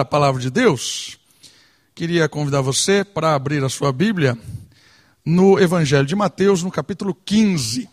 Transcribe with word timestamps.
a 0.00 0.06
palavra 0.06 0.40
de 0.40 0.48
Deus, 0.48 1.18
queria 1.94 2.26
convidar 2.26 2.62
você 2.62 3.04
para 3.04 3.34
abrir 3.34 3.62
a 3.62 3.68
sua 3.68 3.92
Bíblia 3.92 4.38
no 5.22 5.60
Evangelho 5.60 6.06
de 6.06 6.16
Mateus, 6.16 6.62
no 6.62 6.70
capítulo 6.70 7.14
15. 7.14 7.86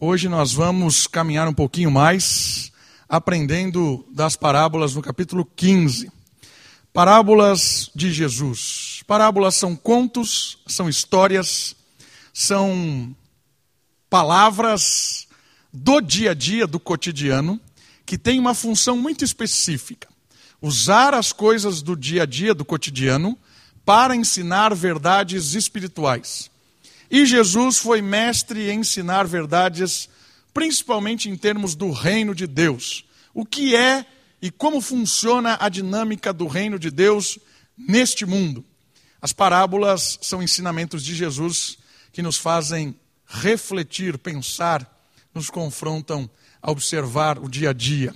Hoje 0.00 0.30
nós 0.30 0.54
vamos 0.54 1.06
caminhar 1.06 1.46
um 1.46 1.52
pouquinho 1.52 1.90
mais, 1.90 2.72
aprendendo 3.06 4.02
das 4.10 4.34
parábolas 4.34 4.94
no 4.94 5.02
capítulo 5.02 5.44
15. 5.44 6.10
Parábolas 6.90 7.90
de 7.94 8.10
Jesus. 8.10 9.02
Parábolas 9.06 9.56
são 9.56 9.76
contos, 9.76 10.56
são 10.66 10.88
histórias, 10.88 11.76
são 12.32 13.14
palavras 14.08 15.28
do 15.70 16.00
dia 16.00 16.30
a 16.30 16.34
dia, 16.34 16.66
do 16.66 16.80
cotidiano, 16.80 17.60
que 18.06 18.16
têm 18.16 18.40
uma 18.40 18.54
função 18.54 18.96
muito 18.96 19.22
específica 19.22 20.13
usar 20.64 21.12
as 21.12 21.30
coisas 21.30 21.82
do 21.82 21.94
dia 21.94 22.22
a 22.22 22.26
dia, 22.26 22.54
do 22.54 22.64
cotidiano, 22.64 23.38
para 23.84 24.16
ensinar 24.16 24.74
verdades 24.74 25.52
espirituais. 25.52 26.50
E 27.10 27.26
Jesus 27.26 27.76
foi 27.76 28.00
mestre 28.00 28.70
em 28.70 28.80
ensinar 28.80 29.26
verdades, 29.26 30.08
principalmente 30.54 31.28
em 31.28 31.36
termos 31.36 31.74
do 31.74 31.90
reino 31.90 32.34
de 32.34 32.46
Deus. 32.46 33.04
O 33.34 33.44
que 33.44 33.76
é 33.76 34.06
e 34.40 34.50
como 34.50 34.80
funciona 34.80 35.58
a 35.60 35.68
dinâmica 35.68 36.32
do 36.32 36.46
reino 36.46 36.78
de 36.78 36.90
Deus 36.90 37.38
neste 37.76 38.24
mundo. 38.24 38.64
As 39.20 39.34
parábolas 39.34 40.18
são 40.22 40.42
ensinamentos 40.42 41.04
de 41.04 41.14
Jesus 41.14 41.76
que 42.10 42.22
nos 42.22 42.38
fazem 42.38 42.98
refletir, 43.26 44.16
pensar, 44.16 44.90
nos 45.34 45.50
confrontam 45.50 46.28
a 46.62 46.70
observar 46.70 47.38
o 47.38 47.50
dia 47.50 47.68
a 47.68 47.72
dia. 47.74 48.14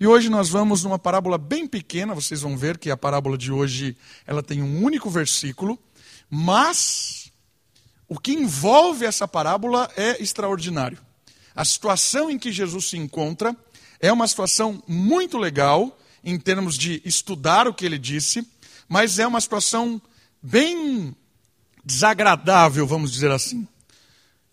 E 0.00 0.06
hoje 0.06 0.28
nós 0.28 0.48
vamos 0.48 0.84
numa 0.84 0.98
parábola 0.98 1.36
bem 1.36 1.66
pequena, 1.66 2.14
vocês 2.14 2.42
vão 2.42 2.56
ver 2.56 2.78
que 2.78 2.88
a 2.88 2.96
parábola 2.96 3.36
de 3.36 3.50
hoje 3.50 3.96
ela 4.24 4.44
tem 4.44 4.62
um 4.62 4.84
único 4.84 5.10
versículo, 5.10 5.76
mas 6.30 7.32
o 8.06 8.16
que 8.16 8.32
envolve 8.32 9.04
essa 9.04 9.26
parábola 9.26 9.90
é 9.96 10.22
extraordinário. 10.22 10.98
A 11.52 11.64
situação 11.64 12.30
em 12.30 12.38
que 12.38 12.52
Jesus 12.52 12.90
se 12.90 12.96
encontra 12.96 13.56
é 13.98 14.12
uma 14.12 14.28
situação 14.28 14.80
muito 14.86 15.36
legal 15.36 15.98
em 16.22 16.38
termos 16.38 16.78
de 16.78 17.02
estudar 17.04 17.66
o 17.66 17.74
que 17.74 17.84
ele 17.84 17.98
disse, 17.98 18.46
mas 18.88 19.18
é 19.18 19.26
uma 19.26 19.40
situação 19.40 20.00
bem 20.40 21.12
desagradável, 21.84 22.86
vamos 22.86 23.10
dizer 23.10 23.32
assim. 23.32 23.66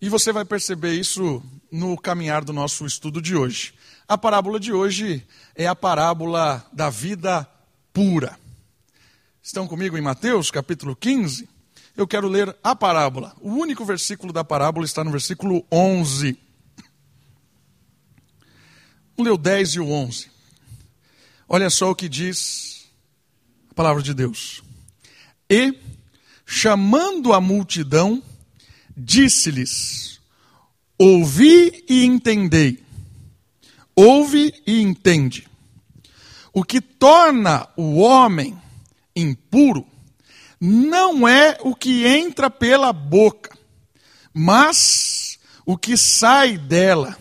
E 0.00 0.08
você 0.08 0.32
vai 0.32 0.44
perceber 0.44 0.94
isso 0.94 1.40
no 1.70 1.96
caminhar 1.96 2.44
do 2.44 2.52
nosso 2.52 2.84
estudo 2.84 3.22
de 3.22 3.36
hoje. 3.36 3.75
A 4.08 4.16
parábola 4.16 4.60
de 4.60 4.72
hoje 4.72 5.26
é 5.56 5.66
a 5.66 5.74
parábola 5.74 6.64
da 6.72 6.88
vida 6.88 7.44
pura. 7.92 8.38
Estão 9.42 9.66
comigo 9.66 9.98
em 9.98 10.00
Mateus, 10.00 10.48
capítulo 10.48 10.94
15? 10.94 11.48
Eu 11.96 12.06
quero 12.06 12.28
ler 12.28 12.56
a 12.62 12.76
parábola. 12.76 13.34
O 13.40 13.50
único 13.50 13.84
versículo 13.84 14.32
da 14.32 14.44
parábola 14.44 14.86
está 14.86 15.02
no 15.02 15.10
versículo 15.10 15.66
11. 15.72 16.38
Vamos 19.16 19.28
ler 19.28 19.32
o 19.32 19.36
10 19.36 19.70
e 19.70 19.80
o 19.80 19.90
11. 19.90 20.30
Olha 21.48 21.68
só 21.68 21.90
o 21.90 21.94
que 21.96 22.08
diz 22.08 22.86
a 23.68 23.74
palavra 23.74 24.04
de 24.04 24.14
Deus. 24.14 24.62
E, 25.50 25.76
chamando 26.44 27.32
a 27.32 27.40
multidão, 27.40 28.22
disse-lhes: 28.96 30.20
Ouvi 30.96 31.84
e 31.88 32.04
entendei 32.04 32.85
ouve 33.96 34.52
e 34.66 34.80
entende. 34.80 35.48
O 36.52 36.62
que 36.62 36.80
torna 36.80 37.68
o 37.76 37.96
homem 37.96 38.56
impuro 39.14 39.86
não 40.60 41.26
é 41.26 41.58
o 41.62 41.74
que 41.74 42.06
entra 42.06 42.50
pela 42.50 42.92
boca, 42.92 43.56
mas 44.32 45.38
o 45.64 45.76
que 45.76 45.96
sai 45.96 46.56
dela. 46.56 47.16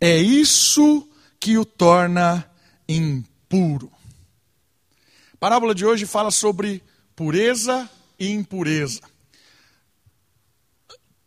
É 0.00 0.16
isso 0.16 1.08
que 1.38 1.58
o 1.58 1.64
torna 1.64 2.48
impuro. 2.88 3.90
A 5.34 5.36
parábola 5.36 5.74
de 5.74 5.84
hoje 5.84 6.06
fala 6.06 6.30
sobre 6.30 6.82
pureza 7.14 7.88
e 8.18 8.30
impureza. 8.30 9.00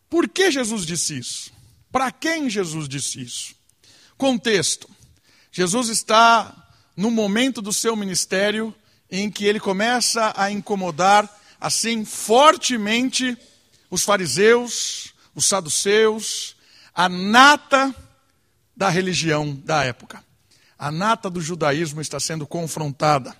Por 0.08 0.28
que 0.28 0.50
Jesus 0.50 0.86
disse 0.86 1.18
isso? 1.18 1.52
Para 1.90 2.10
quem 2.10 2.48
Jesus 2.48 2.88
disse 2.88 3.20
isso? 3.20 3.54
Contexto: 4.16 4.88
Jesus 5.50 5.88
está 5.88 6.54
no 6.96 7.10
momento 7.10 7.60
do 7.60 7.72
seu 7.72 7.96
ministério 7.96 8.74
em 9.10 9.30
que 9.30 9.44
ele 9.44 9.60
começa 9.60 10.32
a 10.36 10.50
incomodar 10.50 11.28
assim 11.60 12.04
fortemente 12.04 13.36
os 13.90 14.02
fariseus, 14.02 15.14
os 15.34 15.46
saduceus, 15.46 16.56
a 16.94 17.08
nata 17.08 17.94
da 18.76 18.88
religião 18.88 19.54
da 19.64 19.84
época. 19.84 20.24
A 20.76 20.90
nata 20.90 21.30
do 21.30 21.40
judaísmo 21.40 22.00
está 22.00 22.18
sendo 22.18 22.46
confrontada. 22.46 23.36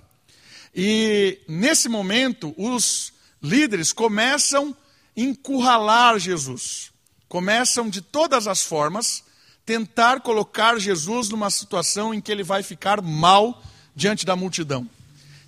E 0.74 1.40
nesse 1.48 1.88
momento, 1.88 2.54
os 2.56 3.12
líderes 3.42 3.92
começam 3.92 4.76
a 5.16 5.20
encurralar 5.20 6.18
Jesus. 6.18 6.92
Começam 7.28 7.88
de 7.88 8.00
todas 8.00 8.46
as 8.46 8.62
formas 8.62 9.23
tentar 9.64 10.20
colocar 10.20 10.78
Jesus 10.78 11.28
numa 11.28 11.50
situação 11.50 12.12
em 12.12 12.20
que 12.20 12.30
ele 12.30 12.42
vai 12.42 12.62
ficar 12.62 13.00
mal 13.00 13.62
diante 13.94 14.26
da 14.26 14.36
multidão. 14.36 14.88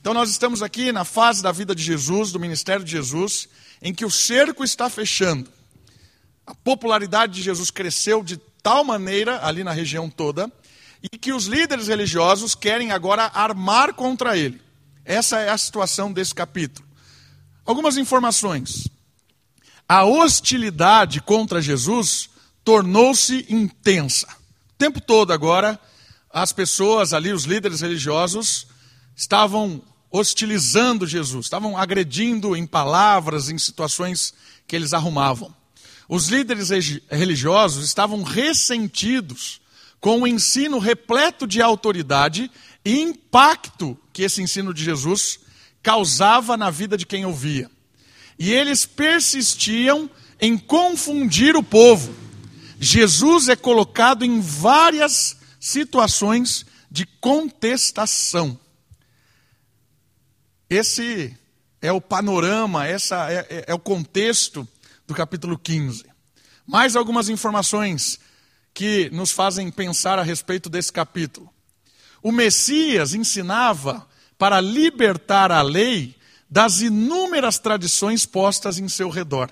Então, 0.00 0.14
nós 0.14 0.30
estamos 0.30 0.62
aqui 0.62 0.92
na 0.92 1.04
fase 1.04 1.42
da 1.42 1.52
vida 1.52 1.74
de 1.74 1.82
Jesus, 1.82 2.30
do 2.32 2.40
ministério 2.40 2.84
de 2.84 2.92
Jesus, 2.92 3.48
em 3.82 3.92
que 3.92 4.04
o 4.04 4.10
cerco 4.10 4.62
está 4.64 4.88
fechando. 4.88 5.50
A 6.46 6.54
popularidade 6.54 7.34
de 7.34 7.42
Jesus 7.42 7.70
cresceu 7.70 8.22
de 8.22 8.36
tal 8.62 8.84
maneira 8.84 9.44
ali 9.44 9.64
na 9.64 9.72
região 9.72 10.08
toda, 10.08 10.50
e 11.02 11.18
que 11.18 11.32
os 11.32 11.46
líderes 11.46 11.88
religiosos 11.88 12.54
querem 12.54 12.92
agora 12.92 13.30
armar 13.34 13.94
contra 13.94 14.36
ele. 14.36 14.60
Essa 15.04 15.40
é 15.40 15.50
a 15.50 15.58
situação 15.58 16.12
desse 16.12 16.34
capítulo. 16.34 16.86
Algumas 17.64 17.96
informações. 17.96 18.88
A 19.88 20.04
hostilidade 20.04 21.20
contra 21.20 21.60
Jesus 21.60 22.30
tornou-se 22.66 23.46
intensa. 23.48 24.26
O 24.26 24.76
tempo 24.76 25.00
todo 25.00 25.32
agora, 25.32 25.78
as 26.28 26.52
pessoas 26.52 27.12
ali, 27.12 27.32
os 27.32 27.44
líderes 27.44 27.80
religiosos, 27.80 28.66
estavam 29.14 29.80
hostilizando 30.10 31.06
Jesus, 31.06 31.46
estavam 31.46 31.78
agredindo 31.78 32.56
em 32.56 32.66
palavras, 32.66 33.48
em 33.48 33.56
situações 33.56 34.34
que 34.66 34.74
eles 34.74 34.92
arrumavam. 34.92 35.54
Os 36.08 36.26
líderes 36.26 36.70
religiosos 37.08 37.86
estavam 37.86 38.24
ressentidos 38.24 39.60
com 40.00 40.22
o 40.22 40.26
ensino 40.26 40.80
repleto 40.80 41.46
de 41.46 41.62
autoridade 41.62 42.50
e 42.84 43.00
impacto 43.00 43.96
que 44.12 44.24
esse 44.24 44.42
ensino 44.42 44.74
de 44.74 44.82
Jesus 44.82 45.38
causava 45.84 46.56
na 46.56 46.68
vida 46.68 46.96
de 46.96 47.06
quem 47.06 47.24
ouvia. 47.24 47.70
E 48.36 48.52
eles 48.52 48.84
persistiam 48.84 50.10
em 50.40 50.58
confundir 50.58 51.54
o 51.54 51.62
povo 51.62 52.25
Jesus 52.78 53.48
é 53.48 53.56
colocado 53.56 54.24
em 54.24 54.40
várias 54.40 55.36
situações 55.58 56.66
de 56.90 57.06
contestação. 57.06 58.58
Esse 60.68 61.36
é 61.80 61.90
o 61.90 62.00
panorama, 62.00 62.86
essa 62.86 63.30
é, 63.30 63.46
é, 63.48 63.64
é, 63.68 63.74
o 63.74 63.78
contexto 63.78 64.66
do 65.06 65.14
capítulo 65.14 65.58
15. 65.58 66.04
Mais 66.66 66.96
algumas 66.96 67.28
informações 67.28 68.18
que 68.74 69.08
nos 69.10 69.30
fazem 69.30 69.70
pensar 69.70 70.18
a 70.18 70.22
respeito 70.22 70.68
desse 70.68 70.92
capítulo. 70.92 71.48
O 72.22 72.30
Messias 72.30 73.14
ensinava 73.14 74.06
para 74.36 74.60
libertar 74.60 75.50
a 75.50 75.62
lei 75.62 76.14
das 76.50 76.80
inúmeras 76.80 77.58
tradições 77.58 78.26
postas 78.26 78.78
em 78.78 78.88
seu 78.88 79.08
redor. 79.08 79.50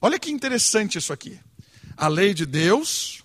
Olha 0.00 0.18
que 0.18 0.30
interessante 0.30 0.96
isso 0.96 1.12
aqui 1.12 1.38
a 2.02 2.08
lei 2.08 2.34
de 2.34 2.44
Deus 2.44 3.22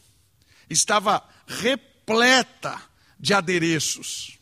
estava 0.70 1.28
repleta 1.48 2.80
de 3.20 3.34
adereços. 3.34 4.38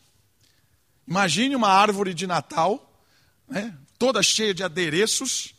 Imagine 1.08 1.56
uma 1.56 1.70
árvore 1.70 2.12
de 2.12 2.26
Natal, 2.26 3.02
né, 3.48 3.74
toda 3.98 4.22
cheia 4.22 4.52
de 4.52 4.62
adereços, 4.62 5.54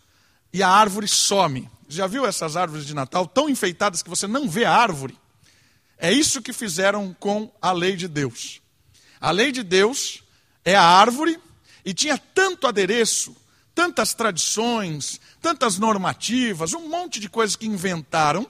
e 0.54 0.62
a 0.62 0.70
árvore 0.70 1.08
some. 1.08 1.68
Já 1.90 2.06
viu 2.06 2.24
essas 2.24 2.56
árvores 2.56 2.86
de 2.86 2.94
Natal 2.94 3.26
tão 3.26 3.50
enfeitadas 3.50 4.04
que 4.04 4.12
você 4.12 4.28
não 4.28 4.48
vê 4.48 4.64
a 4.64 4.76
árvore? 4.76 5.18
É 5.98 6.14
isso 6.14 6.40
que 6.40 6.54
fizeram 6.54 7.16
com 7.20 7.52
a 7.60 7.72
lei 7.72 7.96
de 7.96 8.08
Deus. 8.08 8.62
A 9.20 9.32
lei 9.32 9.52
de 9.52 9.64
Deus 9.64 10.22
é 10.64 10.76
a 10.76 10.84
árvore 10.84 11.40
e 11.84 11.96
tinha 11.96 12.16
tanto 12.16 12.68
adereço, 12.68 13.36
tantas 13.74 14.14
tradições, 14.14 15.20
tantas 15.42 15.80
normativas, 15.80 16.74
um 16.74 16.88
monte 16.88 17.20
de 17.20 17.28
coisas 17.28 17.56
que 17.56 17.66
inventaram 17.66 18.48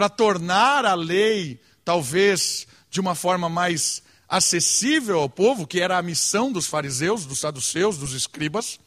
para 0.00 0.08
tornar 0.08 0.86
a 0.86 0.94
lei, 0.94 1.60
talvez 1.84 2.66
de 2.88 2.98
uma 2.98 3.14
forma 3.14 3.50
mais 3.50 4.02
acessível 4.26 5.20
ao 5.20 5.28
povo, 5.28 5.66
que 5.66 5.78
era 5.78 5.98
a 5.98 6.02
missão 6.02 6.50
dos 6.50 6.66
fariseus, 6.66 7.26
dos 7.26 7.40
saduceus, 7.40 7.98
dos 7.98 8.14
escribas. 8.14 8.80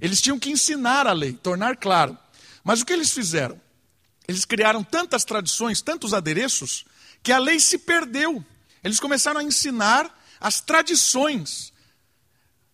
Eles 0.00 0.22
tinham 0.22 0.38
que 0.38 0.48
ensinar 0.48 1.08
a 1.08 1.12
lei, 1.12 1.32
tornar 1.32 1.76
claro. 1.76 2.16
Mas 2.62 2.80
o 2.80 2.86
que 2.86 2.92
eles 2.92 3.10
fizeram? 3.10 3.60
Eles 4.28 4.44
criaram 4.44 4.84
tantas 4.84 5.24
tradições, 5.24 5.82
tantos 5.82 6.14
adereços, 6.14 6.84
que 7.20 7.32
a 7.32 7.38
lei 7.40 7.58
se 7.58 7.76
perdeu. 7.76 8.44
Eles 8.84 9.00
começaram 9.00 9.40
a 9.40 9.42
ensinar 9.42 10.08
as 10.40 10.60
tradições. 10.60 11.72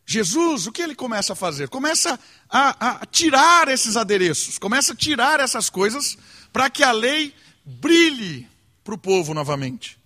Jesus, 0.05 0.67
o 0.67 0.73
que 0.73 0.83
ele 0.83 0.95
começa 0.95 1.33
a 1.33 1.37
fazer? 1.37 1.71
Começa 1.71 2.21
a, 2.47 2.91
a 2.91 3.07
tirar 3.07 3.69
esses 3.69 3.97
adereços, 3.97 4.59
começa 4.59 4.93
a 4.93 4.97
tirar 4.97 5.41
essas 5.41 5.71
coisas 5.71 6.19
para 6.53 6.69
que 6.69 6.85
a 6.85 6.93
lei 6.93 7.35
brilhe 7.67 8.49
para 8.85 8.95
o 8.95 8.99
povo 8.99 9.35
novamente. 9.35 9.99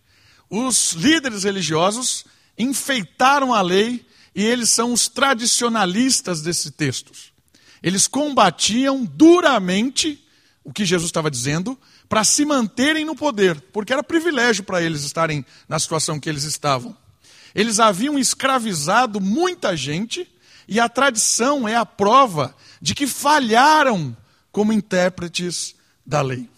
Os 0.48 0.92
líderes 0.92 1.44
religiosos 1.44 2.24
enfeitaram 2.56 3.52
a 3.52 3.60
lei 3.60 4.04
e 4.34 4.42
eles 4.42 4.70
são 4.70 4.92
os 4.92 5.06
tradicionalistas 5.06 6.40
desses 6.40 6.70
textos. 6.72 7.32
Eles 7.82 8.08
combatiam 8.08 9.04
duramente 9.04 10.24
o 10.64 10.72
que 10.72 10.84
Jesus 10.84 11.08
estava 11.08 11.30
dizendo 11.30 11.78
para 12.08 12.24
se 12.24 12.44
manterem 12.44 13.04
no 13.04 13.14
poder, 13.14 13.60
porque 13.72 13.92
era 13.92 14.02
privilégio 14.02 14.64
para 14.64 14.82
eles 14.82 15.04
estarem 15.04 15.44
na 15.68 15.78
situação 15.78 16.18
que 16.18 16.28
eles 16.28 16.44
estavam. 16.44 16.96
Eles 17.54 17.78
haviam 17.78 18.18
escravizado 18.18 19.20
muita 19.20 19.76
gente 19.76 20.28
e 20.66 20.78
a 20.80 20.88
tradição 20.88 21.68
é 21.68 21.76
a 21.76 21.86
prova 21.86 22.54
de 22.80 22.94
que 22.94 23.06
falharam 23.06 24.16
como 24.52 24.72
intérpretes 24.72 25.74
da 26.04 26.20
lei. 26.20 26.48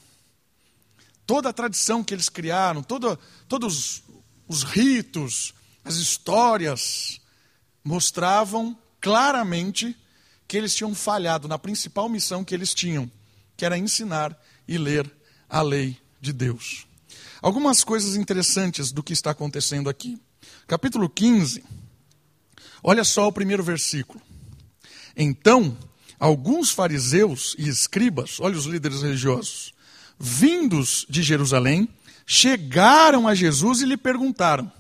Toda 1.33 1.49
a 1.49 1.53
tradição 1.55 2.05
que 2.05 2.13
eles 2.13 2.29
criaram, 2.29 2.83
todo, 2.83 3.19
todos 3.49 4.03
os 4.47 4.65
ritos, 4.65 5.55
as 5.83 5.95
histórias, 5.95 7.23
mostravam 7.83 8.79
claramente 9.01 9.97
que 10.47 10.59
eles 10.59 10.75
tinham 10.75 10.95
falhado 10.95 11.49
na 11.49 11.59
principal 11.59 12.07
missão 12.07 12.45
que 12.45 12.55
eles 12.55 12.75
tinham, 12.75 13.11
que 13.57 13.65
era 13.65 13.79
ensinar 13.79 14.39
e 14.69 14.77
ler 14.77 15.11
a 15.49 15.63
lei 15.63 15.97
de 16.21 16.35
Deus. 16.35 16.87
Algumas 17.41 17.83
coisas 17.83 18.15
interessantes 18.15 18.93
do 18.93 19.03
que 19.03 19.15
está 19.15 19.31
acontecendo 19.31 19.89
aqui. 19.89 20.21
Capítulo 20.67 21.09
15, 21.09 21.65
olha 22.83 23.05
só 23.05 23.27
o 23.27 23.33
primeiro 23.33 23.63
versículo. 23.63 24.21
Então, 25.17 25.79
alguns 26.21 26.71
fariseus 26.71 27.57
e 27.59 27.71
escribas, 27.71 28.39
olha 28.39 28.55
os 28.55 28.67
líderes 28.67 29.01
religiosos, 29.01 29.72
vindos 30.25 31.05
de 31.09 31.21
Jerusalém, 31.21 31.89
chegaram 32.25 33.27
a 33.27 33.35
Jesus 33.35 33.81
e 33.81 33.87
lhe 33.87 33.97
perguntaram: 33.97 34.71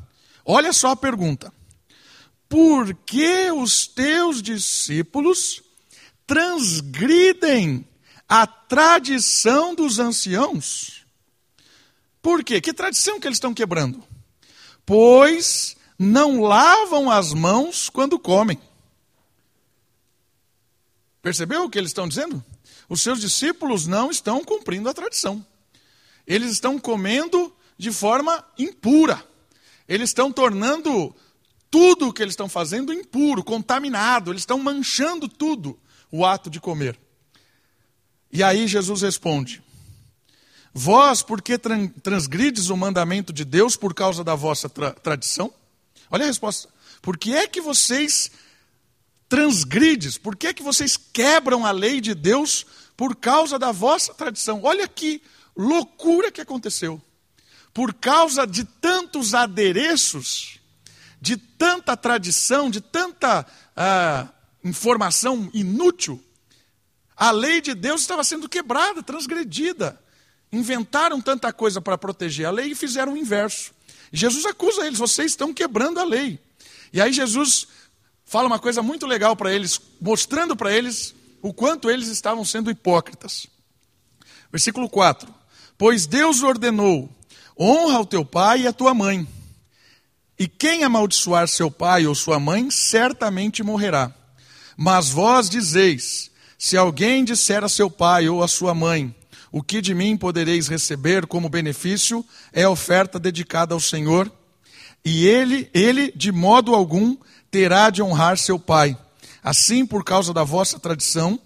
olha 0.44 0.72
só 0.72 0.90
a 0.90 0.96
pergunta. 0.96 1.52
Por 2.48 2.94
que 2.94 3.50
os 3.50 3.86
teus 3.88 4.40
discípulos 4.40 5.62
transgridem 6.26 7.84
a 8.28 8.46
tradição 8.46 9.74
dos 9.74 9.98
anciãos? 9.98 11.04
Por 12.20 12.44
quê? 12.44 12.60
Que 12.60 12.72
tradição 12.72 13.18
que 13.18 13.26
eles 13.26 13.36
estão 13.36 13.54
quebrando? 13.54 14.04
Pois 14.86 15.76
não 15.98 16.40
lavam 16.40 17.10
as 17.10 17.32
mãos 17.32 17.88
quando 17.88 18.18
comem. 18.18 18.60
Percebeu 21.20 21.64
o 21.64 21.70
que 21.70 21.78
eles 21.78 21.90
estão 21.90 22.06
dizendo? 22.06 22.44
Os 22.92 23.00
seus 23.00 23.22
discípulos 23.22 23.86
não 23.86 24.10
estão 24.10 24.44
cumprindo 24.44 24.86
a 24.86 24.92
tradição. 24.92 25.42
Eles 26.26 26.50
estão 26.50 26.78
comendo 26.78 27.50
de 27.78 27.90
forma 27.90 28.44
impura. 28.58 29.26
Eles 29.88 30.10
estão 30.10 30.30
tornando 30.30 31.16
tudo 31.70 32.08
o 32.08 32.12
que 32.12 32.22
eles 32.22 32.32
estão 32.32 32.50
fazendo 32.50 32.92
impuro, 32.92 33.42
contaminado. 33.42 34.30
Eles 34.30 34.42
estão 34.42 34.58
manchando 34.58 35.26
tudo 35.26 35.80
o 36.10 36.26
ato 36.26 36.50
de 36.50 36.60
comer. 36.60 37.00
E 38.30 38.42
aí 38.42 38.68
Jesus 38.68 39.00
responde: 39.00 39.62
Vós, 40.74 41.22
por 41.22 41.40
que 41.40 41.56
transgrides 41.56 42.68
o 42.68 42.76
mandamento 42.76 43.32
de 43.32 43.46
Deus 43.46 43.74
por 43.74 43.94
causa 43.94 44.22
da 44.22 44.34
vossa 44.34 44.68
tra 44.68 44.92
tradição? 44.92 45.50
Olha 46.10 46.24
a 46.24 46.28
resposta. 46.28 46.68
Por 47.00 47.16
que 47.16 47.34
é 47.34 47.48
que 47.48 47.62
vocês 47.62 48.30
transgrides? 49.30 50.18
Por 50.18 50.36
que 50.36 50.48
é 50.48 50.52
que 50.52 50.62
vocês 50.62 50.98
quebram 50.98 51.64
a 51.64 51.70
lei 51.70 51.98
de 51.98 52.14
Deus 52.14 52.66
por 53.02 53.16
causa 53.16 53.58
da 53.58 53.72
vossa 53.72 54.14
tradição? 54.14 54.60
Olha 54.62 54.86
que 54.86 55.20
loucura 55.56 56.30
que 56.30 56.40
aconteceu. 56.40 57.02
Por 57.74 57.92
causa 57.92 58.46
de 58.46 58.62
tantos 58.62 59.34
adereços, 59.34 60.60
de 61.20 61.36
tanta 61.36 61.96
tradição, 61.96 62.70
de 62.70 62.80
tanta 62.80 63.44
ah, 63.74 64.28
informação 64.62 65.50
inútil, 65.52 66.22
a 67.16 67.32
lei 67.32 67.60
de 67.60 67.74
Deus 67.74 68.02
estava 68.02 68.22
sendo 68.22 68.48
quebrada, 68.48 69.02
transgredida. 69.02 70.00
Inventaram 70.52 71.20
tanta 71.20 71.52
coisa 71.52 71.80
para 71.80 71.98
proteger 71.98 72.46
a 72.46 72.52
lei 72.52 72.70
e 72.70 72.76
fizeram 72.76 73.14
o 73.14 73.16
inverso. 73.16 73.72
Jesus 74.12 74.46
acusa 74.46 74.86
eles: 74.86 75.00
vocês 75.00 75.32
estão 75.32 75.52
quebrando 75.52 75.98
a 75.98 76.04
lei. 76.04 76.38
E 76.92 77.00
aí 77.00 77.12
Jesus 77.12 77.66
fala 78.24 78.46
uma 78.46 78.60
coisa 78.60 78.80
muito 78.80 79.08
legal 79.08 79.34
para 79.34 79.52
eles, 79.52 79.80
mostrando 80.00 80.54
para 80.54 80.72
eles 80.72 81.16
o 81.42 81.52
quanto 81.52 81.90
eles 81.90 82.08
estavam 82.08 82.44
sendo 82.44 82.70
hipócritas. 82.70 83.48
Versículo 84.50 84.88
4: 84.88 85.28
Pois 85.76 86.06
Deus 86.06 86.42
ordenou: 86.42 87.10
honra 87.58 88.00
o 88.00 88.06
teu 88.06 88.24
pai 88.24 88.62
e 88.62 88.66
a 88.68 88.72
tua 88.72 88.94
mãe. 88.94 89.26
E 90.38 90.48
quem 90.48 90.84
amaldiçoar 90.84 91.46
seu 91.48 91.70
pai 91.70 92.06
ou 92.06 92.14
sua 92.14 92.40
mãe, 92.40 92.70
certamente 92.70 93.62
morrerá. 93.62 94.12
Mas 94.76 95.10
vós 95.10 95.50
dizeis: 95.50 96.30
se 96.56 96.76
alguém 96.76 97.24
disser 97.24 97.64
a 97.64 97.68
seu 97.68 97.90
pai 97.90 98.28
ou 98.28 98.42
a 98.42 98.48
sua 98.48 98.74
mãe, 98.74 99.14
o 99.50 99.62
que 99.62 99.80
de 99.80 99.94
mim 99.94 100.16
podereis 100.16 100.68
receber 100.68 101.26
como 101.26 101.48
benefício 101.48 102.24
é 102.52 102.66
oferta 102.66 103.18
dedicada 103.18 103.74
ao 103.74 103.80
Senhor, 103.80 104.30
e 105.04 105.26
ele, 105.26 105.68
ele 105.74 106.12
de 106.12 106.30
modo 106.30 106.74
algum 106.74 107.16
terá 107.50 107.90
de 107.90 108.02
honrar 108.02 108.38
seu 108.38 108.58
pai. 108.58 108.96
Assim, 109.42 109.84
por 109.84 110.04
causa 110.04 110.32
da 110.32 110.44
vossa 110.44 110.78
tradição, 110.78 111.40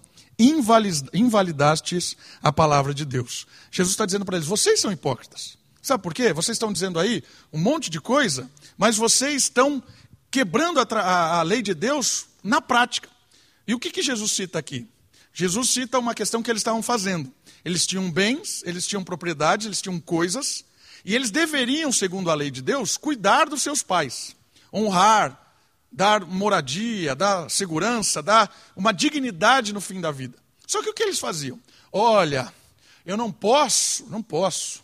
invalidastes 1.13 2.15
a 2.41 2.51
palavra 2.51 2.93
de 2.93 3.03
Deus. 3.03 3.47
Jesus 3.71 3.93
está 3.93 4.05
dizendo 4.05 4.25
para 4.25 4.37
eles: 4.37 4.47
vocês 4.47 4.79
são 4.79 4.91
hipócritas. 4.91 5.57
Sabe 5.81 6.03
por 6.03 6.13
quê? 6.13 6.33
Vocês 6.33 6.55
estão 6.55 6.71
dizendo 6.71 6.99
aí 6.99 7.23
um 7.51 7.57
monte 7.57 7.89
de 7.89 7.99
coisa, 7.99 8.49
mas 8.77 8.97
vocês 8.97 9.43
estão 9.43 9.81
quebrando 10.29 10.79
a, 10.79 10.83
a, 10.83 11.39
a 11.39 11.41
lei 11.43 11.61
de 11.61 11.73
Deus 11.73 12.25
na 12.43 12.61
prática. 12.61 13.09
E 13.65 13.73
o 13.73 13.79
que, 13.79 13.89
que 13.89 14.01
Jesus 14.01 14.31
cita 14.31 14.59
aqui? 14.59 14.87
Jesus 15.33 15.69
cita 15.69 15.97
uma 15.97 16.13
questão 16.13 16.43
que 16.43 16.51
eles 16.51 16.59
estavam 16.59 16.83
fazendo. 16.83 17.31
Eles 17.63 17.85
tinham 17.85 18.11
bens, 18.11 18.63
eles 18.65 18.85
tinham 18.85 19.03
propriedades, 19.03 19.65
eles 19.65 19.81
tinham 19.81 19.99
coisas, 19.99 20.65
e 21.05 21.15
eles 21.15 21.31
deveriam, 21.31 21.91
segundo 21.91 22.29
a 22.29 22.35
lei 22.35 22.51
de 22.51 22.61
Deus, 22.61 22.97
cuidar 22.97 23.47
dos 23.47 23.61
seus 23.61 23.81
pais, 23.81 24.35
honrar, 24.73 25.46
dar 25.91 26.25
moradia, 26.25 27.15
dar 27.15 27.49
segurança, 27.49 28.21
dar 28.21 28.53
uma 28.75 28.91
dignidade 28.91 29.73
no 29.73 29.81
fim 29.81 30.01
da 30.01 30.11
vida. 30.11 30.37
Só 30.65 30.81
que 30.83 30.89
o 30.89 30.93
que 30.93 31.03
eles 31.03 31.19
faziam? 31.19 31.59
Olha, 31.91 32.53
eu 33.05 33.15
não 33.15 33.31
posso, 33.31 34.05
não 34.09 34.21
posso 34.21 34.83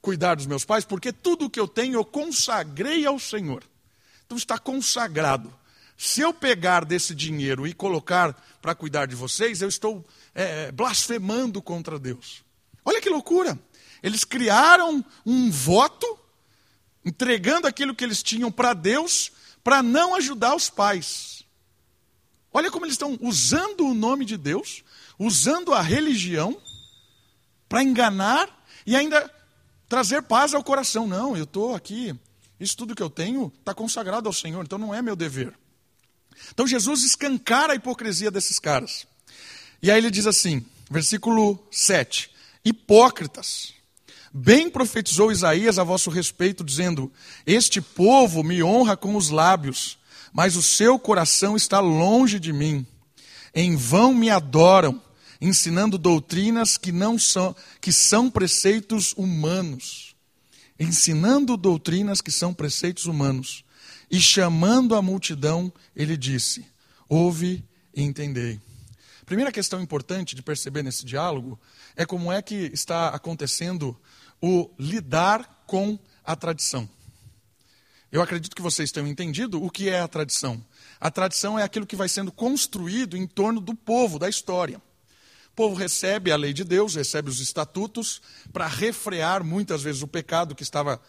cuidar 0.00 0.34
dos 0.34 0.46
meus 0.46 0.64
pais, 0.64 0.84
porque 0.84 1.12
tudo 1.12 1.46
o 1.46 1.50
que 1.50 1.60
eu 1.60 1.68
tenho 1.68 1.94
eu 1.94 2.04
consagrei 2.04 3.06
ao 3.06 3.18
Senhor. 3.18 3.62
Então 4.26 4.36
está 4.36 4.58
consagrado. 4.58 5.52
Se 5.96 6.20
eu 6.20 6.34
pegar 6.34 6.84
desse 6.84 7.14
dinheiro 7.14 7.66
e 7.66 7.72
colocar 7.72 8.34
para 8.60 8.74
cuidar 8.74 9.06
de 9.06 9.14
vocês, 9.14 9.62
eu 9.62 9.68
estou 9.68 10.04
é, 10.34 10.72
blasfemando 10.72 11.62
contra 11.62 11.98
Deus. 11.98 12.42
Olha 12.84 13.00
que 13.00 13.08
loucura! 13.08 13.58
Eles 14.02 14.24
criaram 14.24 15.04
um 15.24 15.50
voto, 15.50 16.18
entregando 17.04 17.68
aquilo 17.68 17.94
que 17.94 18.02
eles 18.02 18.22
tinham 18.22 18.50
para 18.50 18.74
Deus, 18.74 19.30
para 19.62 19.82
não 19.82 20.14
ajudar 20.14 20.54
os 20.54 20.68
pais. 20.68 21.44
Olha 22.52 22.70
como 22.70 22.84
eles 22.84 22.94
estão 22.94 23.18
usando 23.20 23.86
o 23.86 23.94
nome 23.94 24.24
de 24.24 24.36
Deus, 24.36 24.84
usando 25.18 25.72
a 25.72 25.80
religião, 25.80 26.60
para 27.68 27.82
enganar 27.82 28.64
e 28.84 28.94
ainda 28.94 29.30
trazer 29.88 30.22
paz 30.22 30.52
ao 30.52 30.62
coração. 30.62 31.06
Não, 31.06 31.36
eu 31.36 31.44
estou 31.44 31.74
aqui, 31.74 32.14
isso 32.60 32.76
tudo 32.76 32.94
que 32.94 33.02
eu 33.02 33.08
tenho 33.10 33.52
está 33.58 33.74
consagrado 33.74 34.28
ao 34.28 34.32
Senhor, 34.32 34.62
então 34.62 34.78
não 34.78 34.94
é 34.94 35.00
meu 35.00 35.16
dever. 35.16 35.54
Então 36.50 36.66
Jesus 36.66 37.02
escancara 37.02 37.72
a 37.72 37.76
hipocrisia 37.76 38.30
desses 38.30 38.58
caras. 38.58 39.06
E 39.82 39.90
aí 39.90 39.98
ele 39.98 40.10
diz 40.10 40.26
assim, 40.26 40.64
versículo 40.90 41.66
7: 41.70 42.30
Hipócritas, 42.64 43.74
bem 44.32 44.70
profetizou 44.70 45.30
Isaías 45.30 45.78
a 45.78 45.84
vosso 45.84 46.10
respeito, 46.10 46.64
dizendo: 46.64 47.12
Este 47.46 47.80
povo 47.80 48.42
me 48.42 48.62
honra 48.62 48.96
com 48.96 49.16
os 49.16 49.28
lábios, 49.28 49.98
mas 50.32 50.56
o 50.56 50.62
seu 50.62 50.98
coração 50.98 51.56
está 51.56 51.80
longe 51.80 52.40
de 52.40 52.52
mim. 52.52 52.86
Em 53.54 53.76
vão 53.76 54.14
me 54.14 54.30
adoram, 54.30 55.00
ensinando 55.40 55.98
doutrinas 55.98 56.78
que 56.78 56.90
não 56.90 57.18
são 57.18 57.54
que 57.80 57.92
são 57.92 58.30
preceitos 58.30 59.12
humanos. 59.16 60.10
ensinando 60.80 61.56
doutrinas 61.56 62.20
que 62.20 62.32
são 62.32 62.52
preceitos 62.52 63.04
humanos. 63.04 63.64
E 64.10 64.20
chamando 64.20 64.96
a 64.96 65.02
multidão, 65.02 65.72
ele 65.94 66.16
disse: 66.16 66.66
Ouve 67.08 67.64
e 67.94 68.02
entendei. 68.02 68.58
Primeira 69.24 69.52
questão 69.52 69.80
importante 69.80 70.34
de 70.34 70.42
perceber 70.42 70.82
nesse 70.82 71.06
diálogo 71.06 71.58
é 71.94 72.04
como 72.04 72.32
é 72.32 72.42
que 72.42 72.70
está 72.72 73.08
acontecendo 73.08 73.96
o 74.42 74.68
lidar 74.78 75.64
com 75.66 75.98
a 76.24 76.34
tradição. 76.34 76.88
Eu 78.10 78.20
acredito 78.20 78.54
que 78.54 78.60
vocês 78.60 78.92
tenham 78.92 79.06
entendido 79.06 79.62
o 79.62 79.70
que 79.70 79.88
é 79.88 80.00
a 80.00 80.08
tradição. 80.08 80.62
A 81.00 81.10
tradição 81.10 81.58
é 81.58 81.62
aquilo 81.62 81.86
que 81.86 81.96
vai 81.96 82.08
sendo 82.08 82.30
construído 82.30 83.16
em 83.16 83.26
torno 83.26 83.60
do 83.60 83.74
povo, 83.74 84.18
da 84.18 84.28
história. 84.28 84.82
O 85.48 85.54
povo 85.54 85.74
recebe 85.74 86.30
a 86.30 86.36
lei 86.36 86.52
de 86.52 86.64
Deus, 86.64 86.94
recebe 86.94 87.30
os 87.30 87.40
estatutos, 87.40 88.20
para 88.52 88.66
refrear 88.66 89.44
muitas 89.44 89.82
vezes 89.82 90.02
o 90.02 90.08
pecado 90.08 90.54
que 90.54 90.62
estava 90.62 91.00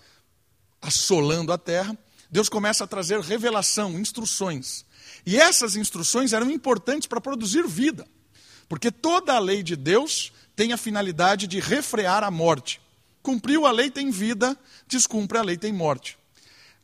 assolando 0.82 1.52
a 1.52 1.58
terra. 1.58 1.98
Deus 2.30 2.50
começa 2.50 2.84
a 2.84 2.88
trazer 2.88 3.20
revelação, 3.20 4.00
instruções. 4.00 4.86
E 5.26 5.38
essas 5.38 5.76
instruções 5.76 6.34
eram 6.34 6.50
importantes 6.50 7.08
para 7.08 7.22
produzir 7.22 7.68
vida, 7.68 8.08
porque 8.70 8.92
toda 8.92 9.34
a 9.34 9.40
lei 9.40 9.64
de 9.64 9.76
Deus 9.76 10.32
tem 10.56 10.72
a 10.72 10.78
finalidade 10.78 11.48
de 11.48 11.60
refrear 11.60 12.24
a 12.24 12.32
morte. 12.32 12.82
Cumpriu 13.24 13.66
a 13.66 13.72
lei 13.72 13.90
tem 13.90 14.12
vida, 14.12 14.56
descumpre 14.86 15.38
a 15.38 15.42
lei 15.42 15.58
tem 15.58 15.72
morte. 15.72 16.18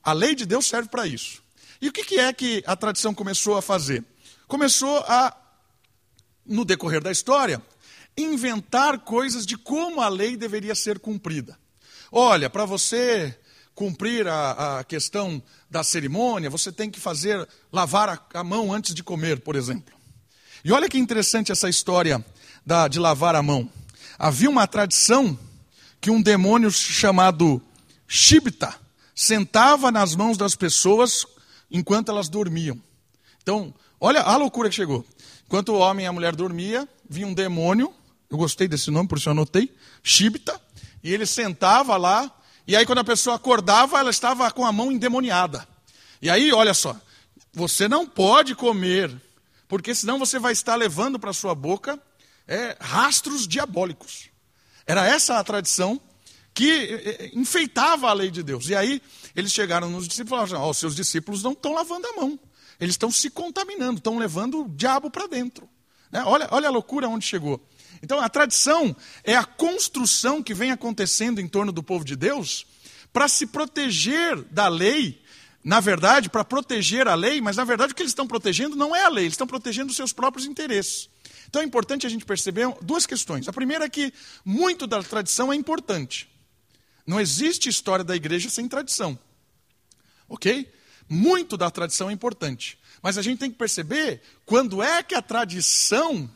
A 0.01 0.13
lei 0.13 0.33
de 0.33 0.45
Deus 0.45 0.65
serve 0.65 0.87
para 0.87 1.05
isso. 1.05 1.43
E 1.81 1.89
o 1.89 1.91
que 1.91 2.17
é 2.17 2.31
que 2.31 2.63
a 2.65 2.77
tradição 2.77 3.13
começou 3.13 3.57
a 3.57 3.61
fazer? 3.61 4.03
Começou 4.47 4.99
a, 4.99 5.35
no 6.45 6.63
decorrer 6.63 7.03
da 7.03 7.11
história, 7.11 7.61
inventar 8.17 8.99
coisas 8.99 9.45
de 9.45 9.57
como 9.57 10.01
a 10.01 10.07
lei 10.07 10.37
deveria 10.37 10.73
ser 10.75 10.97
cumprida. 10.97 11.59
Olha, 12.11 12.49
para 12.49 12.65
você 12.65 13.37
cumprir 13.75 14.27
a, 14.27 14.79
a, 14.79 14.83
questão 14.83 15.41
da 15.69 15.83
cerimônia, 15.83 16.49
você 16.49 16.71
tem 16.71 16.89
que 16.89 16.99
fazer, 16.99 17.47
lavar 17.71 18.09
a, 18.09 18.39
a, 18.39 18.43
mão 18.43 18.73
antes 18.73 18.93
de 18.93 19.03
comer, 19.03 19.39
por 19.41 19.55
exemplo. 19.55 19.93
E 20.63 20.71
olha 20.71 20.89
que 20.89 20.97
interessante 20.97 21.51
essa 21.51 21.69
história 21.69 22.25
da, 22.65 22.87
de 22.87 22.99
lavar 22.99 23.35
a 23.35 23.43
mão. 23.43 23.69
Havia 24.17 24.49
uma 24.49 24.67
tradição 24.67 25.37
que 26.01 26.09
um 26.09 26.21
demônio 26.21 26.71
chamado 26.71 27.61
Shibta, 28.07 28.73
sentava 29.13 29.91
nas 29.91 30.15
mãos 30.15 30.37
das 30.37 30.55
pessoas 30.55 31.25
enquanto 31.69 32.09
elas 32.09 32.27
dormiam. 32.27 32.81
Então, 33.41 33.73
olha 33.99 34.21
a 34.21 34.35
loucura 34.35 34.69
que 34.69 34.75
chegou. 34.75 35.05
Enquanto 35.45 35.69
o 35.69 35.77
homem 35.77 36.05
e 36.05 36.07
a 36.07 36.13
mulher 36.13 36.35
dormia, 36.35 36.87
vinha 37.07 37.27
um 37.27 37.33
demônio, 37.33 37.93
eu 38.29 38.37
gostei 38.37 38.67
desse 38.67 38.89
nome, 38.89 39.07
por 39.07 39.17
isso 39.17 39.29
eu 39.29 39.31
anotei, 39.31 39.75
Shibta, 40.01 40.59
e 41.03 41.13
ele 41.13 41.25
sentava 41.25 41.97
lá, 41.97 42.31
e 42.67 42.75
aí 42.75 42.85
quando 42.85 42.99
a 42.99 43.03
pessoa 43.03 43.35
acordava, 43.35 43.99
ela 43.99 44.09
estava 44.09 44.49
com 44.51 44.65
a 44.65 44.71
mão 44.71 44.91
endemoniada. 44.91 45.67
E 46.21 46.29
aí, 46.29 46.51
olha 46.51 46.73
só, 46.73 46.95
você 47.53 47.87
não 47.87 48.07
pode 48.07 48.55
comer, 48.55 49.15
porque 49.67 49.93
senão 49.93 50.17
você 50.17 50.39
vai 50.39 50.53
estar 50.53 50.75
levando 50.75 51.19
para 51.19 51.33
sua 51.33 51.53
boca 51.53 51.99
é, 52.47 52.75
rastros 52.79 53.47
diabólicos. 53.47 54.29
Era 54.89 55.05
essa 55.05 55.37
a 55.37 55.43
tradição 55.43 56.01
que 56.51 56.67
eh, 56.67 57.03
eh, 57.05 57.31
enfeitava 57.35 58.09
a 58.09 58.13
lei 58.13 58.31
de 58.31 58.41
Deus. 58.41 58.69
E 58.69 58.75
aí 58.75 58.99
eles 59.35 59.51
chegaram 59.51 59.87
nos 59.87 60.07
discípulos 60.07 60.47
e 60.47 60.49
falaram: 60.49 60.67
oh, 60.67 60.73
seus 60.73 60.95
discípulos 60.95 61.43
não 61.43 61.51
estão 61.51 61.73
lavando 61.73 62.07
a 62.07 62.13
mão, 62.13 62.39
eles 62.79 62.95
estão 62.95 63.11
se 63.11 63.29
contaminando, 63.29 63.99
estão 63.99 64.17
levando 64.17 64.63
o 64.63 64.67
diabo 64.67 65.11
para 65.11 65.27
dentro. 65.27 65.69
Né? 66.11 66.23
Olha, 66.25 66.47
olha 66.49 66.69
a 66.69 66.71
loucura 66.71 67.07
onde 67.07 67.23
chegou. 67.23 67.63
Então 68.01 68.19
a 68.19 68.27
tradição 68.27 68.95
é 69.23 69.35
a 69.35 69.45
construção 69.45 70.41
que 70.41 70.55
vem 70.55 70.71
acontecendo 70.71 71.39
em 71.39 71.47
torno 71.47 71.71
do 71.71 71.83
povo 71.83 72.03
de 72.03 72.15
Deus 72.15 72.65
para 73.13 73.27
se 73.27 73.45
proteger 73.45 74.41
da 74.45 74.67
lei. 74.67 75.21
Na 75.63 75.79
verdade, 75.79 76.31
para 76.31 76.43
proteger 76.43 77.07
a 77.07 77.13
lei, 77.13 77.41
mas 77.41 77.57
na 77.57 77.63
verdade 77.63 77.93
o 77.93 77.95
que 77.95 78.01
eles 78.01 78.11
estão 78.11 78.25
protegendo 78.25 78.75
não 78.75 78.95
é 78.95 79.03
a 79.03 79.09
lei, 79.09 79.25
eles 79.25 79.33
estão 79.33 79.45
protegendo 79.45 79.91
os 79.91 79.95
seus 79.95 80.11
próprios 80.11 80.47
interesses. 80.47 81.09
Então 81.49 81.63
é 81.63 81.65
importante 81.65 82.05
a 82.05 82.09
gente 82.09 82.25
perceber 82.25 82.71
duas 82.79 83.07
questões. 83.07 83.47
A 83.47 83.53
primeira 83.53 83.85
é 83.85 83.89
que 83.89 84.13
muito 84.45 84.85
da 84.85 85.01
tradição 85.01 85.51
é 85.51 85.55
importante. 85.55 86.29
Não 87.07 87.19
existe 87.19 87.67
história 87.67 88.05
da 88.05 88.15
igreja 88.15 88.51
sem 88.51 88.67
tradição. 88.67 89.17
Ok? 90.29 90.71
Muito 91.09 91.57
da 91.57 91.71
tradição 91.71 92.07
é 92.07 92.13
importante. 92.13 92.77
Mas 93.01 93.17
a 93.17 93.23
gente 93.23 93.39
tem 93.39 93.49
que 93.49 93.57
perceber 93.57 94.21
quando 94.45 94.83
é 94.83 95.01
que 95.01 95.15
a 95.15 95.23
tradição, 95.23 96.29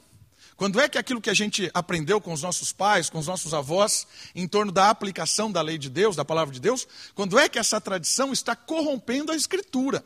quando 0.58 0.80
é 0.80 0.90
que 0.90 0.98
aquilo 0.98 1.22
que 1.22 1.30
a 1.30 1.36
gente 1.36 1.70
aprendeu 1.76 2.20
com 2.20 2.34
os 2.34 2.42
nossos 2.42 2.74
pais, 2.74 3.08
com 3.08 3.20
os 3.20 3.28
nossos 3.28 3.54
avós, 3.54 4.08
em 4.34 4.48
torno 4.48 4.72
da 4.72 4.90
aplicação 4.90 5.52
da 5.52 5.62
lei 5.62 5.78
de 5.78 5.92
Deus, 5.92 6.16
da 6.16 6.26
palavra 6.26 6.52
de 6.52 6.60
Deus, 6.60 6.88
quando 7.14 7.38
é 7.38 7.48
que 7.48 7.60
essa 7.60 7.80
tradição 7.80 8.34
está 8.34 8.56
corrompendo 8.56 9.32
a 9.32 9.36
Escritura. 9.36 10.04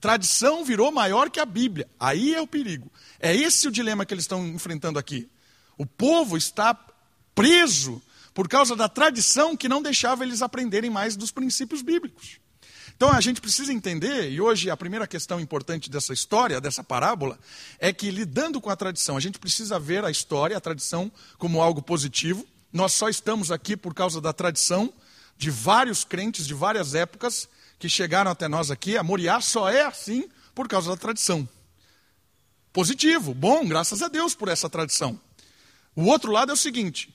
Tradição 0.00 0.64
virou 0.64 0.90
maior 0.90 1.30
que 1.30 1.38
a 1.38 1.44
Bíblia. 1.44 1.86
Aí 1.98 2.34
é 2.34 2.40
o 2.40 2.46
perigo. 2.46 2.90
É 3.18 3.36
esse 3.36 3.68
o 3.68 3.70
dilema 3.70 4.06
que 4.06 4.14
eles 4.14 4.24
estão 4.24 4.46
enfrentando 4.46 4.98
aqui. 4.98 5.28
O 5.76 5.84
povo 5.84 6.36
está 6.36 6.74
preso 7.34 8.02
por 8.32 8.48
causa 8.48 8.74
da 8.74 8.88
tradição 8.88 9.56
que 9.56 9.68
não 9.68 9.82
deixava 9.82 10.24
eles 10.24 10.40
aprenderem 10.40 10.90
mais 10.90 11.16
dos 11.16 11.30
princípios 11.30 11.82
bíblicos. 11.82 12.40
Então 12.96 13.10
a 13.10 13.20
gente 13.20 13.40
precisa 13.40 13.72
entender, 13.72 14.30
e 14.30 14.40
hoje 14.40 14.68
a 14.68 14.76
primeira 14.76 15.06
questão 15.06 15.40
importante 15.40 15.88
dessa 15.88 16.12
história, 16.12 16.60
dessa 16.60 16.84
parábola, 16.84 17.38
é 17.78 17.92
que 17.92 18.10
lidando 18.10 18.60
com 18.60 18.68
a 18.68 18.76
tradição, 18.76 19.16
a 19.16 19.20
gente 19.20 19.38
precisa 19.38 19.78
ver 19.78 20.04
a 20.04 20.10
história, 20.10 20.56
a 20.56 20.60
tradição, 20.60 21.10
como 21.38 21.62
algo 21.62 21.80
positivo. 21.80 22.46
Nós 22.72 22.92
só 22.92 23.08
estamos 23.08 23.50
aqui 23.50 23.76
por 23.76 23.94
causa 23.94 24.20
da 24.20 24.32
tradição 24.32 24.92
de 25.36 25.50
vários 25.50 26.04
crentes 26.04 26.46
de 26.46 26.52
várias 26.52 26.94
épocas 26.94 27.48
que 27.80 27.88
chegaram 27.88 28.30
até 28.30 28.46
nós 28.46 28.70
aqui. 28.70 28.96
A 28.96 29.02
Moriá 29.02 29.40
só 29.40 29.68
é 29.68 29.82
assim 29.82 30.28
por 30.54 30.68
causa 30.68 30.90
da 30.90 30.96
tradição. 30.96 31.48
Positivo, 32.72 33.34
bom, 33.34 33.66
graças 33.66 34.02
a 34.02 34.06
Deus 34.06 34.34
por 34.34 34.48
essa 34.48 34.70
tradição. 34.70 35.18
O 35.96 36.04
outro 36.04 36.30
lado 36.30 36.50
é 36.50 36.54
o 36.54 36.56
seguinte: 36.56 37.12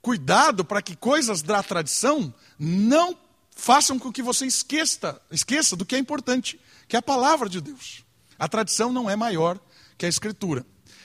cuidado 0.00 0.64
para 0.64 0.82
que 0.82 0.94
coisas 0.94 1.42
da 1.42 1.60
tradição 1.62 2.32
não 2.56 3.18
façam 3.56 3.98
com 3.98 4.12
que 4.12 4.22
você 4.22 4.46
esqueça, 4.46 5.20
esqueça 5.30 5.74
do 5.74 5.84
que 5.84 5.96
é 5.96 5.98
importante, 5.98 6.60
que 6.86 6.94
é 6.94 6.98
a 6.98 7.02
palavra 7.02 7.48
de 7.48 7.60
Deus. 7.60 8.04
A 8.38 8.46
tradição 8.46 8.92
não 8.92 9.10
é 9.10 9.16
maior 9.16 9.58
que 9.96 10.06
a 10.06 10.08
escritura. 10.08 10.64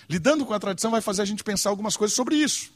Lidando 0.09 0.45
com 0.45 0.53
a 0.53 0.59
tradição 0.59 0.91
vai 0.91 1.01
fazer 1.01 1.21
a 1.21 1.25
gente 1.25 1.43
pensar 1.43 1.69
algumas 1.69 1.97
coisas 1.97 2.15
sobre 2.15 2.35
isso. 2.35 2.71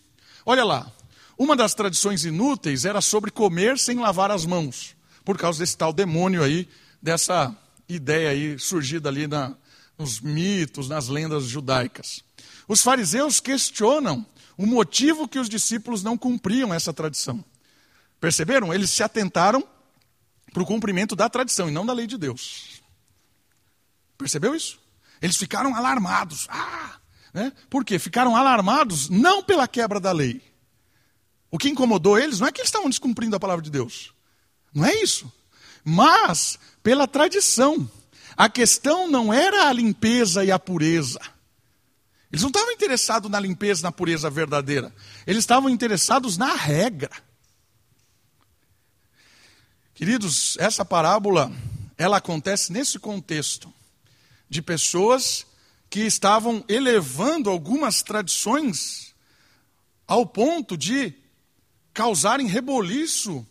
Olha 0.46 0.64
lá, 0.64 0.92
uma 1.38 1.56
das 1.56 1.74
tradições 1.74 2.24
inúteis 2.24 2.86
era 2.86 3.02
sobre 3.02 3.32
comer 3.32 3.78
sem 3.78 3.98
lavar 3.98 4.32
as 4.32 4.46
mãos, 4.46 4.96
por 5.24 5.38
causa 5.38 5.60
desse 5.60 5.78
tal 5.78 5.94
demônio 5.94 6.44
aí, 6.44 6.68
dessa 7.02 7.56
ideia 7.88 8.30
aí 8.30 8.58
surgida 8.58 9.10
ali 9.10 9.28
na, 9.28 9.56
nos 9.98 10.20
mitos, 10.20 10.88
nas 10.88 11.08
lendas 11.08 11.44
judaicas. 11.46 12.24
Os 12.68 12.82
fariseus 12.82 13.40
questionam 13.40 14.26
o 14.58 14.66
motivo 14.66 15.28
que 15.28 15.40
os 15.40 15.50
discípulos 15.50 16.04
não 16.04 16.18
cumpriam 16.18 16.74
essa 16.74 16.94
tradição. 16.94 17.44
Perceberam? 18.20 18.74
Eles 18.74 18.90
se 18.92 19.04
atentaram 19.04 19.64
para 20.54 20.64
o 20.64 20.66
cumprimento 20.66 21.16
da 21.16 21.30
tradição 21.30 21.68
e 21.68 21.72
não 21.72 21.86
da 21.86 21.94
lei 21.94 22.08
de 22.08 22.18
Deus. 22.18 22.82
Percebeu 24.18 24.54
isso? 24.54 24.80
Eles 25.22 25.38
ficaram 25.38 25.76
alarmados. 25.76 26.48
Ah, 26.50 26.96
né? 27.34 27.52
Por 27.70 27.84
quê? 27.84 27.98
Ficaram 27.98 28.36
alarmados 28.36 29.10
não 29.10 29.44
pela 29.44 29.68
quebra 29.68 30.00
da 30.00 30.12
lei. 30.12 30.42
O 31.50 31.58
que 31.58 31.70
incomodou 31.70 32.18
eles 32.18 32.40
não 32.40 32.48
é 32.48 32.52
que 32.52 32.62
eles 32.62 32.70
estavam 32.70 32.90
descumprindo 32.90 33.36
a 33.36 33.40
palavra 33.40 33.64
de 33.64 33.70
Deus. 33.70 34.14
Não 34.74 34.86
é 34.86 34.96
isso. 35.02 35.32
Mas 35.84 36.58
pela 36.84 37.08
tradição. 37.08 37.90
A 38.36 38.50
questão 38.50 39.10
não 39.10 39.34
era 39.34 39.68
a 39.68 39.74
limpeza 39.74 40.44
e 40.44 40.52
a 40.52 40.58
pureza. 40.58 41.20
Eles 42.32 42.42
não 42.42 42.50
estavam 42.50 42.72
interessados 42.72 43.30
na 43.30 43.40
limpeza, 43.40 43.84
na 43.84 43.92
pureza 43.92 44.30
verdadeira. 44.30 44.94
Eles 45.28 45.44
estavam 45.44 45.70
interessados 45.70 46.38
na 46.38 46.54
regra. 46.56 47.12
Queridos, 49.94 50.58
essa 50.58 50.84
parábola, 50.86 51.52
ela 51.98 52.18
acontece 52.18 52.72
nesse 52.72 52.98
contexto 52.98 53.72
de 54.50 54.62
pessoas 54.62 55.46
que 55.90 56.00
estavam 56.00 56.64
elevando 56.68 57.50
algumas 57.50 58.02
tradições 58.02 59.14
ao 60.08 60.26
ponto 60.26 60.78
de 60.78 61.14
causarem 61.94 62.48
reboliço 62.48 63.46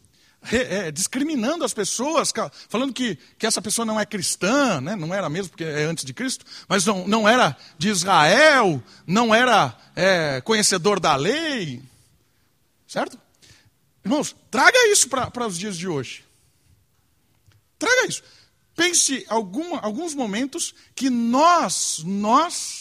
é, 0.53 0.91
discriminando 0.91 1.65
as 1.65 1.75
pessoas, 1.75 2.33
falando 2.69 2.93
que, 2.93 3.17
que 3.39 3.47
essa 3.47 3.61
pessoa 3.61 3.85
não 3.85 4.01
é 4.01 4.07
cristã, 4.07 4.81
né? 4.81 4.97
não 4.97 5.13
era 5.13 5.29
mesmo, 5.29 5.51
porque 5.51 5.65
é 5.65 5.85
antes 5.85 6.05
de 6.05 6.15
Cristo, 6.15 6.45
mas 6.69 6.87
não, 6.87 7.07
não 7.07 7.29
era 7.29 7.57
de 7.77 7.89
Israel, 7.89 8.83
não 9.07 9.35
era 9.35 9.77
é, 9.95 10.41
conhecedor 10.41 10.99
da 10.99 11.15
lei. 11.17 11.83
Certo? 12.87 13.19
Irmãos, 14.05 14.35
traga 14.51 14.79
isso 14.91 15.09
para 15.09 15.47
os 15.47 15.59
dias 15.59 15.77
de 15.77 15.87
hoje. 15.87 16.25
Traga 17.79 18.07
isso. 18.07 18.23
Pense 18.75 19.25
alguma, 19.29 19.79
alguns 19.81 20.15
momentos 20.15 20.75
que 20.95 21.11
nós, 21.11 22.03
nós, 22.05 22.80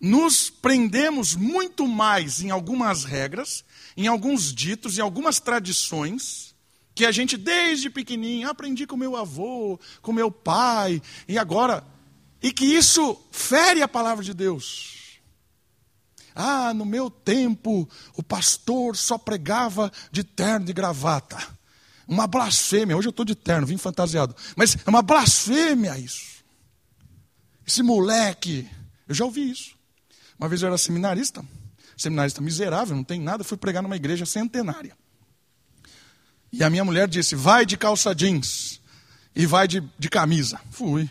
nos 0.00 0.50
prendemos 0.50 1.34
muito 1.34 1.86
mais 1.86 2.42
em 2.42 2.50
algumas 2.50 3.04
regras, 3.04 3.64
em 3.96 4.06
alguns 4.06 4.54
ditos, 4.54 4.98
em 4.98 5.00
algumas 5.00 5.40
tradições, 5.40 6.54
que 6.94 7.04
a 7.04 7.12
gente 7.12 7.36
desde 7.36 7.90
pequenininho 7.90 8.48
aprendi 8.48 8.86
com 8.86 8.96
meu 8.96 9.16
avô, 9.16 9.78
com 10.00 10.12
meu 10.12 10.30
pai, 10.30 11.02
e 11.28 11.38
agora 11.38 11.84
e 12.42 12.52
que 12.52 12.64
isso 12.64 13.20
fere 13.30 13.82
a 13.82 13.88
palavra 13.88 14.24
de 14.24 14.32
Deus. 14.32 15.18
Ah, 16.34 16.74
no 16.74 16.84
meu 16.84 17.10
tempo 17.10 17.88
o 18.14 18.22
pastor 18.22 18.96
só 18.96 19.16
pregava 19.16 19.90
de 20.12 20.22
terno 20.22 20.68
e 20.68 20.72
gravata. 20.72 21.36
Uma 22.06 22.26
blasfêmia. 22.26 22.96
Hoje 22.96 23.08
eu 23.08 23.10
estou 23.10 23.24
de 23.24 23.34
terno, 23.34 23.66
vim 23.66 23.78
fantasiado. 23.78 24.36
Mas 24.54 24.76
é 24.76 24.88
uma 24.88 25.02
blasfêmia 25.02 25.98
isso. 25.98 26.44
Esse 27.66 27.82
moleque, 27.82 28.68
eu 29.08 29.14
já 29.14 29.24
ouvi 29.24 29.50
isso. 29.50 29.75
Uma 30.38 30.48
vez 30.48 30.62
eu 30.62 30.68
era 30.68 30.78
seminarista, 30.78 31.44
seminarista 31.96 32.40
miserável, 32.40 32.94
não 32.94 33.04
tem 33.04 33.20
nada, 33.20 33.42
fui 33.42 33.56
pregar 33.56 33.82
numa 33.82 33.96
igreja 33.96 34.26
centenária. 34.26 34.96
E 36.52 36.62
a 36.62 36.70
minha 36.70 36.84
mulher 36.84 37.08
disse: 37.08 37.34
vai 37.34 37.66
de 37.66 37.76
calça 37.76 38.14
jeans 38.14 38.80
e 39.34 39.46
vai 39.46 39.66
de, 39.66 39.82
de 39.98 40.08
camisa. 40.08 40.60
Fui. 40.70 41.08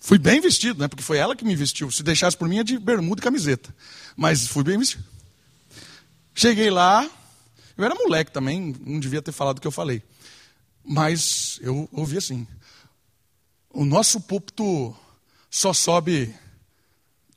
Fui 0.00 0.18
bem 0.18 0.40
vestido, 0.40 0.80
né? 0.80 0.88
Porque 0.88 1.02
foi 1.02 1.18
ela 1.18 1.36
que 1.36 1.44
me 1.44 1.54
vestiu. 1.54 1.90
Se 1.90 2.02
deixasse 2.02 2.36
por 2.36 2.48
mim, 2.48 2.58
é 2.58 2.64
de 2.64 2.78
bermuda 2.78 3.20
e 3.20 3.22
camiseta. 3.22 3.74
Mas 4.16 4.46
fui 4.46 4.64
bem 4.64 4.76
vestido. 4.76 5.04
Cheguei 6.34 6.70
lá, 6.70 7.08
eu 7.76 7.84
era 7.84 7.94
moleque 7.94 8.32
também, 8.32 8.74
não 8.84 8.98
devia 8.98 9.22
ter 9.22 9.32
falado 9.32 9.58
o 9.58 9.60
que 9.60 9.66
eu 9.66 9.72
falei. 9.72 10.02
Mas 10.84 11.58
eu 11.62 11.88
ouvi 11.92 12.18
assim: 12.18 12.46
o 13.70 13.84
nosso 13.84 14.20
púlpito 14.20 14.94
só 15.50 15.72
sobe 15.72 16.34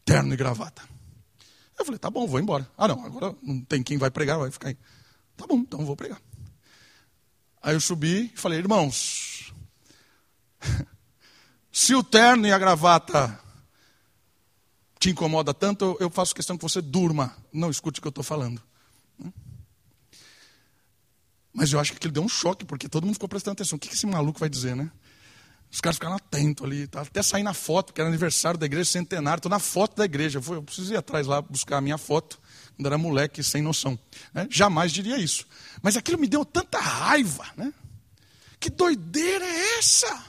terno 0.05 0.33
e 0.33 0.37
gravata. 0.37 0.81
Eu 1.77 1.83
falei, 1.83 1.99
tá 1.99 2.09
bom, 2.09 2.25
vou 2.27 2.39
embora. 2.39 2.69
Ah, 2.77 2.87
não, 2.87 3.03
agora 3.03 3.35
não 3.41 3.59
tem 3.61 3.83
quem 3.83 3.97
vai 3.97 4.09
pregar, 4.09 4.37
vai 4.37 4.51
ficar 4.51 4.69
aí. 4.69 4.77
Tá 5.35 5.45
bom, 5.45 5.57
então 5.57 5.85
vou 5.85 5.95
pregar. 5.95 6.21
Aí 7.61 7.75
eu 7.75 7.81
subi 7.81 8.31
e 8.33 8.37
falei, 8.37 8.59
irmãos, 8.59 9.51
se 11.71 11.95
o 11.95 12.03
terno 12.03 12.47
e 12.47 12.53
a 12.53 12.59
gravata 12.59 13.37
te 14.99 15.09
incomoda 15.09 15.53
tanto, 15.53 15.97
eu 15.99 16.09
faço 16.09 16.33
questão 16.33 16.57
que 16.57 16.63
você 16.63 16.81
durma, 16.81 17.35
não 17.51 17.69
escute 17.69 17.99
o 17.99 18.01
que 18.01 18.07
eu 18.07 18.09
estou 18.09 18.23
falando. 18.23 18.61
Mas 21.51 21.71
eu 21.71 21.79
acho 21.79 21.91
que 21.91 21.97
aquilo 21.97 22.13
deu 22.13 22.23
um 22.23 22.29
choque, 22.29 22.65
porque 22.65 22.89
todo 22.89 23.05
mundo 23.05 23.15
ficou 23.15 23.29
prestando 23.29 23.53
atenção. 23.53 23.77
O 23.77 23.79
que 23.79 23.93
esse 23.93 24.05
maluco 24.05 24.39
vai 24.39 24.49
dizer, 24.49 24.75
né? 24.75 24.91
Os 25.75 25.81
caras 25.81 25.97
ficaram 25.97 26.15
atentos 26.15 26.65
ali, 26.65 26.87
tá? 26.87 27.01
até 27.01 27.21
sair 27.21 27.43
na 27.43 27.53
foto, 27.53 27.87
porque 27.87 27.99
era 27.99 28.09
aniversário 28.09 28.57
da 28.57 28.65
igreja 28.65 28.89
centenário, 28.89 29.39
estou 29.39 29.49
na 29.49 29.59
foto 29.59 29.97
da 29.97 30.05
igreja. 30.05 30.39
Eu, 30.39 30.53
eu 30.53 30.63
preciso 30.63 30.93
ir 30.93 30.95
atrás 30.95 31.27
lá 31.27 31.41
buscar 31.41 31.79
a 31.79 31.81
minha 31.81 31.97
foto, 31.97 32.39
quando 32.77 32.85
era 32.85 32.97
moleque, 32.97 33.43
sem 33.43 33.61
noção. 33.61 33.99
Né? 34.33 34.47
Jamais 34.49 34.93
diria 34.93 35.17
isso. 35.17 35.45
Mas 35.81 35.97
aquilo 35.97 36.17
me 36.17 36.27
deu 36.27 36.45
tanta 36.45 36.79
raiva, 36.79 37.45
né? 37.57 37.73
Que 38.57 38.69
doideira 38.69 39.43
é 39.43 39.77
essa? 39.79 40.23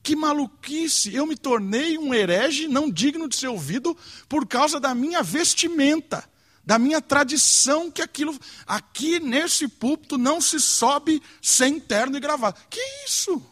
Que 0.00 0.14
maluquice! 0.14 1.12
Eu 1.12 1.26
me 1.26 1.36
tornei 1.36 1.98
um 1.98 2.14
herege 2.14 2.68
não 2.68 2.88
digno 2.88 3.28
de 3.28 3.34
ser 3.34 3.48
ouvido 3.48 3.98
por 4.28 4.46
causa 4.46 4.78
da 4.78 4.94
minha 4.94 5.24
vestimenta, 5.24 6.22
da 6.64 6.78
minha 6.78 7.02
tradição, 7.02 7.90
que 7.90 8.00
aquilo. 8.00 8.38
Aqui 8.64 9.18
nesse 9.18 9.66
púlpito 9.66 10.16
não 10.16 10.40
se 10.40 10.60
sobe 10.60 11.20
sem 11.42 11.80
terno 11.80 12.16
e 12.16 12.20
gravata. 12.20 12.60
Que 12.70 12.80
isso? 13.08 13.44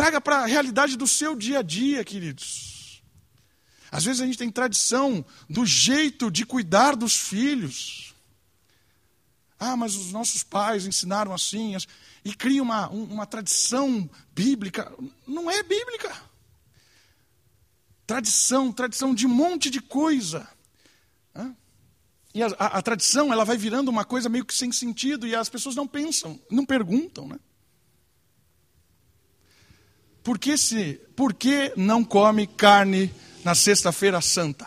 Traga 0.00 0.18
para 0.18 0.38
a 0.38 0.46
realidade 0.46 0.96
do 0.96 1.06
seu 1.06 1.36
dia 1.36 1.58
a 1.58 1.62
dia, 1.62 2.02
queridos. 2.02 3.02
Às 3.92 4.02
vezes 4.02 4.22
a 4.22 4.24
gente 4.24 4.38
tem 4.38 4.50
tradição 4.50 5.22
do 5.46 5.66
jeito 5.66 6.30
de 6.30 6.46
cuidar 6.46 6.96
dos 6.96 7.14
filhos. 7.14 8.14
Ah, 9.58 9.76
mas 9.76 9.96
os 9.96 10.10
nossos 10.10 10.42
pais 10.42 10.86
ensinaram 10.86 11.34
assim 11.34 11.76
e 12.24 12.34
cria 12.34 12.62
uma, 12.62 12.88
uma 12.88 13.26
tradição 13.26 14.08
bíblica. 14.34 14.90
Não 15.26 15.50
é 15.50 15.62
bíblica. 15.62 16.16
Tradição, 18.06 18.72
tradição 18.72 19.14
de 19.14 19.26
um 19.26 19.34
monte 19.34 19.68
de 19.68 19.82
coisa. 19.82 20.48
E 22.32 22.42
a, 22.42 22.46
a, 22.58 22.78
a, 22.78 22.82
tradição 22.82 23.30
ela 23.30 23.44
vai 23.44 23.58
virando 23.58 23.90
uma 23.90 24.06
coisa 24.06 24.30
meio 24.30 24.46
que 24.46 24.54
sem 24.54 24.72
sentido 24.72 25.26
e 25.26 25.34
as 25.34 25.50
pessoas 25.50 25.76
não 25.76 25.86
pensam, 25.86 26.40
não 26.50 26.64
perguntam, 26.64 27.28
né? 27.28 27.38
Por 30.22 30.38
que, 30.38 30.56
se, 30.56 30.94
por 31.16 31.32
que 31.34 31.72
não 31.76 32.04
come 32.04 32.46
carne 32.46 33.12
na 33.44 33.54
sexta-feira 33.54 34.20
santa? 34.20 34.66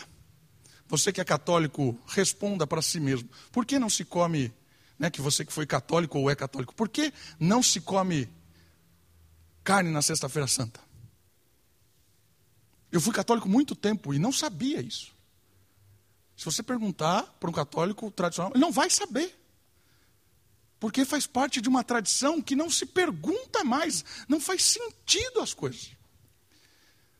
Você 0.88 1.12
que 1.12 1.22
é 1.22 1.24
católico, 1.24 2.00
responda 2.08 2.68
para 2.68 2.82
si 2.82 3.00
mesmo. 3.00 3.30
Por 3.52 3.66
que 3.66 3.80
não 3.80 3.90
se 3.90 4.06
come 4.06 4.54
né, 4.98 5.10
que 5.10 5.22
você 5.22 5.44
que 5.44 5.52
foi 5.52 5.66
católico 5.66 6.18
ou 6.18 6.30
é 6.30 6.36
católico, 6.36 6.74
por 6.74 6.88
que 6.88 7.14
não 7.40 7.62
se 7.62 7.82
come 7.82 8.30
carne 9.64 9.90
na 9.92 10.02
Sexta-feira 10.02 10.48
Santa? 10.48 10.80
Eu 12.92 13.02
fui 13.02 13.14
católico 13.14 13.50
muito 13.50 13.76
tempo 13.76 14.14
e 14.14 14.20
não 14.20 14.32
sabia 14.32 14.80
isso. 14.80 15.12
Se 16.38 16.46
você 16.46 16.64
perguntar 16.64 17.24
para 17.40 17.50
um 17.50 17.54
católico 17.54 18.10
tradicional, 18.12 18.52
ele 18.54 18.62
não 18.62 18.72
vai 18.72 18.90
saber. 18.90 19.38
Porque 20.84 21.06
faz 21.06 21.26
parte 21.26 21.62
de 21.62 21.70
uma 21.70 21.82
tradição 21.82 22.42
que 22.42 22.58
não 22.58 22.70
se 22.70 22.86
pergunta 22.86 23.64
mais, 23.64 24.04
não 24.28 24.38
faz 24.38 24.66
sentido 24.66 25.40
as 25.40 25.54
coisas. 25.54 25.92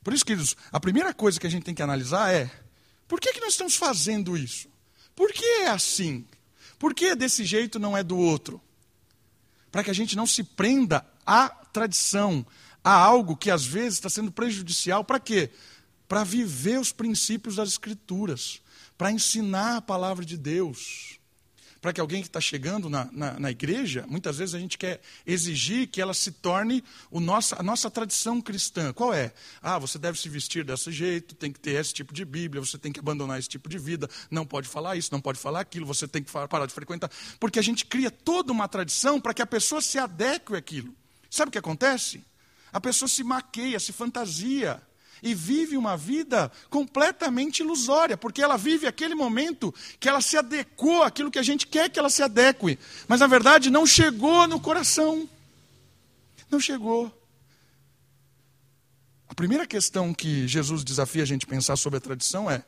Por 0.04 0.14
isso, 0.14 0.26
queridos, 0.26 0.58
a 0.70 0.82
primeira 0.82 1.14
coisa 1.14 1.40
que 1.40 1.48
a 1.48 1.50
gente 1.50 1.64
tem 1.64 1.74
que 1.74 1.82
analisar 1.82 2.34
é: 2.34 2.52
por 3.08 3.22
que, 3.22 3.32
que 3.32 3.40
nós 3.40 3.54
estamos 3.54 3.78
fazendo 3.78 4.36
isso? 4.36 4.68
Por 5.16 5.32
que 5.32 5.46
é 5.46 5.70
assim? 5.70 6.28
Por 6.78 6.94
que 6.94 7.16
desse 7.16 7.46
jeito 7.46 7.80
não 7.80 7.96
é 7.96 8.04
do 8.04 8.18
outro? 8.18 8.62
Para 9.72 9.82
que 9.82 9.90
a 9.90 9.96
gente 9.96 10.14
não 10.14 10.28
se 10.28 10.44
prenda 10.44 11.06
à 11.26 11.48
tradição, 11.48 12.46
a 12.84 12.92
algo 12.92 13.38
que 13.38 13.50
às 13.50 13.64
vezes 13.66 13.94
está 13.94 14.10
sendo 14.10 14.30
prejudicial. 14.30 15.06
Para 15.06 15.22
quê? 15.22 15.50
Para 16.06 16.26
viver 16.26 16.82
os 16.82 16.92
princípios 16.92 17.56
das 17.56 17.70
Escrituras, 17.70 18.62
para 18.98 19.10
ensinar 19.10 19.78
a 19.78 19.82
palavra 19.82 20.26
de 20.26 20.36
Deus 20.36 21.18
para 21.84 21.92
que 21.92 22.00
alguém 22.00 22.22
que 22.22 22.30
está 22.30 22.40
chegando 22.40 22.90
na, 22.90 23.10
na, 23.12 23.38
na, 23.38 23.52
igreja, 23.52 24.06
muitas 24.08 24.38
vezes 24.38 24.56
a 24.56 24.60
gente 24.60 24.78
quer 24.78 25.02
exigir 25.28 25.86
que 25.88 26.00
ela 26.00 26.14
se 26.14 26.32
torne 26.32 26.82
o 27.12 27.20
nossa, 27.20 27.60
a 27.60 27.62
nossa 27.62 27.92
tradição 27.92 28.40
cristã. 28.40 28.94
Qual 28.94 29.14
é? 29.14 29.34
Ah, 29.62 29.78
você 29.78 30.00
deve 30.00 30.18
se 30.18 30.30
vestir 30.30 30.64
desse 30.64 30.94
jeito, 30.94 31.36
tem 31.36 31.52
que 31.52 31.60
ter 31.60 31.72
esse 31.72 31.94
tipo 31.94 32.14
de 32.14 32.24
Bíblia, 32.24 32.62
você 32.62 32.78
tem 32.78 32.90
que 32.90 33.02
abandonar 33.02 33.38
esse 33.38 33.50
tipo 33.50 33.68
de 33.68 33.78
vida, 33.78 34.10
não 34.32 34.46
pode 34.46 34.70
falar 34.70 34.96
isso, 34.96 35.10
não 35.12 35.20
pode 35.20 35.38
falar 35.38 35.60
aquilo, 35.60 35.86
você 35.86 36.08
tem 36.08 36.24
que 36.24 36.32
parar 36.32 36.66
de 36.66 36.74
frequentar. 36.74 37.12
Porque 37.38 37.60
a 37.60 37.62
gente 37.62 37.86
cria 37.86 38.10
toda 38.10 38.54
uma 38.54 38.70
tradição 38.70 39.20
para 39.20 39.34
que 39.34 39.42
a 39.42 39.46
pessoa 39.46 39.82
se 39.82 40.00
adeque 40.00 40.56
àquilo. 40.56 40.96
Sabe 41.30 41.50
o 41.50 41.52
que 41.52 41.58
acontece? 41.58 42.24
A 42.72 42.80
pessoa 42.80 43.10
se 43.10 43.26
maqueia, 43.26 43.78
se 43.78 43.92
fantasia 43.92 44.82
e 45.22 45.34
vive 45.34 45.78
uma 45.78 45.96
vida 45.96 46.52
completamente 46.70 47.60
ilusória, 47.60 48.18
porque 48.18 48.42
ela 48.42 48.58
vive 48.58 48.88
aquele 48.88 49.16
momento 49.16 49.74
que 50.00 50.10
ela 50.10 50.22
se 50.22 50.38
adequou 50.38 51.04
àquilo 51.04 51.32
que 51.32 51.40
a 51.40 51.44
gente 51.44 51.68
quer 51.68 51.90
que 51.90 52.00
ela 52.00 52.10
se 52.10 52.24
adeque, 52.24 52.80
mas 53.08 53.20
na 53.20 53.28
verdade 53.28 53.70
não 53.70 53.86
chegou 53.86 54.48
no 54.48 54.60
coração. 54.60 55.28
Não 56.50 56.60
chegou. 56.60 57.12
A 59.28 59.34
primeira 59.34 59.66
questão 59.66 60.14
que 60.14 60.48
Jesus 60.48 60.84
desafia 60.84 61.24
a 61.24 61.26
gente 61.26 61.48
pensar 61.48 61.76
sobre 61.76 61.98
a 61.98 62.02
tradição 62.02 62.50
é: 62.52 62.64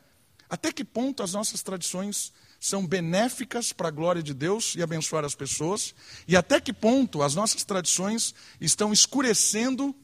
até 0.48 0.72
que 0.72 0.84
ponto 0.84 1.22
as 1.22 1.32
nossas 1.32 1.62
tradições 1.62 2.32
são 2.58 2.86
benéficas 2.86 3.72
para 3.72 3.88
a 3.88 3.92
glória 3.92 4.22
de 4.22 4.34
Deus 4.34 4.74
e 4.74 4.82
abençoar 4.82 5.24
as 5.24 5.34
pessoas, 5.34 5.94
e 6.26 6.36
até 6.36 6.60
que 6.60 6.72
ponto 6.72 7.22
as 7.22 7.34
nossas 7.34 7.64
tradições 7.64 8.34
estão 8.60 8.92
escurecendo 8.92 9.94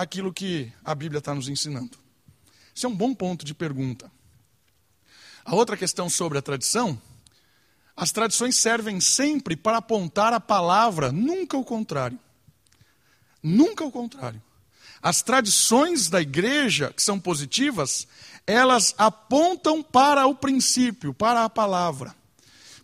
aquilo 0.00 0.32
que 0.32 0.72
a 0.82 0.94
Bíblia 0.94 1.18
está 1.18 1.34
nos 1.34 1.48
ensinando? 1.48 1.98
Isso 2.74 2.86
é 2.86 2.88
um 2.88 2.96
bom 2.96 3.14
ponto 3.14 3.44
de 3.44 3.52
pergunta. 3.52 4.10
A 5.44 5.54
outra 5.54 5.76
questão 5.76 6.08
sobre 6.08 6.38
a 6.38 6.42
tradição, 6.42 7.00
as 7.94 8.10
tradições 8.10 8.56
servem 8.56 8.98
sempre 8.98 9.54
para 9.56 9.76
apontar 9.76 10.32
a 10.32 10.40
palavra, 10.40 11.12
nunca 11.12 11.56
o 11.56 11.64
contrário. 11.64 12.18
Nunca 13.42 13.84
o 13.84 13.92
contrário. 13.92 14.42
As 15.02 15.22
tradições 15.22 16.08
da 16.08 16.20
igreja, 16.20 16.92
que 16.94 17.02
são 17.02 17.20
positivas, 17.20 18.06
elas 18.46 18.94
apontam 18.96 19.82
para 19.82 20.26
o 20.26 20.34
princípio, 20.34 21.12
para 21.12 21.44
a 21.44 21.50
palavra. 21.50 22.14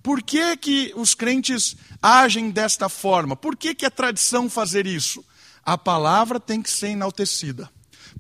Por 0.03 0.23
que, 0.23 0.57
que 0.59 0.93
os 0.95 1.15
crentes 1.15 1.77
agem 2.01 2.51
desta 2.51 2.89
forma? 2.89 3.35
Por 3.35 3.57
que, 3.57 3.75
que 3.75 3.87
é 3.87 3.91
tradição 3.91 4.51
fazer 4.51 4.87
isso? 4.87 5.25
A 5.67 5.77
palavra 5.77 6.39
tem 6.39 6.63
que 6.63 6.71
ser 6.71 6.91
enaltecida. 6.91 7.69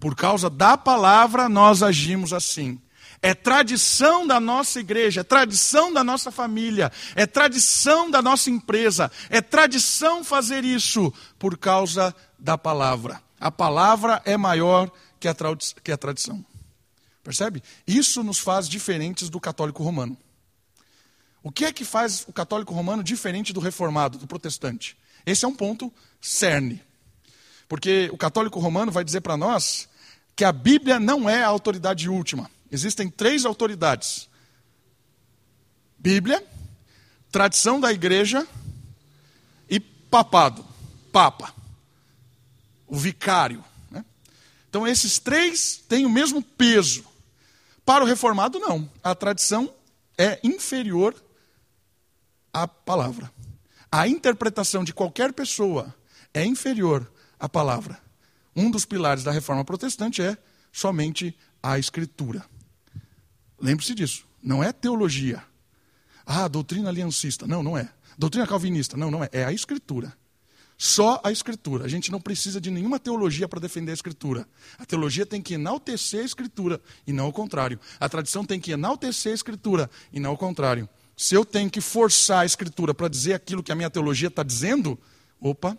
Por 0.01 0.17
causa 0.17 0.51
da 0.51 0.77
palavra, 0.77 1.49
nós 1.49 1.81
agimos 1.81 2.33
assim. 2.33 2.81
É 3.23 3.33
tradição 3.35 4.27
da 4.27 4.39
nossa 4.39 4.81
igreja, 4.81 5.21
é 5.21 5.25
tradição 5.25 5.93
da 5.93 6.05
nossa 6.05 6.31
família, 6.31 6.93
é 7.15 7.25
tradição 7.25 8.11
da 8.11 8.21
nossa 8.21 8.51
empresa, 8.51 9.11
é 9.31 9.41
tradição 9.41 10.23
fazer 10.23 10.65
isso 10.65 11.13
por 11.39 11.57
causa 11.57 12.15
da 12.39 12.59
palavra. 12.59 13.23
A 13.41 13.51
palavra 13.51 14.21
é 14.25 14.37
maior 14.37 14.91
que 15.19 15.29
a, 15.29 15.35
que 15.83 15.93
a 15.93 15.97
tradição. 15.97 16.45
Percebe? 17.23 17.63
Isso 17.87 18.23
nos 18.23 18.39
faz 18.39 18.69
diferentes 18.69 19.31
do 19.31 19.41
católico 19.41 19.83
romano. 19.83 20.17
O 21.43 21.51
que 21.51 21.65
é 21.65 21.73
que 21.73 21.85
faz 21.85 22.25
o 22.29 22.33
católico 22.33 22.75
romano 22.75 23.03
diferente 23.03 23.53
do 23.53 23.61
reformado, 23.61 24.19
do 24.19 24.27
protestante? 24.27 24.97
Esse 25.25 25.45
é 25.45 25.49
um 25.49 25.55
ponto 25.55 25.93
cerne. 26.21 26.83
Porque 27.69 28.09
o 28.13 28.17
católico 28.17 28.61
romano 28.61 28.93
vai 28.93 29.05
dizer 29.05 29.21
para 29.21 29.37
nós 29.37 29.89
que 30.35 30.45
a 30.45 30.53
Bíblia 30.53 31.01
não 31.01 31.29
é 31.29 31.43
a 31.43 31.49
autoridade 31.49 32.09
última. 32.09 32.51
Existem 32.71 33.09
três 33.09 33.45
autoridades: 33.45 34.29
Bíblia, 35.99 36.45
tradição 37.33 37.81
da 37.81 37.93
igreja 37.93 38.47
e 39.69 39.81
papado, 39.81 40.65
papa, 41.13 41.55
o 42.87 42.97
vicário. 42.97 43.65
Né? 43.91 44.05
Então, 44.69 44.87
esses 44.87 45.19
três 45.19 45.83
têm 45.89 46.07
o 46.07 46.11
mesmo 46.11 46.43
peso. 46.43 47.05
Para 47.85 48.05
o 48.05 48.07
reformado, 48.07 48.59
não. 48.59 48.91
A 49.03 49.15
tradição 49.15 49.73
é 50.19 50.41
inferior 50.43 51.15
à 52.53 52.67
palavra. 52.67 53.33
A 53.91 54.09
interpretação 54.09 54.83
de 54.83 54.93
qualquer 54.93 55.33
pessoa 55.33 55.95
é 56.35 56.45
inferior 56.45 57.09
à 57.39 57.49
palavra. 57.49 58.01
Um 58.55 58.71
dos 58.71 58.85
pilares 58.85 59.23
da 59.23 59.31
reforma 59.31 59.65
protestante 59.65 60.23
é 60.23 60.37
somente 60.73 61.37
a 61.63 61.79
escritura. 61.79 62.45
Lembre-se 63.61 63.95
disso. 63.95 64.27
Não 64.43 64.63
é 64.63 64.73
teologia. 64.73 65.43
Ah, 66.25 66.49
doutrina 66.49 66.89
aliancista. 66.89 67.47
Não, 67.47 67.63
não 67.63 67.77
é. 67.77 67.89
Doutrina 68.19 68.47
calvinista. 68.47 68.97
Não, 68.97 69.11
não 69.11 69.23
é. 69.23 69.29
É 69.33 69.45
a 69.45 69.53
escritura. 69.53 70.17
Só 70.79 71.21
a 71.25 71.33
Escritura. 71.33 71.85
A 71.85 71.89
gente 71.89 72.13
não 72.13 72.21
precisa 72.21 72.61
de 72.61 72.71
nenhuma 72.71 72.99
teologia 72.99 73.49
para 73.49 73.61
defender 73.61 73.93
a 73.93 73.95
Escritura. 73.95 74.47
A 74.79 74.85
teologia 74.85 75.25
tem 75.25 75.41
que 75.41 75.55
enaltecer 75.55 76.21
a 76.21 76.25
Escritura 76.25 76.81
e 77.07 77.13
não 77.13 77.29
o 77.29 77.33
contrário. 77.33 77.81
A 77.99 78.09
tradição 78.09 78.45
tem 78.45 78.61
que 78.61 78.73
enaltecer 78.73 79.33
a 79.33 79.35
Escritura 79.35 79.91
e 80.13 80.21
não 80.21 80.35
o 80.35 80.37
contrário. 80.37 80.89
Se 81.17 81.35
eu 81.35 81.47
tenho 81.47 81.71
que 81.71 81.81
forçar 81.81 82.41
a 82.41 82.47
Escritura 82.47 82.93
para 82.93 83.09
dizer 83.09 83.33
aquilo 83.33 83.63
que 83.63 83.73
a 83.73 83.75
minha 83.75 83.89
teologia 83.89 84.29
está 84.29 84.43
dizendo, 84.43 84.99
opa, 85.41 85.79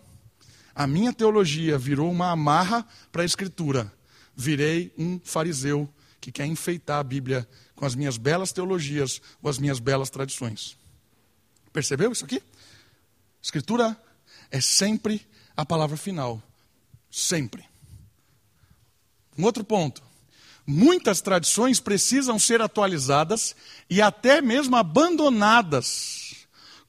a 0.77 0.85
minha 0.85 1.11
teologia 1.11 1.75
virou 1.75 2.11
uma 2.11 2.29
amarra 2.29 2.87
para 3.11 3.23
a 3.23 3.25
Escritura. 3.25 3.91
Virei 4.35 4.93
um 4.95 5.19
fariseu 5.23 5.89
que 6.21 6.31
quer 6.31 6.45
enfeitar 6.45 6.99
a 6.99 7.03
Bíblia 7.03 7.49
com 7.75 7.83
as 7.83 7.95
minhas 7.95 8.15
belas 8.15 8.51
teologias 8.51 9.19
ou 9.41 9.49
as 9.49 9.57
minhas 9.57 9.79
belas 9.79 10.11
tradições. 10.11 10.77
Percebeu 11.73 12.11
isso 12.11 12.23
aqui? 12.23 12.43
Escritura 13.41 13.99
é 14.51 14.61
sempre 14.61 15.25
a 15.55 15.65
palavra 15.65 15.97
final. 15.97 16.43
Sempre. 17.09 17.65
Um 19.35 19.45
outro 19.45 19.63
ponto. 19.63 20.03
Muitas 20.63 21.21
tradições 21.21 21.79
precisam 21.79 22.37
ser 22.37 22.61
atualizadas 22.61 23.55
e 23.89 23.99
até 23.99 24.43
mesmo 24.43 24.75
abandonadas 24.75 26.27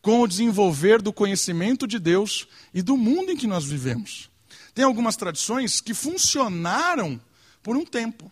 com 0.02 0.20
o 0.20 0.28
desenvolver 0.28 1.02
do 1.02 1.12
conhecimento 1.12 1.86
de 1.86 1.98
Deus 1.98 2.46
e 2.78 2.82
do 2.82 2.96
mundo 2.96 3.32
em 3.32 3.36
que 3.36 3.48
nós 3.48 3.64
vivemos. 3.64 4.30
Tem 4.72 4.84
algumas 4.84 5.16
tradições 5.16 5.80
que 5.80 5.92
funcionaram 5.92 7.20
por 7.60 7.76
um 7.76 7.84
tempo. 7.84 8.30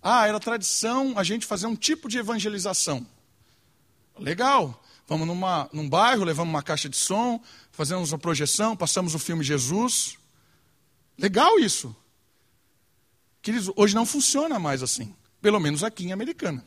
Ah, 0.00 0.28
era 0.28 0.38
tradição 0.38 1.18
a 1.18 1.24
gente 1.24 1.44
fazer 1.44 1.66
um 1.66 1.74
tipo 1.74 2.08
de 2.08 2.18
evangelização. 2.18 3.04
Legal. 4.16 4.80
Vamos 5.08 5.26
numa, 5.26 5.68
num 5.72 5.88
bairro, 5.88 6.22
levamos 6.22 6.54
uma 6.54 6.62
caixa 6.62 6.88
de 6.88 6.96
som, 6.96 7.42
fazemos 7.72 8.12
uma 8.12 8.18
projeção, 8.18 8.76
passamos 8.76 9.12
o 9.12 9.18
filme 9.18 9.42
Jesus. 9.42 10.16
Legal 11.18 11.58
isso. 11.58 11.96
Queridos, 13.42 13.72
hoje 13.74 13.96
não 13.96 14.06
funciona 14.06 14.56
mais 14.56 14.84
assim. 14.84 15.12
Pelo 15.42 15.58
menos 15.58 15.82
aqui 15.82 16.04
em 16.04 16.12
Americana. 16.12 16.64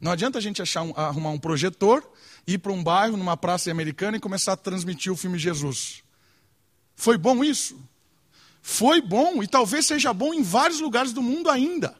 Não 0.00 0.10
adianta 0.10 0.38
a 0.38 0.42
gente 0.42 0.60
achar 0.60 0.82
um, 0.82 0.92
arrumar 0.96 1.30
um 1.30 1.38
projetor, 1.38 2.02
ir 2.46 2.58
para 2.58 2.72
um 2.72 2.82
bairro, 2.82 3.16
numa 3.16 3.36
praça 3.36 3.70
americana 3.70 4.16
e 4.16 4.20
começar 4.20 4.52
a 4.52 4.56
transmitir 4.56 5.12
o 5.12 5.16
filme 5.16 5.38
Jesus. 5.38 6.02
Foi 6.94 7.18
bom 7.18 7.42
isso? 7.42 7.78
Foi 8.62 9.00
bom 9.00 9.42
e 9.42 9.46
talvez 9.46 9.86
seja 9.86 10.12
bom 10.12 10.32
em 10.32 10.42
vários 10.42 10.80
lugares 10.80 11.12
do 11.12 11.22
mundo 11.22 11.50
ainda. 11.50 11.96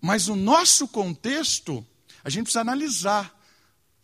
Mas 0.00 0.28
o 0.28 0.36
nosso 0.36 0.88
contexto, 0.88 1.84
a 2.22 2.30
gente 2.30 2.44
precisa 2.44 2.60
analisar. 2.60 3.34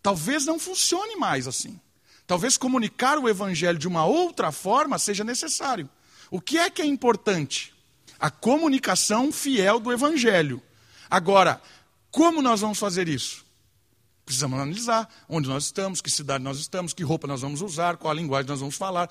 Talvez 0.03 0.45
não 0.45 0.59
funcione 0.59 1.17
mais 1.17 1.47
assim. 1.47 1.79
Talvez 2.27 2.57
comunicar 2.57 3.19
o 3.19 3.29
evangelho 3.29 3.79
de 3.79 3.89
uma 3.89 4.05
outra 4.05 4.51
forma 4.51 4.99
seja 4.99 5.25
necessário. 5.25 5.89
O 6.31 6.41
que 6.41 6.57
é 6.59 6.71
que 6.71 6.81
é 6.81 6.87
importante? 6.87 7.75
A 8.19 8.31
comunicação 8.31 9.31
fiel 9.31 9.79
do 9.79 9.93
evangelho. 9.93 10.63
Agora, 11.11 11.61
como 12.11 12.41
nós 12.41 12.61
vamos 12.61 12.79
fazer 12.79 13.09
isso? 13.09 13.45
Precisamos 14.33 14.59
analisar 14.59 15.07
onde 15.29 15.47
nós 15.47 15.65
estamos, 15.65 16.01
que 16.01 16.09
cidade 16.11 16.43
nós 16.43 16.59
estamos, 16.59 16.95
que 16.95 17.03
roupa 17.03 17.27
nós 17.27 17.43
vamos 17.43 17.61
usar, 17.61 17.99
qual 17.99 18.13
a 18.13 18.15
linguagem 18.15 18.49
nós 18.49 18.61
vamos 18.61 18.77
falar. 18.77 19.11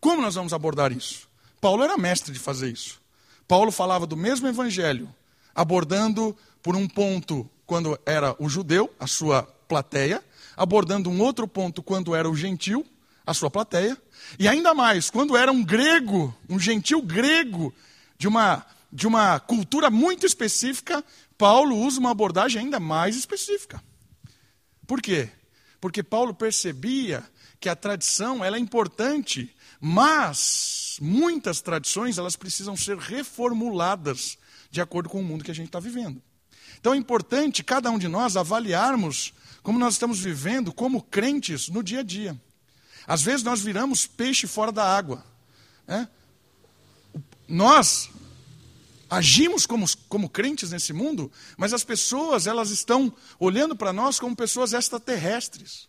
Como 0.00 0.22
nós 0.22 0.36
vamos 0.36 0.54
abordar 0.54 0.90
isso? 0.90 1.28
Paulo 1.60 1.82
era 1.82 1.98
mestre 1.98 2.32
de 2.32 2.38
fazer 2.38 2.72
isso. 2.72 2.98
Paulo 3.46 3.70
falava 3.70 4.06
do 4.06 4.16
mesmo 4.16 4.48
evangelho, 4.48 5.14
abordando 5.54 6.34
por 6.62 6.74
um 6.76 6.88
ponto 6.88 7.46
quando 7.66 7.98
era 8.06 8.34
o 8.38 8.48
judeu, 8.48 8.90
a 8.98 9.06
sua 9.06 9.42
plateia, 9.68 10.24
abordando 10.56 11.10
um 11.10 11.20
outro 11.20 11.46
ponto 11.46 11.82
quando 11.82 12.14
era 12.14 12.28
o 12.28 12.34
gentil, 12.34 12.86
a 13.26 13.34
sua 13.34 13.50
plateia, 13.50 13.98
e 14.38 14.48
ainda 14.48 14.72
mais, 14.72 15.10
quando 15.10 15.36
era 15.36 15.52
um 15.52 15.62
grego, 15.62 16.34
um 16.48 16.58
gentil 16.58 17.02
grego, 17.02 17.70
de 18.16 18.26
uma, 18.26 18.64
de 18.90 19.06
uma 19.06 19.38
cultura 19.40 19.90
muito 19.90 20.24
específica, 20.24 21.04
Paulo 21.36 21.76
usa 21.76 22.00
uma 22.00 22.12
abordagem 22.12 22.62
ainda 22.62 22.80
mais 22.80 23.14
específica. 23.14 23.82
Por 24.86 25.00
quê? 25.00 25.30
Porque 25.80 26.02
Paulo 26.02 26.34
percebia 26.34 27.24
que 27.60 27.68
a 27.68 27.76
tradição 27.76 28.44
ela 28.44 28.56
é 28.56 28.60
importante, 28.60 29.54
mas 29.80 30.98
muitas 31.00 31.60
tradições 31.60 32.18
elas 32.18 32.36
precisam 32.36 32.76
ser 32.76 32.96
reformuladas 32.98 34.38
de 34.70 34.80
acordo 34.80 35.08
com 35.08 35.20
o 35.20 35.24
mundo 35.24 35.44
que 35.44 35.50
a 35.50 35.54
gente 35.54 35.66
está 35.66 35.80
vivendo. 35.80 36.22
Então 36.78 36.92
é 36.92 36.96
importante 36.96 37.62
cada 37.62 37.90
um 37.90 37.98
de 37.98 38.08
nós 38.08 38.36
avaliarmos 38.36 39.32
como 39.62 39.78
nós 39.78 39.94
estamos 39.94 40.20
vivendo 40.20 40.72
como 40.72 41.02
crentes 41.02 41.68
no 41.68 41.82
dia 41.82 42.00
a 42.00 42.02
dia. 42.02 42.38
Às 43.06 43.22
vezes 43.22 43.42
nós 43.42 43.62
viramos 43.62 44.06
peixe 44.06 44.46
fora 44.46 44.70
da 44.70 44.84
água. 44.84 45.24
Né? 45.86 46.08
Nós 47.48 48.10
agimos 49.08 49.66
como, 49.66 49.86
como 50.08 50.28
crentes 50.28 50.70
nesse 50.70 50.92
mundo, 50.92 51.30
mas 51.56 51.72
as 51.72 51.84
pessoas 51.84 52.46
elas 52.46 52.70
estão 52.70 53.12
olhando 53.38 53.76
para 53.76 53.92
nós 53.92 54.18
como 54.18 54.34
pessoas 54.36 54.72
extraterrestres. 54.72 55.88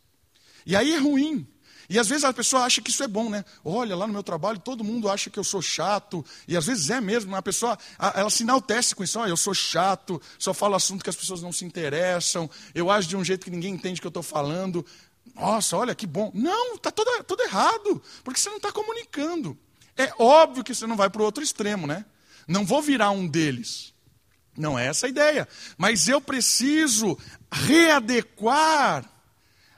E 0.66 0.76
aí 0.76 0.94
é 0.94 0.98
ruim, 0.98 1.48
e 1.90 2.00
às 2.00 2.08
vezes 2.08 2.24
a 2.24 2.34
pessoa 2.34 2.64
acha 2.64 2.82
que 2.82 2.90
isso 2.90 3.04
é 3.04 3.08
bom, 3.08 3.30
né? 3.30 3.46
Olha, 3.64 3.96
lá 3.96 4.08
no 4.08 4.14
meu 4.14 4.24
trabalho 4.24 4.60
todo 4.60 4.84
mundo 4.84 5.10
acha 5.10 5.30
que 5.30 5.38
eu 5.38 5.44
sou 5.44 5.62
chato, 5.62 6.26
e 6.48 6.58
às 6.58 6.66
vezes 6.66 6.90
é 6.90 7.00
mesmo, 7.00 7.36
a 7.36 7.42
pessoa 7.42 7.78
ela 8.16 8.30
se 8.30 8.44
enaltece 8.44 8.96
com 8.96 9.04
isso, 9.04 9.20
olha, 9.20 9.30
eu 9.30 9.38
sou 9.38 9.54
chato, 9.54 10.22
só 10.40 10.54
falo 10.54 10.76
assunto 10.76 11.04
que 11.04 11.10
as 11.10 11.16
pessoas 11.16 11.42
não 11.42 11.52
se 11.52 11.64
interessam, 11.66 12.50
eu 12.74 12.90
acho 12.90 13.08
de 13.08 13.16
um 13.16 13.24
jeito 13.24 13.46
que 13.46 13.52
ninguém 13.52 13.74
entende 13.74 14.00
o 14.00 14.02
que 14.02 14.08
eu 14.08 14.10
estou 14.10 14.24
falando. 14.24 14.86
Nossa, 15.36 15.76
olha 15.76 15.94
que 15.94 16.08
bom. 16.08 16.32
Não, 16.34 16.76
está 16.76 16.92
tudo, 16.92 17.12
tudo 17.26 17.44
errado, 17.44 18.02
porque 18.24 18.40
você 18.40 18.50
não 18.50 18.58
está 18.58 18.72
comunicando. 18.72 19.58
É 19.98 20.12
óbvio 20.18 20.64
que 20.64 20.74
você 20.74 20.88
não 20.88 20.96
vai 20.96 21.10
para 21.10 21.22
o 21.22 21.26
outro 21.26 21.44
extremo, 21.44 21.86
né? 21.86 22.06
Não 22.48 22.66
vou 22.66 22.82
virar 22.82 23.12
um 23.12 23.28
deles. 23.28 23.94
Não 24.58 24.78
é 24.78 24.88
essa 24.88 25.06
a 25.06 25.10
ideia. 25.10 25.48
Mas 25.78 26.08
eu 26.08 26.22
preciso 26.22 27.18
readequar 27.52 29.10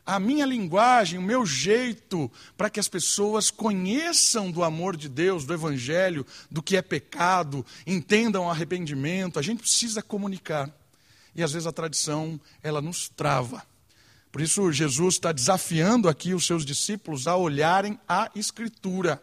a 0.06 0.20
minha 0.22 0.46
linguagem, 0.46 1.20
o 1.20 1.22
meu 1.22 1.46
jeito, 1.46 2.32
para 2.56 2.70
que 2.70 2.80
as 2.80 2.88
pessoas 2.88 3.52
conheçam 3.52 4.50
do 4.50 4.64
amor 4.64 4.96
de 4.96 5.10
Deus, 5.10 5.46
do 5.46 5.54
Evangelho, 5.54 6.26
do 6.50 6.64
que 6.64 6.78
é 6.78 6.82
pecado, 6.82 7.66
entendam 7.86 8.46
o 8.46 8.50
arrependimento. 8.50 9.38
A 9.38 9.42
gente 9.42 9.60
precisa 9.60 10.02
comunicar. 10.02 10.72
E 11.36 11.44
às 11.44 11.52
vezes 11.52 11.68
a 11.68 11.74
tradição, 11.74 12.40
ela 12.64 12.82
nos 12.82 13.10
trava. 13.10 13.62
Por 14.32 14.40
isso, 14.40 14.72
Jesus 14.72 15.16
está 15.16 15.34
desafiando 15.34 16.08
aqui 16.08 16.34
os 16.34 16.46
seus 16.46 16.66
discípulos 16.66 17.28
a 17.28 17.36
olharem 17.36 18.00
a 18.08 18.32
Escritura 18.34 19.22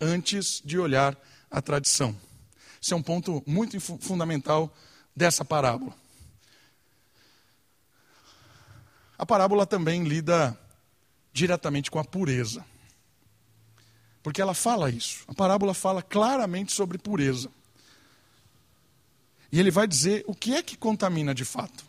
antes 0.00 0.62
de 0.64 0.78
olhar 0.78 1.18
a 1.50 1.60
tradição. 1.60 2.14
Esse 2.82 2.92
é 2.94 2.96
um 2.96 3.02
ponto 3.02 3.42
muito 3.46 3.78
fundamental 3.80 4.72
dessa 5.14 5.44
parábola. 5.44 5.94
A 9.18 9.26
parábola 9.26 9.66
também 9.66 10.04
lida 10.04 10.58
diretamente 11.32 11.90
com 11.90 11.98
a 11.98 12.04
pureza. 12.04 12.64
Porque 14.22 14.40
ela 14.40 14.54
fala 14.54 14.90
isso. 14.90 15.24
A 15.28 15.34
parábola 15.34 15.74
fala 15.74 16.02
claramente 16.02 16.72
sobre 16.72 16.96
pureza. 16.96 17.50
E 19.52 19.58
ele 19.58 19.70
vai 19.70 19.86
dizer 19.86 20.24
o 20.26 20.34
que 20.34 20.54
é 20.54 20.62
que 20.62 20.76
contamina 20.76 21.34
de 21.34 21.44
fato. 21.44 21.84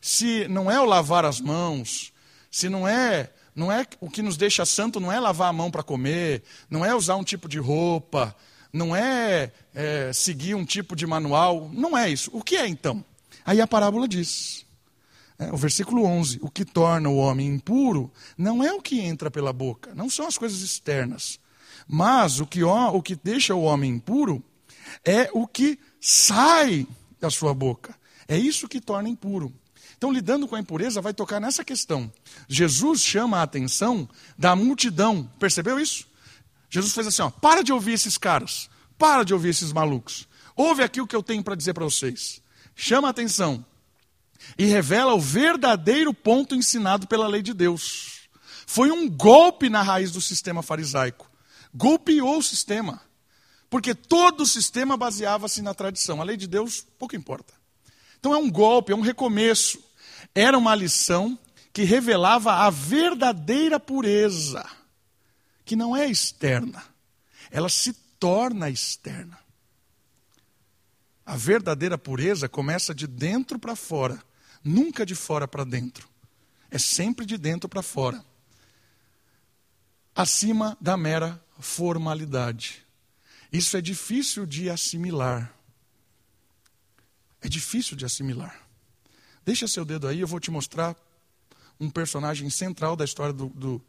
Se 0.00 0.46
não 0.48 0.70
é 0.70 0.80
o 0.80 0.84
lavar 0.84 1.24
as 1.24 1.40
mãos, 1.40 2.12
se 2.50 2.68
não 2.68 2.86
é, 2.86 3.32
não 3.54 3.72
é 3.72 3.86
o 4.00 4.10
que 4.10 4.22
nos 4.22 4.36
deixa 4.36 4.64
santo, 4.64 5.00
não 5.00 5.10
é 5.10 5.18
lavar 5.18 5.48
a 5.48 5.52
mão 5.52 5.70
para 5.70 5.82
comer, 5.82 6.42
não 6.70 6.84
é 6.84 6.94
usar 6.94 7.16
um 7.16 7.24
tipo 7.24 7.48
de 7.48 7.58
roupa, 7.58 8.36
não 8.76 8.94
é, 8.94 9.52
é 9.74 10.12
seguir 10.12 10.54
um 10.54 10.64
tipo 10.64 10.94
de 10.94 11.06
manual, 11.06 11.70
não 11.72 11.96
é 11.96 12.10
isso. 12.10 12.30
O 12.32 12.42
que 12.42 12.56
é 12.56 12.68
então? 12.68 13.04
Aí 13.44 13.60
a 13.60 13.66
parábola 13.66 14.06
diz: 14.06 14.64
É, 15.38 15.52
o 15.52 15.56
versículo 15.56 16.04
11: 16.04 16.38
O 16.42 16.50
que 16.50 16.64
torna 16.64 17.08
o 17.08 17.16
homem 17.16 17.48
impuro 17.48 18.12
não 18.36 18.62
é 18.62 18.72
o 18.72 18.82
que 18.82 19.00
entra 19.00 19.30
pela 19.30 19.52
boca, 19.52 19.94
não 19.94 20.10
são 20.10 20.26
as 20.26 20.36
coisas 20.38 20.60
externas, 20.60 21.40
mas 21.88 22.40
o 22.40 22.46
que, 22.46 22.62
o 22.62 23.02
que 23.02 23.16
deixa 23.16 23.54
o 23.54 23.62
homem 23.62 23.92
impuro 23.92 24.42
é 25.04 25.30
o 25.32 25.46
que 25.46 25.78
sai 26.00 26.86
da 27.20 27.30
sua 27.30 27.54
boca. 27.54 27.94
É 28.28 28.36
isso 28.36 28.68
que 28.68 28.80
torna 28.80 29.08
impuro. 29.08 29.52
Então, 29.96 30.12
lidando 30.12 30.46
com 30.46 30.54
a 30.54 30.60
impureza, 30.60 31.00
vai 31.00 31.14
tocar 31.14 31.40
nessa 31.40 31.64
questão. 31.64 32.12
Jesus 32.46 33.00
chama 33.00 33.38
a 33.38 33.42
atenção 33.42 34.06
da 34.36 34.54
multidão. 34.54 35.30
Percebeu 35.38 35.80
isso? 35.80 36.06
Jesus 36.76 36.92
fez 36.92 37.06
assim: 37.06 37.22
ó, 37.22 37.30
para 37.30 37.62
de 37.62 37.72
ouvir 37.72 37.94
esses 37.94 38.18
caras, 38.18 38.68
para 38.98 39.24
de 39.24 39.32
ouvir 39.32 39.48
esses 39.48 39.72
malucos. 39.72 40.28
Ouve 40.54 40.82
aqui 40.82 41.00
o 41.00 41.06
que 41.06 41.16
eu 41.16 41.22
tenho 41.22 41.42
para 41.42 41.54
dizer 41.54 41.72
para 41.72 41.84
vocês. 41.84 42.42
Chama 42.74 43.08
a 43.08 43.10
atenção 43.10 43.64
e 44.58 44.66
revela 44.66 45.14
o 45.14 45.20
verdadeiro 45.20 46.12
ponto 46.12 46.54
ensinado 46.54 47.06
pela 47.06 47.26
lei 47.26 47.40
de 47.40 47.54
Deus. 47.54 48.28
Foi 48.66 48.90
um 48.90 49.08
golpe 49.08 49.70
na 49.70 49.80
raiz 49.80 50.12
do 50.12 50.20
sistema 50.20 50.62
farisaico. 50.62 51.30
Golpeou 51.74 52.38
o 52.38 52.42
sistema. 52.42 53.00
Porque 53.70 53.94
todo 53.94 54.42
o 54.42 54.46
sistema 54.46 54.96
baseava-se 54.96 55.62
na 55.62 55.72
tradição. 55.72 56.20
A 56.20 56.24
lei 56.24 56.36
de 56.36 56.46
Deus 56.46 56.86
pouco 56.98 57.16
importa. 57.16 57.54
Então 58.18 58.34
é 58.34 58.36
um 58.36 58.50
golpe, 58.50 58.92
é 58.92 58.96
um 58.96 59.00
recomeço. 59.00 59.82
Era 60.34 60.58
uma 60.58 60.74
lição 60.74 61.38
que 61.72 61.84
revelava 61.84 62.52
a 62.52 62.70
verdadeira 62.70 63.80
pureza, 63.80 64.64
que 65.66 65.76
não 65.76 65.94
é 65.96 66.06
externa, 66.06 66.82
ela 67.50 67.68
se 67.68 67.92
torna 68.18 68.70
externa. 68.70 69.38
A 71.26 71.36
verdadeira 71.36 71.98
pureza 71.98 72.48
começa 72.48 72.94
de 72.94 73.06
dentro 73.08 73.58
para 73.58 73.74
fora, 73.74 74.22
nunca 74.62 75.04
de 75.04 75.16
fora 75.16 75.48
para 75.48 75.64
dentro. 75.64 76.08
É 76.70 76.78
sempre 76.78 77.26
de 77.26 77.36
dentro 77.36 77.68
para 77.68 77.82
fora. 77.82 78.24
Acima 80.14 80.78
da 80.80 80.96
mera 80.96 81.44
formalidade. 81.58 82.86
Isso 83.52 83.76
é 83.76 83.80
difícil 83.80 84.46
de 84.46 84.70
assimilar. 84.70 85.52
É 87.40 87.48
difícil 87.48 87.96
de 87.96 88.04
assimilar. 88.04 88.56
Deixa 89.44 89.66
seu 89.66 89.84
dedo 89.84 90.06
aí, 90.06 90.20
eu 90.20 90.26
vou 90.28 90.38
te 90.38 90.50
mostrar 90.50 90.96
um 91.78 91.90
personagem 91.90 92.48
central 92.50 92.94
da 92.94 93.04
história 93.04 93.32
do, 93.32 93.48
do, 93.48 93.84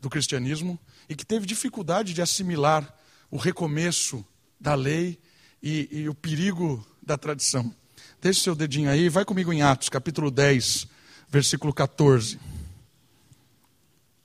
do 0.00 0.08
cristianismo 0.08 0.78
e 1.08 1.14
que 1.14 1.24
teve 1.24 1.46
dificuldade 1.46 2.12
de 2.12 2.22
assimilar 2.22 2.96
o 3.30 3.36
recomeço 3.36 4.24
da 4.60 4.74
lei 4.74 5.18
e, 5.62 5.88
e 5.90 6.08
o 6.08 6.14
perigo 6.14 6.86
da 7.02 7.16
tradição. 7.16 7.74
Deixe 8.20 8.40
seu 8.40 8.54
dedinho 8.54 8.90
aí, 8.90 9.08
vai 9.08 9.24
comigo 9.24 9.52
em 9.52 9.62
Atos, 9.62 9.88
capítulo 9.88 10.30
10, 10.30 10.86
versículo 11.28 11.72
14. 11.72 12.38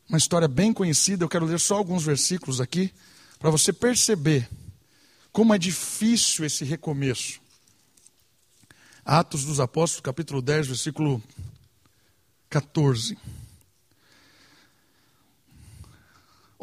Uma 0.07 0.17
história 0.17 0.47
bem 0.47 0.73
conhecida, 0.73 1.23
eu 1.23 1.29
quero 1.29 1.45
ler 1.45 1.59
só 1.59 1.75
alguns 1.75 2.03
versículos 2.03 2.59
aqui, 2.59 2.93
para 3.39 3.49
você 3.49 3.73
perceber 3.73 4.49
como 5.31 5.53
é 5.53 5.57
difícil 5.57 6.45
esse 6.45 6.63
recomeço. 6.63 7.41
Atos 9.03 9.43
dos 9.43 9.59
Apóstolos, 9.59 10.01
capítulo 10.01 10.41
10, 10.41 10.67
versículo 10.67 11.21
14. 12.49 13.17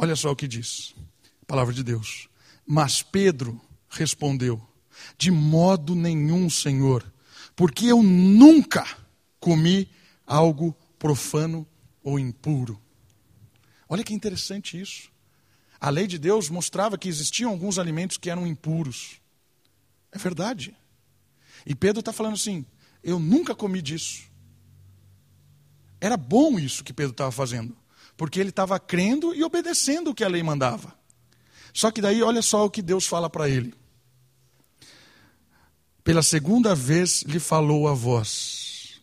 Olha 0.03 0.17
só 0.17 0.31
o 0.31 0.37
que 0.37 0.49
diz, 0.49 0.95
palavra 1.47 1.75
de 1.75 1.85
Deus. 1.85 2.27
Mas 2.67 3.03
Pedro 3.03 3.61
respondeu: 3.91 4.59
De 5.19 5.31
modo 5.31 5.95
nenhum, 5.95 6.49
Senhor, 6.49 7.05
porque 7.55 7.85
eu 7.85 8.03
nunca 8.03 8.87
comi 9.39 9.91
algo 10.27 10.75
profano 10.99 11.67
ou 12.03 12.19
impuro. 12.19 12.81
Olha 13.87 14.03
que 14.03 14.15
interessante 14.15 14.81
isso. 14.81 15.13
A 15.79 15.91
lei 15.91 16.07
de 16.07 16.19
Deus 16.19 16.49
mostrava 16.49 16.97
que 16.97 17.07
existiam 17.09 17.51
alguns 17.51 17.79
alimentos 17.79 18.17
que 18.17 18.31
eram 18.31 18.47
impuros. 18.47 19.21
É 20.11 20.17
verdade. 20.17 20.75
E 21.67 21.75
Pedro 21.75 22.01
está 22.01 22.11
falando 22.11 22.37
assim: 22.37 22.65
eu 23.05 23.19
nunca 23.19 23.55
comi 23.55 23.83
disso. 23.83 24.23
Era 26.01 26.17
bom 26.17 26.59
isso 26.59 26.83
que 26.83 26.95
Pedro 26.95 27.13
estava 27.13 27.31
fazendo, 27.31 27.77
porque 28.21 28.39
ele 28.39 28.51
estava 28.51 28.79
crendo 28.79 29.35
e 29.35 29.43
obedecendo 29.43 30.11
o 30.11 30.15
que 30.15 30.23
a 30.23 30.29
lei 30.29 30.43
mandava. 30.43 30.95
Só 31.73 31.91
que 31.91 32.03
daí, 32.03 32.23
olha 32.23 32.43
só 32.43 32.67
o 32.67 32.71
que 32.71 32.83
Deus 32.83 33.07
fala 33.07 33.31
para 33.31 33.49
ele. 33.49 33.73
Pela 36.05 36.23
segunda 36.23 36.75
vez 36.75 37.23
lhe 37.23 37.41
falou 37.41 37.89
a 37.89 37.95
voz: 37.95 39.01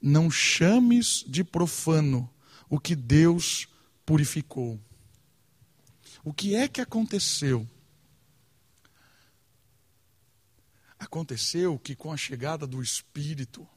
Não 0.00 0.30
chames 0.30 1.24
de 1.26 1.42
profano 1.42 2.32
o 2.70 2.78
que 2.78 2.94
Deus 2.94 3.66
purificou. 4.06 4.78
O 6.22 6.32
que 6.32 6.54
é 6.54 6.68
que 6.68 6.80
aconteceu? 6.80 7.68
Aconteceu 11.00 11.80
que 11.80 11.96
com 11.96 12.12
a 12.12 12.16
chegada 12.16 12.64
do 12.64 12.80
Espírito, 12.80 13.68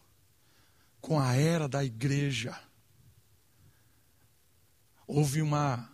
com 1.02 1.20
a 1.20 1.34
era 1.34 1.68
da 1.68 1.84
igreja, 1.84 2.56
houve 5.08 5.42
uma, 5.42 5.90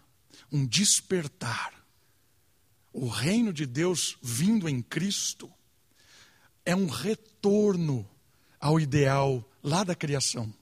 um 0.51 0.65
despertar. 0.65 1.73
O 2.93 3.07
reino 3.07 3.53
de 3.53 3.65
Deus 3.65 4.17
vindo 4.21 4.67
em 4.67 4.81
Cristo 4.81 5.49
é 6.65 6.75
um 6.75 6.87
retorno 6.87 8.07
ao 8.59 8.79
ideal 8.79 9.43
lá 9.63 9.83
da 9.83 9.95
criação. 9.95 10.53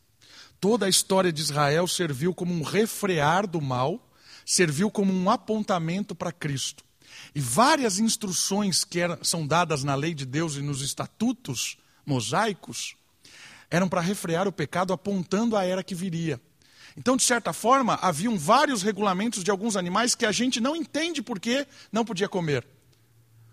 Toda 0.59 0.85
a 0.85 0.89
história 0.89 1.31
de 1.31 1.41
Israel 1.41 1.87
serviu 1.87 2.33
como 2.33 2.53
um 2.53 2.61
refrear 2.61 3.47
do 3.47 3.61
mal, 3.61 4.11
serviu 4.45 4.91
como 4.91 5.13
um 5.13 5.29
apontamento 5.29 6.13
para 6.13 6.31
Cristo. 6.31 6.83
E 7.33 7.39
várias 7.39 7.99
instruções 7.99 8.83
que 8.83 8.99
eram, 8.99 9.23
são 9.23 9.45
dadas 9.45 9.83
na 9.83 9.95
lei 9.95 10.13
de 10.13 10.25
Deus 10.25 10.55
e 10.55 10.61
nos 10.61 10.81
estatutos 10.81 11.77
mosaicos 12.05 12.95
eram 13.69 13.87
para 13.87 14.01
refrear 14.01 14.47
o 14.47 14.51
pecado, 14.51 14.91
apontando 14.91 15.55
a 15.55 15.63
era 15.63 15.83
que 15.83 15.93
viria. 15.93 16.41
Então, 16.99 17.15
de 17.15 17.23
certa 17.23 17.53
forma, 17.53 17.97
haviam 18.01 18.37
vários 18.37 18.83
regulamentos 18.83 19.41
de 19.41 19.49
alguns 19.49 19.77
animais 19.77 20.15
que 20.15 20.25
a 20.25 20.33
gente 20.33 20.59
não 20.59 20.75
entende 20.75 21.21
por 21.21 21.39
que 21.39 21.65
não 21.93 22.03
podia 22.03 22.27
comer. 22.27 22.67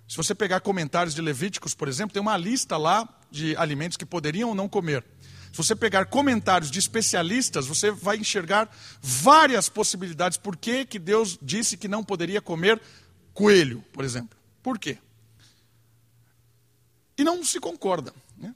Se 0.09 0.17
você 0.17 0.35
pegar 0.35 0.59
comentários 0.59 1.15
de 1.15 1.23
Levíticos, 1.23 1.73
por 1.73 1.87
exemplo, 1.87 2.13
tem 2.13 2.21
uma 2.21 2.37
lista 2.37 2.77
lá 2.77 3.09
de 3.31 3.57
alimentos 3.57 3.97
que 3.97 4.05
poderiam 4.05 4.49
ou 4.49 4.55
não 4.57 4.69
comer. 4.69 5.05
Se 5.53 5.59
você 5.59 5.77
pegar 5.77 6.07
comentários 6.07 6.73
de 6.73 6.81
especialistas, 6.81 7.69
você 7.69 7.93
vai 7.93 8.17
enxergar 8.17 8.69
várias 9.01 9.69
possibilidades 9.69 10.37
por 10.37 10.57
que, 10.57 10.85
que 10.85 10.99
Deus 10.99 11.39
disse 11.41 11.77
que 11.77 11.87
não 11.87 12.03
poderia 12.03 12.43
comer 12.43 12.83
coelho, 13.33 13.81
por 13.93 14.05
exemplo. 14.05 14.37
Por 14.61 14.77
quê? 14.77 14.99
E 17.17 17.23
não 17.23 17.45
se 17.45 17.61
concorda. 17.61 18.13
Né? 18.37 18.53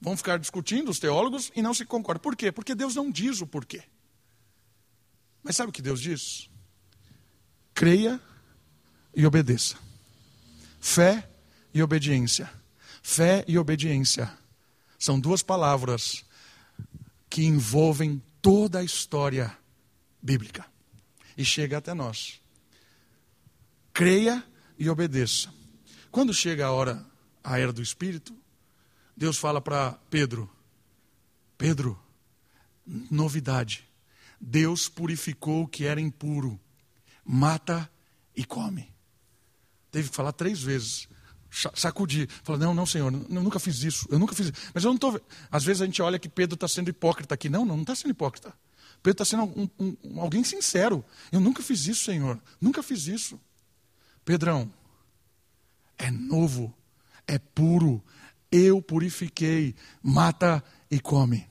Vão 0.00 0.16
ficar 0.16 0.36
discutindo 0.36 0.90
os 0.90 0.98
teólogos 0.98 1.52
e 1.54 1.62
não 1.62 1.72
se 1.72 1.84
concordam. 1.84 2.20
Por 2.20 2.34
quê? 2.34 2.50
Porque 2.50 2.74
Deus 2.74 2.96
não 2.96 3.08
diz 3.08 3.40
o 3.40 3.46
porquê. 3.46 3.84
Mas 5.42 5.56
sabe 5.56 5.70
o 5.70 5.72
que 5.72 5.82
Deus 5.82 6.00
diz? 6.00 6.50
Creia 7.74 8.20
e 9.14 9.26
obedeça. 9.26 9.76
Fé 10.80 11.28
e 11.72 11.82
obediência. 11.82 12.50
Fé 13.02 13.44
e 13.48 13.58
obediência 13.58 14.30
são 14.98 15.18
duas 15.18 15.42
palavras 15.42 16.24
que 17.28 17.44
envolvem 17.44 18.22
toda 18.42 18.80
a 18.80 18.84
história 18.84 19.56
bíblica 20.22 20.66
e 21.36 21.44
chega 21.44 21.78
até 21.78 21.94
nós 21.94 22.40
creia 24.00 24.42
e 24.78 24.88
obedeça. 24.88 25.52
Quando 26.10 26.32
chega 26.32 26.64
a 26.64 26.72
hora, 26.72 27.04
a 27.44 27.58
era 27.58 27.70
do 27.70 27.82
Espírito, 27.82 28.34
Deus 29.14 29.36
fala 29.36 29.60
para 29.60 29.92
Pedro: 30.08 30.50
Pedro, 31.58 32.00
novidade. 32.86 33.86
Deus 34.40 34.88
purificou 34.88 35.64
o 35.64 35.68
que 35.68 35.84
era 35.84 36.00
impuro. 36.00 36.58
Mata 37.24 37.90
e 38.34 38.44
come. 38.44 38.90
Teve 39.90 40.08
que 40.08 40.16
falar 40.16 40.32
três 40.32 40.62
vezes. 40.62 41.08
Sacudir. 41.74 42.28
Fala, 42.42 42.58
não, 42.58 42.72
não, 42.72 42.86
Senhor, 42.86 43.12
eu 43.12 43.42
nunca 43.42 43.58
fiz 43.58 43.82
isso. 43.82 44.06
Eu 44.10 44.18
nunca 44.18 44.34
fiz 44.34 44.46
isso. 44.46 44.70
Mas 44.72 44.84
eu 44.84 44.88
não 44.88 44.94
estou. 44.94 45.20
Às 45.50 45.64
vezes 45.64 45.82
a 45.82 45.86
gente 45.86 46.00
olha 46.00 46.18
que 46.18 46.28
Pedro 46.28 46.54
está 46.54 46.68
sendo 46.68 46.88
hipócrita 46.88 47.34
aqui. 47.34 47.48
Não, 47.48 47.64
não, 47.64 47.76
não 47.76 47.82
está 47.82 47.94
sendo 47.94 48.12
hipócrita. 48.12 48.54
Pedro 49.02 49.22
está 49.22 49.24
sendo 49.24 49.44
um, 49.44 49.96
um, 50.04 50.20
alguém 50.20 50.44
sincero. 50.44 51.04
Eu 51.32 51.40
nunca 51.40 51.62
fiz 51.62 51.86
isso, 51.86 52.04
Senhor. 52.04 52.40
Nunca 52.60 52.82
fiz 52.82 53.06
isso. 53.06 53.38
Pedrão, 54.24 54.72
é 55.98 56.10
novo, 56.10 56.72
é 57.26 57.38
puro, 57.38 58.02
eu 58.50 58.80
purifiquei, 58.80 59.74
mata 60.02 60.62
e 60.90 61.00
come. 61.00 61.49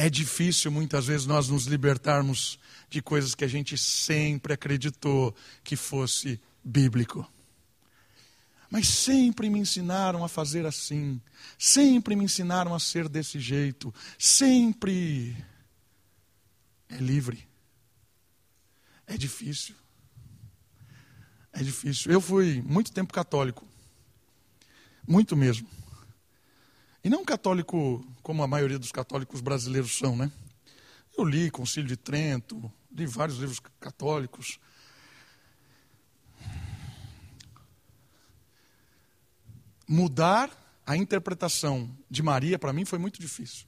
É 0.00 0.08
difícil 0.08 0.70
muitas 0.70 1.08
vezes 1.08 1.26
nós 1.26 1.50
nos 1.50 1.66
libertarmos 1.66 2.58
de 2.88 3.02
coisas 3.02 3.34
que 3.34 3.44
a 3.44 3.46
gente 3.46 3.76
sempre 3.76 4.54
acreditou 4.54 5.36
que 5.62 5.76
fosse 5.76 6.40
bíblico. 6.64 7.30
Mas 8.70 8.88
sempre 8.88 9.50
me 9.50 9.58
ensinaram 9.58 10.24
a 10.24 10.28
fazer 10.28 10.64
assim, 10.64 11.20
sempre 11.58 12.16
me 12.16 12.24
ensinaram 12.24 12.74
a 12.74 12.80
ser 12.80 13.10
desse 13.10 13.38
jeito, 13.38 13.92
sempre. 14.18 15.36
É 16.88 16.96
livre. 16.96 17.46
É 19.06 19.18
difícil. 19.18 19.74
É 21.52 21.62
difícil. 21.62 22.10
Eu 22.10 22.22
fui 22.22 22.62
muito 22.62 22.90
tempo 22.90 23.12
católico. 23.12 23.68
Muito 25.06 25.36
mesmo. 25.36 25.68
E 27.02 27.08
não 27.08 27.24
católico 27.24 28.06
como 28.22 28.42
a 28.42 28.46
maioria 28.46 28.78
dos 28.78 28.92
católicos 28.92 29.40
brasileiros 29.40 29.96
são, 29.96 30.14
né? 30.16 30.30
Eu 31.16 31.24
li 31.24 31.50
Concílio 31.50 31.88
de 31.88 31.96
Trento, 31.96 32.70
li 32.92 33.06
vários 33.06 33.38
livros 33.38 33.60
católicos. 33.80 34.58
Mudar 39.88 40.50
a 40.86 40.96
interpretação 40.96 41.90
de 42.08 42.22
Maria 42.22 42.58
para 42.58 42.72
mim 42.72 42.84
foi 42.84 42.98
muito 42.98 43.20
difícil. 43.20 43.66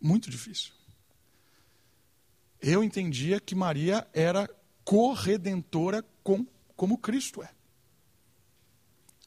Muito 0.00 0.30
difícil. 0.30 0.72
Eu 2.60 2.82
entendia 2.82 3.40
que 3.40 3.54
Maria 3.54 4.06
era 4.12 4.48
corredentora 4.84 6.04
com, 6.22 6.44
como 6.76 6.98
Cristo 6.98 7.42
é. 7.42 7.50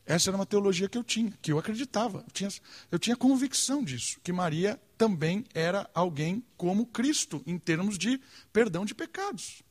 Essa 0.05 0.29
era 0.29 0.37
uma 0.37 0.45
teologia 0.45 0.89
que 0.89 0.97
eu 0.97 1.03
tinha, 1.03 1.31
que 1.41 1.51
eu 1.51 1.57
acreditava. 1.57 2.19
Eu 2.19 2.31
tinha, 2.31 2.49
eu 2.91 2.99
tinha 2.99 3.15
convicção 3.15 3.83
disso, 3.83 4.19
que 4.21 4.33
Maria 4.33 4.79
também 4.97 5.45
era 5.53 5.89
alguém 5.93 6.43
como 6.57 6.85
Cristo, 6.85 7.41
em 7.45 7.57
termos 7.57 7.97
de 7.97 8.19
perdão 8.51 8.85
de 8.85 8.93
pecados. 8.93 9.63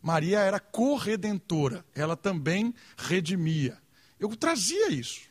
Maria 0.00 0.40
era 0.40 0.58
corredentora, 0.58 1.84
ela 1.94 2.16
também 2.16 2.74
redimia. 2.96 3.78
Eu 4.18 4.28
trazia 4.36 4.90
isso. 4.90 5.22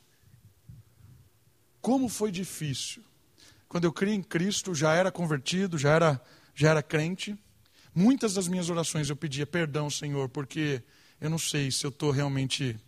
Como 1.79 2.07
foi 2.09 2.31
difícil. 2.31 3.03
Quando 3.67 3.85
eu 3.85 3.93
criei 3.93 4.15
em 4.15 4.23
Cristo, 4.23 4.73
já 4.73 4.93
era 4.93 5.11
convertido, 5.11 5.77
já 5.77 5.91
era, 5.91 6.21
já 6.55 6.69
era 6.69 6.83
crente. 6.83 7.37
Muitas 7.93 8.33
das 8.33 8.47
minhas 8.47 8.69
orações 8.69 9.09
eu 9.09 9.15
pedia 9.15 9.45
perdão, 9.45 9.89
Senhor, 9.89 10.29
porque 10.29 10.81
eu 11.19 11.29
não 11.29 11.37
sei 11.37 11.69
se 11.69 11.85
eu 11.85 11.89
estou 11.89 12.11
realmente 12.11 12.79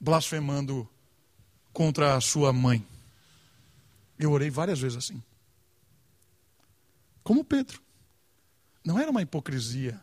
blasfemando 0.00 0.88
contra 1.72 2.16
a 2.16 2.20
sua 2.20 2.52
mãe. 2.52 2.86
Eu 4.18 4.32
orei 4.32 4.50
várias 4.50 4.78
vezes 4.78 4.98
assim. 4.98 5.22
Como 7.22 7.44
Pedro. 7.44 7.80
Não 8.84 9.00
era 9.00 9.10
uma 9.10 9.20
hipocrisia, 9.20 10.00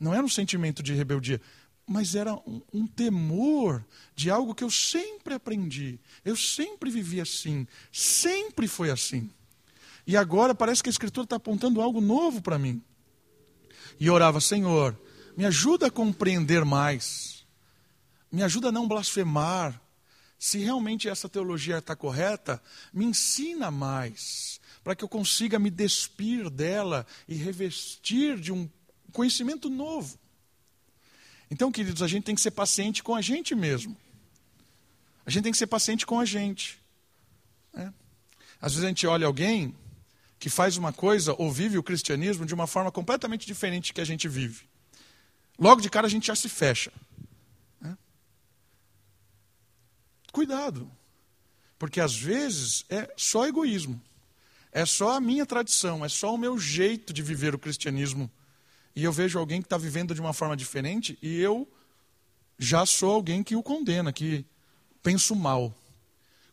não 0.00 0.14
era 0.14 0.24
um 0.24 0.28
sentimento 0.28 0.82
de 0.82 0.94
rebeldia, 0.94 1.38
mas 1.86 2.14
era 2.14 2.34
um, 2.34 2.62
um, 2.72 2.86
temor 2.86 3.84
de 4.14 4.30
algo 4.30 4.54
que 4.54 4.64
eu 4.64 4.70
sempre 4.70 5.34
aprendi. 5.34 6.00
Eu 6.24 6.34
sempre 6.34 6.90
vivi 6.90 7.20
assim, 7.20 7.66
sempre 7.92 8.66
foi 8.66 8.90
assim. 8.90 9.30
E 10.06 10.16
agora 10.16 10.54
parece 10.54 10.82
que 10.82 10.88
a 10.88 10.90
Escritura 10.90 11.24
está 11.24 11.36
apontando 11.36 11.82
algo 11.82 12.00
novo 12.00 12.40
para 12.40 12.58
mim. 12.58 12.82
E 14.00 14.08
orava, 14.08 14.40
Senhor, 14.40 14.98
me 15.36 15.44
ajuda 15.44 15.88
a 15.88 15.90
compreender 15.90 16.64
mais, 16.64 17.41
me 18.32 18.42
ajuda 18.42 18.70
a 18.70 18.72
não 18.72 18.88
blasfemar. 18.88 19.80
Se 20.38 20.58
realmente 20.58 21.08
essa 21.08 21.28
teologia 21.28 21.78
está 21.78 21.94
correta, 21.94 22.60
me 22.92 23.04
ensina 23.04 23.70
mais, 23.70 24.60
para 24.82 24.96
que 24.96 25.04
eu 25.04 25.08
consiga 25.08 25.58
me 25.58 25.70
despir 25.70 26.50
dela 26.50 27.06
e 27.28 27.36
revestir 27.36 28.40
de 28.40 28.50
um 28.50 28.68
conhecimento 29.12 29.70
novo. 29.70 30.18
Então, 31.48 31.70
queridos, 31.70 32.02
a 32.02 32.08
gente 32.08 32.24
tem 32.24 32.34
que 32.34 32.40
ser 32.40 32.50
paciente 32.50 33.02
com 33.02 33.14
a 33.14 33.20
gente 33.20 33.54
mesmo. 33.54 33.96
A 35.24 35.30
gente 35.30 35.44
tem 35.44 35.52
que 35.52 35.58
ser 35.58 35.66
paciente 35.66 36.06
com 36.06 36.18
a 36.18 36.24
gente. 36.24 36.80
Né? 37.72 37.92
Às 38.60 38.72
vezes 38.72 38.84
a 38.84 38.88
gente 38.88 39.06
olha 39.06 39.26
alguém 39.26 39.74
que 40.38 40.50
faz 40.50 40.76
uma 40.76 40.92
coisa 40.92 41.34
ou 41.38 41.52
vive 41.52 41.78
o 41.78 41.82
cristianismo 41.82 42.44
de 42.44 42.54
uma 42.54 42.66
forma 42.66 42.90
completamente 42.90 43.46
diferente 43.46 43.92
que 43.92 44.00
a 44.00 44.04
gente 44.04 44.26
vive. 44.28 44.64
Logo 45.58 45.80
de 45.80 45.88
cara 45.88 46.06
a 46.06 46.10
gente 46.10 46.26
já 46.26 46.34
se 46.34 46.48
fecha. 46.48 46.92
Né? 47.80 47.96
Cuidado, 50.32 50.90
porque 51.78 52.00
às 52.00 52.16
vezes 52.16 52.86
é 52.88 53.12
só 53.16 53.46
egoísmo, 53.46 54.00
é 54.72 54.86
só 54.86 55.12
a 55.12 55.20
minha 55.20 55.44
tradição, 55.44 56.02
é 56.02 56.08
só 56.08 56.34
o 56.34 56.38
meu 56.38 56.58
jeito 56.58 57.12
de 57.12 57.22
viver 57.22 57.54
o 57.54 57.58
cristianismo. 57.58 58.30
E 58.96 59.04
eu 59.04 59.12
vejo 59.12 59.38
alguém 59.38 59.60
que 59.60 59.66
está 59.66 59.76
vivendo 59.76 60.14
de 60.14 60.20
uma 60.20 60.32
forma 60.32 60.56
diferente 60.56 61.18
e 61.20 61.38
eu 61.38 61.68
já 62.58 62.86
sou 62.86 63.12
alguém 63.12 63.42
que 63.42 63.54
o 63.54 63.62
condena, 63.62 64.12
que 64.12 64.44
penso 65.02 65.36
mal. 65.36 65.74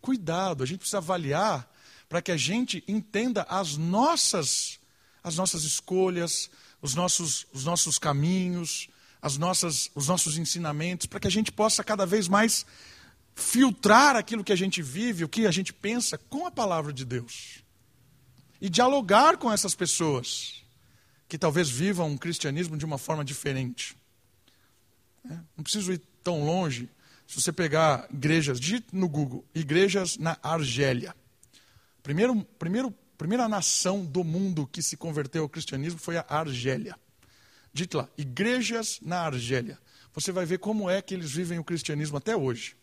Cuidado, 0.01 0.63
a 0.63 0.65
gente 0.65 0.79
precisa 0.79 0.97
avaliar 0.97 1.69
para 2.09 2.21
que 2.21 2.31
a 2.31 2.37
gente 2.37 2.83
entenda 2.87 3.43
as 3.43 3.77
nossas, 3.77 4.79
as 5.23 5.35
nossas 5.37 5.63
escolhas, 5.63 6.49
os 6.81 6.95
nossos, 6.95 7.45
os 7.53 7.63
nossos 7.63 7.97
caminhos, 7.97 8.89
as 9.21 9.37
nossas, 9.37 9.91
os 9.93 10.07
nossos 10.07 10.37
ensinamentos, 10.37 11.05
para 11.05 11.19
que 11.19 11.27
a 11.27 11.31
gente 11.31 11.51
possa 11.51 11.83
cada 11.83 12.05
vez 12.05 12.27
mais 12.27 12.65
filtrar 13.39 14.15
aquilo 14.15 14.43
que 14.43 14.54
a 14.54 14.56
gente 14.56 14.82
vive, 14.82 15.23
o 15.23 15.30
que 15.30 15.47
a 15.47 15.52
gente 15.52 15.73
pensa 15.73 16.17
com 16.17 16.45
a 16.45 16.52
palavra 16.52 16.93
de 16.93 17.06
Deus. 17.06 17.63
E 18.62 18.69
dialogar 18.69 19.38
com 19.38 19.52
essas 19.52 19.73
pessoas 19.73 20.63
que 21.28 21.38
talvez 21.38 21.69
vivam 21.69 22.10
um 22.10 22.17
cristianismo 22.17 22.75
de 22.75 22.86
uma 22.86 22.97
forma 22.97 23.23
diferente. 23.23 23.95
É, 25.25 25.34
não 25.56 25.63
preciso 25.63 25.93
ir 25.93 26.02
tão 26.23 26.43
longe. 26.43 26.89
Se 27.28 27.39
você 27.39 27.52
pegar 27.52 28.08
igrejas, 28.12 28.60
digite 28.60 28.88
no 28.91 29.08
Google, 29.08 29.45
igrejas 29.54 30.17
na 30.17 30.38
Argélia. 30.41 31.15
Primeiro, 32.02 32.43
primeiro, 32.58 32.91
primeira 33.17 33.47
nação 33.47 34.04
do 34.04 34.23
mundo 34.23 34.67
que 34.67 34.82
se 34.82 34.97
converteu 34.97 35.43
ao 35.43 35.49
cristianismo 35.49 35.99
foi 35.99 36.17
a 36.17 36.25
Argélia. 36.28 36.95
Dite 37.71 37.95
lá, 37.95 38.10
igrejas 38.17 38.99
na 39.02 39.21
Argélia. 39.21 39.78
Você 40.13 40.32
vai 40.32 40.45
ver 40.45 40.58
como 40.58 40.89
é 40.89 41.02
que 41.02 41.13
eles 41.13 41.32
vivem 41.32 41.60
o 41.60 41.63
cristianismo 41.63 42.17
até 42.17 42.36
hoje. 42.36 42.75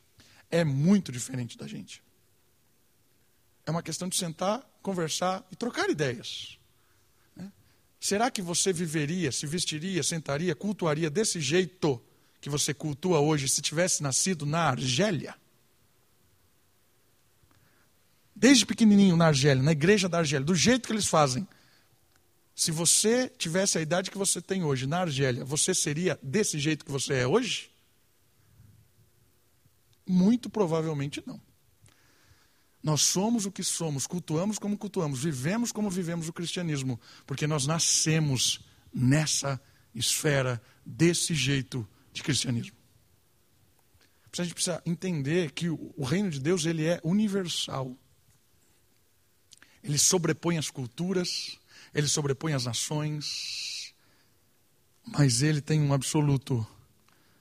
É 0.51 0.65
muito 0.65 1.11
diferente 1.11 1.57
da 1.57 1.67
gente. 1.67 2.03
É 3.65 3.71
uma 3.71 3.83
questão 3.83 4.09
de 4.09 4.17
sentar, 4.17 4.65
conversar 4.83 5.47
e 5.51 5.57
trocar 5.57 5.91
ideias. 5.91 6.59
Né? 7.35 7.51
Será 8.01 8.31
que 8.31 8.41
você 8.41 8.73
viveria, 8.73 9.33
se 9.33 9.47
vestiria, 9.47 10.03
sentaria, 10.03 10.55
cultuaria 10.55 11.11
desse 11.11 11.41
jeito 11.41 12.01
que 12.41 12.49
você 12.49 12.73
cultua 12.73 13.19
hoje 13.21 13.49
se 13.49 13.61
tivesse 13.61 14.03
nascido 14.03 14.47
na 14.47 14.61
Argélia? 14.61 15.35
desde 18.37 18.67
pequenininho 18.67 19.17
na 19.17 19.29
Argélia, 19.29 19.63
na 19.63 19.73
igreja 19.73 20.09
da 20.09 20.19
Argélia, 20.19 20.45
do 20.45 20.55
jeito 20.55 20.87
que 20.87 20.93
eles 20.93 21.07
fazem. 21.07 21.49
Se 22.55 22.71
você 22.71 23.31
tivesse 23.31 23.79
a 23.79 23.81
idade 23.81 24.11
que 24.11 24.19
você 24.19 24.43
tem 24.43 24.63
hoje 24.63 24.87
na 24.87 25.01
Argélia, 25.01 25.45
você 25.45 25.75
seria 25.75 26.19
desse 26.23 26.59
jeito 26.59 26.85
que 26.85 26.93
você 26.93 27.15
é 27.15 27.27
hoje? 27.27 27.71
Muito 30.07 30.49
provavelmente 30.49 31.23
não. 31.27 31.41
Nós 32.83 33.03
somos 33.03 33.47
o 33.47 33.51
que 33.51 33.65
somos, 33.65 34.07
cultuamos 34.07 34.59
como 34.59 34.79
cultuamos, 34.79 35.25
vivemos 35.25 35.73
como 35.73 35.91
vivemos 35.91 36.29
o 36.29 36.33
cristianismo, 36.33 37.01
porque 37.27 37.47
nós 37.47 37.67
nascemos 37.67 38.61
nessa 38.95 39.61
esfera, 39.93 40.63
desse 40.85 41.35
jeito 41.35 41.87
de 42.13 42.23
cristianismo. 42.23 42.77
A 44.39 44.43
gente 44.45 44.55
precisa 44.55 44.83
entender 44.85 45.53
que 45.53 45.71
o 45.71 46.05
reino 46.05 46.31
de 46.31 46.39
Deus 46.39 46.67
ele 46.67 46.85
é 46.85 47.01
universal. 47.03 47.97
Ele 49.83 49.97
sobrepõe 49.97 50.59
as 50.59 50.71
culturas, 50.71 51.59
ele 51.95 52.07
sobrepõe 52.07 52.53
as 52.53 52.67
nações, 52.67 53.95
mas 55.07 55.43
ele 55.43 55.61
tem 55.61 55.81
um 55.81 55.93
absoluto. 55.93 56.67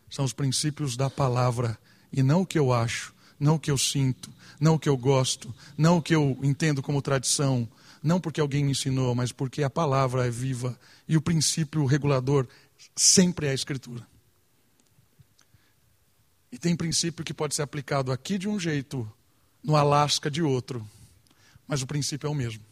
São 0.09 0.23
os 0.23 0.31
princípios 0.31 0.95
da 0.95 1.09
palavra 1.09 1.77
e 2.11 2.23
não 2.23 2.41
o 2.41 2.45
que 2.45 2.57
eu 2.57 2.73
acho, 2.73 3.13
não 3.39 3.55
o 3.55 3.59
que 3.59 3.71
eu 3.71 3.77
sinto, 3.77 4.31
não 4.59 4.75
o 4.75 4.79
que 4.79 4.89
eu 4.89 4.97
gosto, 4.97 5.53
não 5.77 5.97
o 5.97 6.01
que 6.01 6.15
eu 6.15 6.37
entendo 6.41 6.81
como 6.81 7.01
tradição, 7.01 7.67
não 8.01 8.19
porque 8.19 8.39
alguém 8.39 8.63
me 8.63 8.71
ensinou, 8.71 9.13
mas 9.15 9.31
porque 9.31 9.63
a 9.63 9.69
palavra 9.69 10.25
é 10.25 10.29
viva 10.29 10.77
e 11.07 11.17
o 11.17 11.21
princípio 11.21 11.85
regulador 11.85 12.47
sempre 12.95 13.47
é 13.47 13.51
a 13.51 13.53
Escritura. 13.53 14.05
E 16.51 16.57
tem 16.57 16.75
princípio 16.75 17.25
que 17.25 17.33
pode 17.33 17.53
ser 17.55 17.63
aplicado 17.63 18.11
aqui 18.11 18.37
de 18.37 18.47
um 18.47 18.59
jeito, 18.59 19.09
no 19.63 19.75
Alasca 19.75 20.29
de 20.29 20.41
outro 20.41 20.87
mas 21.67 21.81
o 21.81 21.87
princípio 21.87 22.27
é 22.27 22.29
o 22.29 22.35
mesmo. 22.35 22.63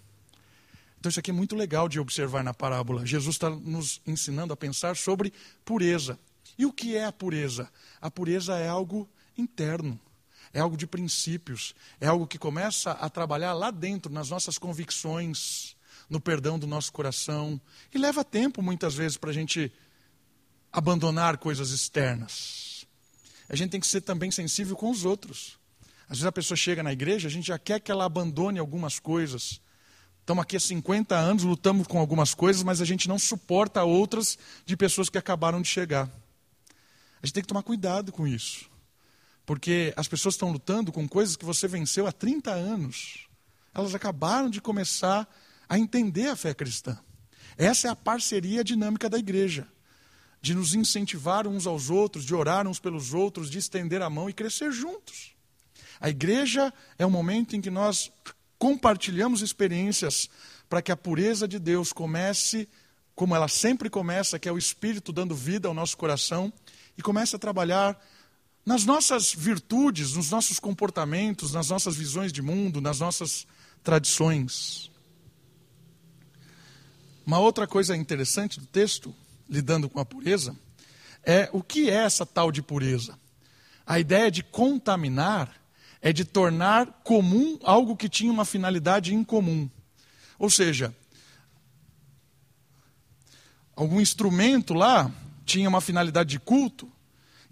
Então, 0.99 1.09
isso 1.09 1.19
aqui 1.19 1.31
é 1.31 1.34
muito 1.34 1.55
legal 1.55 1.89
de 1.89 1.99
observar 1.99 2.43
na 2.43 2.53
parábola. 2.53 3.05
Jesus 3.05 3.36
está 3.36 3.49
nos 3.49 4.01
ensinando 4.07 4.53
a 4.53 4.57
pensar 4.57 4.95
sobre 4.95 5.34
pureza. 5.65 6.17
E 6.57 6.65
o 6.65 6.71
que 6.71 6.95
é 6.95 7.05
a 7.05 7.11
pureza? 7.11 7.69
A 7.99 8.09
pureza 8.09 8.57
é 8.57 8.67
algo 8.67 9.09
interno, 9.38 9.99
é 10.53 10.59
algo 10.59 10.77
de 10.77 10.86
princípios, 10.86 11.73
é 11.99 12.07
algo 12.07 12.27
que 12.27 12.38
começa 12.38 12.91
a 12.91 13.09
trabalhar 13.09 13.53
lá 13.53 13.71
dentro, 13.71 14.11
nas 14.11 14.29
nossas 14.29 14.57
convicções, 14.57 15.75
no 16.09 16.19
perdão 16.19 16.59
do 16.59 16.67
nosso 16.67 16.91
coração. 16.93 17.59
E 17.93 17.97
leva 17.97 18.23
tempo, 18.23 18.61
muitas 18.61 18.93
vezes, 18.93 19.17
para 19.17 19.31
a 19.31 19.34
gente 19.34 19.71
abandonar 20.71 21.38
coisas 21.38 21.71
externas. 21.71 22.86
a 23.49 23.55
gente 23.55 23.71
tem 23.71 23.79
que 23.79 23.88
ser 23.88 24.01
também 24.01 24.31
sensível 24.31 24.75
com 24.75 24.89
os 24.89 25.05
outros. 25.05 25.59
Às 26.03 26.17
vezes 26.17 26.25
a 26.25 26.31
pessoa 26.31 26.57
chega 26.57 26.81
na 26.81 26.91
igreja, 26.91 27.27
a 27.27 27.31
gente 27.31 27.47
já 27.47 27.59
quer 27.59 27.79
que 27.79 27.91
ela 27.91 28.05
abandone 28.05 28.59
algumas 28.59 28.99
coisas. 28.99 29.61
Estamos 30.19 30.41
aqui 30.41 30.55
há 30.55 30.59
50 30.59 31.15
anos, 31.15 31.43
lutamos 31.43 31.86
com 31.86 31.99
algumas 31.99 32.34
coisas, 32.34 32.63
mas 32.63 32.81
a 32.81 32.86
gente 32.86 33.07
não 33.07 33.19
suporta 33.19 33.84
outras 33.84 34.38
de 34.65 34.75
pessoas 34.77 35.09
que 35.09 35.17
acabaram 35.17 35.61
de 35.61 35.67
chegar. 35.67 36.09
A 37.21 37.25
gente 37.25 37.34
tem 37.34 37.43
que 37.43 37.47
tomar 37.47 37.63
cuidado 37.63 38.11
com 38.11 38.27
isso. 38.27 38.69
Porque 39.45 39.93
as 39.97 40.07
pessoas 40.07 40.35
estão 40.35 40.51
lutando 40.51 40.91
com 40.91 41.07
coisas 41.07 41.35
que 41.35 41.45
você 41.45 41.67
venceu 41.67 42.07
há 42.07 42.11
30 42.11 42.51
anos. 42.51 43.27
Elas 43.73 43.93
acabaram 43.93 44.49
de 44.49 44.61
começar 44.61 45.27
a 45.67 45.77
entender 45.77 46.27
a 46.27 46.35
fé 46.35 46.53
cristã. 46.53 46.97
Essa 47.57 47.87
é 47.87 47.91
a 47.91 47.95
parceria 47.95 48.63
dinâmica 48.63 49.09
da 49.09 49.17
igreja. 49.17 49.67
De 50.41 50.53
nos 50.53 50.73
incentivar 50.73 51.47
uns 51.47 51.65
aos 51.65 51.89
outros, 51.89 52.25
de 52.25 52.35
orar 52.35 52.67
uns 52.67 52.79
pelos 52.79 53.13
outros, 53.13 53.49
de 53.49 53.57
estender 53.57 54.01
a 54.01 54.09
mão 54.09 54.29
e 54.29 54.33
crescer 54.33 54.71
juntos. 54.71 55.33
A 55.99 56.09
igreja 56.09 56.73
é 56.97 57.05
o 57.05 57.09
momento 57.09 57.55
em 57.55 57.61
que 57.61 57.69
nós 57.69 58.11
compartilhamos 58.57 59.41
experiências 59.41 60.29
para 60.69 60.81
que 60.81 60.91
a 60.91 60.97
pureza 60.97 61.47
de 61.47 61.59
Deus 61.59 61.93
comece, 61.93 62.67
como 63.15 63.35
ela 63.35 63.47
sempre 63.47 63.89
começa, 63.89 64.39
que 64.39 64.49
é 64.49 64.51
o 64.51 64.57
Espírito 64.57 65.11
dando 65.11 65.35
vida 65.35 65.67
ao 65.67 65.73
nosso 65.73 65.97
coração, 65.97 66.51
e 66.97 67.01
comece 67.01 67.35
a 67.35 67.39
trabalhar 67.39 67.97
nas 68.66 68.86
nossas 68.86 69.34
virtudes, 69.34 70.14
nos 70.14 70.30
nossos 70.30 70.59
comportamentos, 70.59 71.51
nas 71.51 71.70
nossas 71.70 71.95
visões 71.95 72.32
de 72.32 72.41
mundo, 72.41 72.80
nas 72.80 72.99
nossas 72.99 73.45
tradições. 73.84 74.89
Uma 77.26 77.39
outra 77.39 77.68
coisa 77.68 77.95
interessante 77.95 78.59
do 78.59 78.66
texto, 78.66 79.14
lidando 79.49 79.89
com 79.89 79.99
a 79.99 80.05
pureza, 80.05 80.57
é 81.24 81.49
o 81.53 81.61
que 81.61 81.89
é 81.89 81.93
essa 81.93 82.26
tal 82.26 82.51
de 82.51 82.61
pureza? 82.61 83.18
A 83.86 83.99
ideia 83.99 84.32
de 84.32 84.43
contaminar 84.43 85.53
é 86.01 86.11
de 86.11 86.26
tornar 86.26 86.86
comum 87.03 87.57
algo 87.64 87.95
que 87.95 88.09
tinha 88.09 88.32
uma 88.32 88.45
finalidade 88.45 89.14
incomum. 89.14 89.70
Ou 90.38 90.49
seja, 90.49 90.93
algum 93.76 94.01
instrumento 94.01 94.74
lá 94.74 95.09
tinha 95.45 95.68
uma 95.68 95.82
finalidade 95.82 96.32
de 96.32 96.39
culto, 96.39 96.91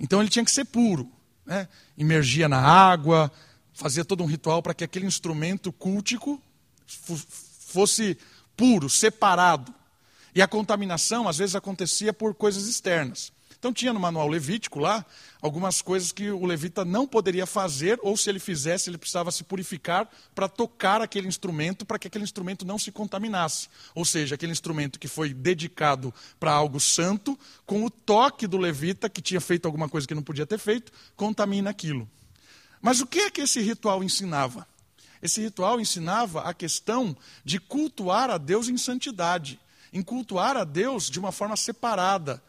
então 0.02 0.20
ele 0.20 0.30
tinha 0.30 0.44
que 0.44 0.52
ser 0.52 0.66
puro. 0.66 1.08
Né? 1.46 1.68
Imergia 1.96 2.50
na 2.50 2.60
água, 2.60 3.32
fazia 3.72 4.04
todo 4.04 4.24
um 4.24 4.26
ritual 4.26 4.62
para 4.64 4.74
que 4.74 4.84
aquele 4.84 5.06
instrumento 5.06 5.72
cultico 5.72 6.42
fosse 6.88 8.18
puro, 8.58 8.90
separado. 8.90 9.74
E 10.34 10.42
a 10.42 10.48
contaminação, 10.48 11.28
às 11.28 11.38
vezes, 11.38 11.56
acontecia 11.56 12.12
por 12.12 12.34
coisas 12.34 12.68
externas. 12.68 13.32
Então, 13.62 13.72
tinha 13.72 13.94
no 13.94 14.00
manual 14.00 14.28
levítico 14.28 14.80
lá 14.80 15.06
algumas 15.40 15.84
coisas 15.84 16.12
que 16.12 16.32
o 16.32 16.48
levita 16.48 16.84
não 16.84 17.06
poderia 17.06 17.46
fazer, 17.46 18.00
ou 18.02 18.18
se 18.18 18.28
ele 18.28 18.40
fizesse, 18.40 18.90
ele 18.90 18.98
precisava 18.98 19.32
se 19.32 19.44
purificar 19.44 20.10
para 20.34 20.50
tocar 20.50 21.00
aquele 21.00 21.28
instrumento, 21.28 21.86
para 21.86 22.00
que 22.00 22.08
aquele 22.08 22.24
instrumento 22.24 22.66
não 22.66 22.80
se 22.80 22.92
contaminasse. 22.92 23.70
Ou 23.94 24.04
seja, 24.04 24.34
aquele 24.34 24.52
instrumento 24.52 24.98
que 24.98 25.08
foi 25.08 25.32
dedicado 25.32 26.12
para 26.40 26.52
algo 26.52 26.80
santo, 26.80 27.38
com 27.64 27.86
o 27.86 27.92
toque 27.92 28.48
do 28.48 28.58
levita, 28.58 29.08
que 29.08 29.22
tinha 29.22 29.40
feito 29.40 29.68
alguma 29.68 29.88
coisa 29.88 30.08
que 30.08 30.16
não 30.16 30.24
podia 30.24 30.48
ter 30.48 30.58
feito, 30.58 30.92
contamina 31.16 31.70
aquilo. 31.70 32.10
Mas 32.82 33.00
o 33.00 33.06
que 33.06 33.20
é 33.20 33.30
que 33.30 33.42
esse 33.42 33.62
ritual 33.62 34.04
ensinava? 34.04 34.68
Esse 35.22 35.40
ritual 35.40 35.80
ensinava 35.80 36.42
a 36.42 36.52
questão 36.52 37.16
de 37.46 37.60
cultuar 37.60 38.32
a 38.32 38.40
Deus 38.40 38.70
em 38.70 38.78
santidade, 38.78 39.60
em 39.94 40.02
cultuar 40.02 40.58
a 40.58 40.64
Deus 40.64 41.12
de 41.12 41.20
uma 41.20 41.32
forma 41.32 41.56
separada, 41.56 42.42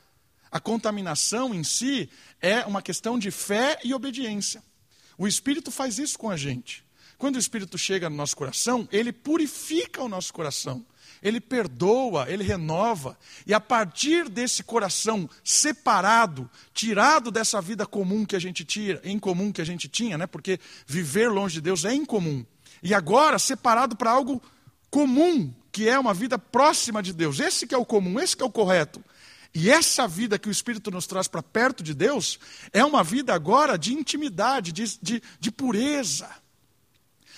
a 0.53 0.61
contaminação 0.61 1.55
em 1.55 1.65
si 1.65 2.11
é 2.39 2.67
uma 2.67 2.83
questão 2.83 3.19
de 3.19 3.31
fé 3.31 3.79
e 3.83 3.95
obediência. 3.95 4.63
O 5.17 5.27
Espírito 5.27 5.71
faz 5.71 5.99
isso 5.99 6.19
com 6.19 6.29
a 6.29 6.37
gente. 6.37 6.85
Quando 7.17 7.37
o 7.37 7.39
Espírito 7.39 7.79
chega 7.79 8.11
no 8.11 8.17
nosso 8.17 8.37
coração, 8.37 8.87
ele 8.93 9.13
purifica 9.13 10.03
o 10.03 10.09
nosso 10.09 10.31
coração. 10.33 10.85
Ele 11.23 11.41
perdoa, 11.41 12.27
ele 12.29 12.43
renova. 12.43 13.17
E 13.47 13.55
a 13.55 13.61
partir 13.61 14.29
desse 14.29 14.63
coração 14.63 15.31
separado, 15.43 16.51
tirado 16.75 17.31
dessa 17.31 17.63
vida 17.63 17.87
comum 17.87 18.27
que 18.27 18.37
a 18.37 18.41
gente 18.41 18.65
tira, 18.65 19.01
em 19.05 19.19
comum 19.19 19.53
que 19.53 19.63
a 19.63 19.65
gente 19.65 19.89
tinha, 19.89 20.19
né? 20.19 20.27
Porque 20.27 20.59
viver 20.87 21.29
longe 21.29 21.55
de 21.55 21.61
Deus 21.61 21.85
é 21.85 21.95
incomum. 21.95 22.45
E 22.83 22.93
agora 22.93 23.39
separado 23.39 23.97
para 23.97 24.11
algo 24.11 24.43
comum, 24.91 25.55
que 25.71 25.89
é 25.89 25.99
uma 25.99 26.13
vida 26.13 26.39
próxima 26.39 27.03
de 27.03 27.13
Deus. 27.13 27.39
Esse 27.41 27.67
que 27.67 27.75
é 27.75 27.79
o 27.79 27.87
comum, 27.87 28.21
esse 28.21 28.37
que 28.37 28.43
é 28.43 28.47
o 28.47 28.51
correto. 28.51 29.03
E 29.55 29.71
essa 29.71 30.09
vida 30.09 30.39
que 30.39 30.49
o 30.49 30.53
Espírito 30.53 30.91
nos 30.91 31.07
traz 31.07 31.29
para 31.29 31.43
perto 31.43 31.83
de 31.83 31.93
Deus 31.93 32.39
é 32.73 32.85
uma 32.85 33.05
vida 33.05 33.35
agora 33.35 33.77
de 33.77 33.93
intimidade, 33.93 34.73
de, 34.73 34.99
de, 35.01 35.23
de 35.39 35.51
pureza. 35.51 36.31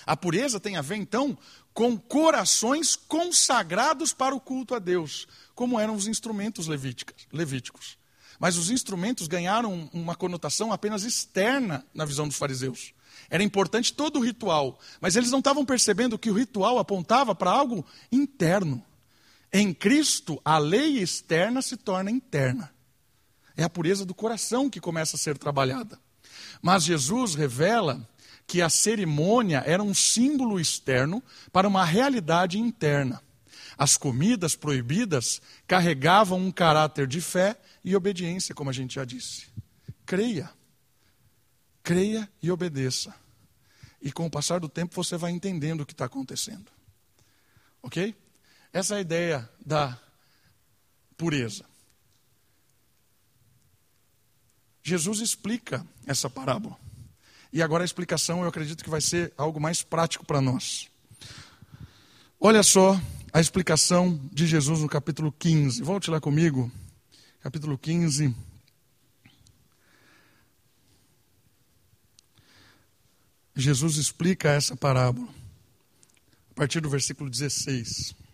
A 0.05 0.15
pureza 0.15 0.59
tem 0.59 0.77
a 0.77 0.81
ver, 0.81 0.95
então, 0.95 1.37
com 1.73 1.97
corações 1.97 2.95
consagrados 2.95 4.13
para 4.13 4.33
o 4.33 4.39
culto 4.39 4.75
a 4.75 4.79
Deus, 4.79 5.27
como 5.53 5.79
eram 5.79 5.95
os 5.95 6.07
instrumentos 6.07 6.67
levíticos. 6.67 7.97
Mas 8.39 8.55
os 8.55 8.69
instrumentos 8.69 9.27
ganharam 9.27 9.89
uma 9.93 10.15
conotação 10.15 10.71
apenas 10.71 11.03
externa 11.03 11.85
na 11.93 12.05
visão 12.05 12.27
dos 12.27 12.37
fariseus. 12.37 12.93
Era 13.29 13.43
importante 13.43 13.93
todo 13.93 14.19
o 14.19 14.23
ritual, 14.23 14.79
mas 15.01 15.15
eles 15.15 15.31
não 15.31 15.39
estavam 15.39 15.65
percebendo 15.65 16.19
que 16.19 16.29
o 16.29 16.33
ritual 16.33 16.77
apontava 16.77 17.33
para 17.33 17.51
algo 17.51 17.85
interno. 18.11 18.83
Em 19.57 19.73
Cristo, 19.73 20.41
a 20.43 20.57
lei 20.57 20.97
externa 20.97 21.61
se 21.61 21.77
torna 21.77 22.11
interna. 22.11 22.75
É 23.55 23.63
a 23.63 23.69
pureza 23.69 24.05
do 24.05 24.13
coração 24.13 24.69
que 24.69 24.81
começa 24.81 25.15
a 25.15 25.17
ser 25.19 25.37
trabalhada. 25.37 25.97
Mas 26.61 26.83
Jesus 26.83 27.35
revela 27.35 28.05
que 28.45 28.61
a 28.61 28.69
cerimônia 28.69 29.63
era 29.65 29.81
um 29.81 29.93
símbolo 29.93 30.59
externo 30.59 31.23
para 31.53 31.69
uma 31.69 31.85
realidade 31.85 32.59
interna. 32.59 33.23
As 33.77 33.95
comidas 33.95 34.57
proibidas 34.57 35.41
carregavam 35.65 36.37
um 36.37 36.51
caráter 36.51 37.07
de 37.07 37.21
fé 37.21 37.57
e 37.81 37.95
obediência, 37.95 38.53
como 38.53 38.69
a 38.69 38.73
gente 38.73 38.95
já 38.95 39.05
disse. 39.05 39.47
Creia. 40.05 40.49
Creia 41.81 42.29
e 42.43 42.51
obedeça. 42.51 43.15
E 44.01 44.11
com 44.11 44.25
o 44.25 44.29
passar 44.29 44.59
do 44.59 44.67
tempo 44.67 45.01
você 45.01 45.15
vai 45.15 45.31
entendendo 45.31 45.79
o 45.79 45.85
que 45.85 45.93
está 45.93 46.03
acontecendo. 46.03 46.69
Ok? 47.81 48.13
Essa 48.75 48.95
é 48.95 48.97
a 48.97 49.01
ideia 49.01 49.49
da 49.65 49.97
pureza. 51.15 51.63
Jesus 54.83 55.21
explica 55.21 55.87
essa 56.05 56.29
parábola. 56.29 56.77
E 57.53 57.63
agora 57.63 57.85
a 57.85 57.85
explicação 57.85 58.41
eu 58.41 58.49
acredito 58.49 58.83
que 58.83 58.89
vai 58.89 58.99
ser 58.99 59.33
algo 59.37 59.61
mais 59.61 59.81
prático 59.81 60.25
para 60.25 60.41
nós. 60.41 60.91
Olha 62.37 62.61
só 62.63 62.99
a 63.31 63.39
explicação 63.39 64.19
de 64.33 64.45
Jesus 64.45 64.81
no 64.81 64.89
capítulo 64.89 65.31
15. 65.31 65.81
Volte 65.81 66.11
lá 66.11 66.19
comigo. 66.19 66.69
Capítulo 67.39 67.77
15. 67.77 68.35
Jesus 73.55 73.95
explica 73.95 74.49
essa 74.49 74.75
parábola. 74.75 75.29
A 76.51 76.53
partir 76.55 76.81
do 76.81 76.89
versículo 76.89 77.29
16. 77.29 78.24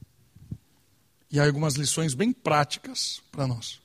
E 1.32 1.40
há 1.40 1.46
algumas 1.46 1.76
lições 1.76 2.14
bem 2.14 2.34
práticas 2.34 3.22
para 3.32 3.48
nós. 3.48 3.80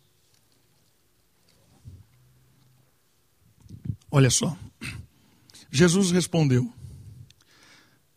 Olha 4.11 4.31
só. 4.31 4.57
Jesus 5.71 6.11
respondeu. 6.11 6.73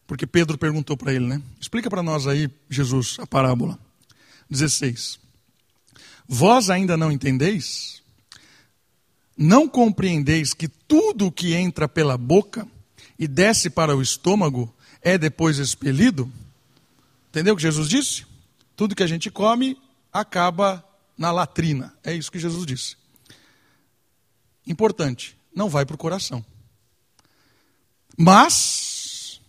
Porque 0.07 0.25
Pedro 0.25 0.57
perguntou 0.57 0.97
para 0.97 1.13
ele, 1.13 1.27
né? 1.27 1.41
Explica 1.61 1.89
para 1.89 2.01
nós 2.01 2.25
aí, 2.25 2.49
Jesus, 2.69 3.17
a 3.19 3.27
parábola. 3.27 3.77
16. 4.49 5.19
Vós 6.27 6.69
ainda 6.69 6.97
não 6.97 7.11
entendeis? 7.11 8.01
Não 9.37 9.67
compreendeis 9.67 10.53
que 10.53 10.67
tudo 10.67 11.27
o 11.27 11.31
que 11.31 11.53
entra 11.53 11.87
pela 11.87 12.17
boca 12.17 12.67
e 13.17 13.27
desce 13.27 13.69
para 13.69 13.95
o 13.95 14.01
estômago 14.01 14.73
é 15.01 15.17
depois 15.17 15.59
expelido? 15.59 16.31
Entendeu 17.29 17.53
o 17.53 17.57
que 17.57 17.63
Jesus 17.63 17.87
disse? 17.87 18.28
Tudo 18.79 18.95
que 18.95 19.03
a 19.03 19.07
gente 19.07 19.29
come 19.29 19.77
acaba 20.09 20.81
na 21.17 21.33
latrina. 21.33 21.93
É 22.01 22.13
isso 22.13 22.31
que 22.31 22.39
Jesus 22.39 22.65
disse. 22.65 22.95
Importante, 24.65 25.37
não 25.53 25.67
vai 25.67 25.85
para 25.85 25.95
o 25.95 25.97
coração. 25.97 26.45
Mas 28.17 29.41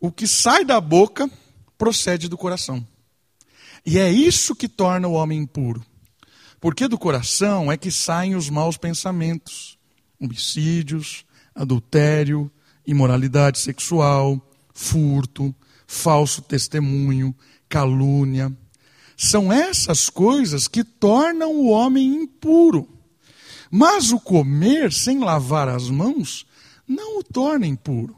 o 0.00 0.10
que 0.10 0.26
sai 0.26 0.64
da 0.64 0.80
boca 0.80 1.30
procede 1.78 2.26
do 2.28 2.36
coração. 2.36 2.84
E 3.86 3.96
é 3.96 4.10
isso 4.10 4.56
que 4.56 4.68
torna 4.68 5.06
o 5.06 5.12
homem 5.12 5.38
impuro. 5.38 5.86
Porque 6.60 6.88
do 6.88 6.98
coração 6.98 7.70
é 7.70 7.76
que 7.76 7.92
saem 7.92 8.34
os 8.34 8.50
maus 8.50 8.76
pensamentos, 8.76 9.78
homicídios, 10.18 11.24
adultério, 11.54 12.50
imoralidade 12.84 13.60
sexual, 13.60 14.44
furto, 14.74 15.54
falso 15.86 16.42
testemunho, 16.42 17.32
calúnia. 17.68 18.52
São 19.16 19.52
essas 19.52 20.08
coisas 20.08 20.68
que 20.68 20.84
tornam 20.84 21.52
o 21.52 21.68
homem 21.68 22.22
impuro. 22.22 22.88
Mas 23.70 24.12
o 24.12 24.20
comer 24.20 24.92
sem 24.92 25.18
lavar 25.18 25.68
as 25.68 25.90
mãos 25.90 26.46
não 26.86 27.18
o 27.18 27.24
torna 27.24 27.66
impuro. 27.66 28.16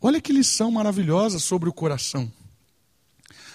Olha 0.00 0.20
que 0.20 0.32
lição 0.32 0.70
maravilhosa 0.70 1.38
sobre 1.38 1.68
o 1.68 1.72
coração. 1.72 2.30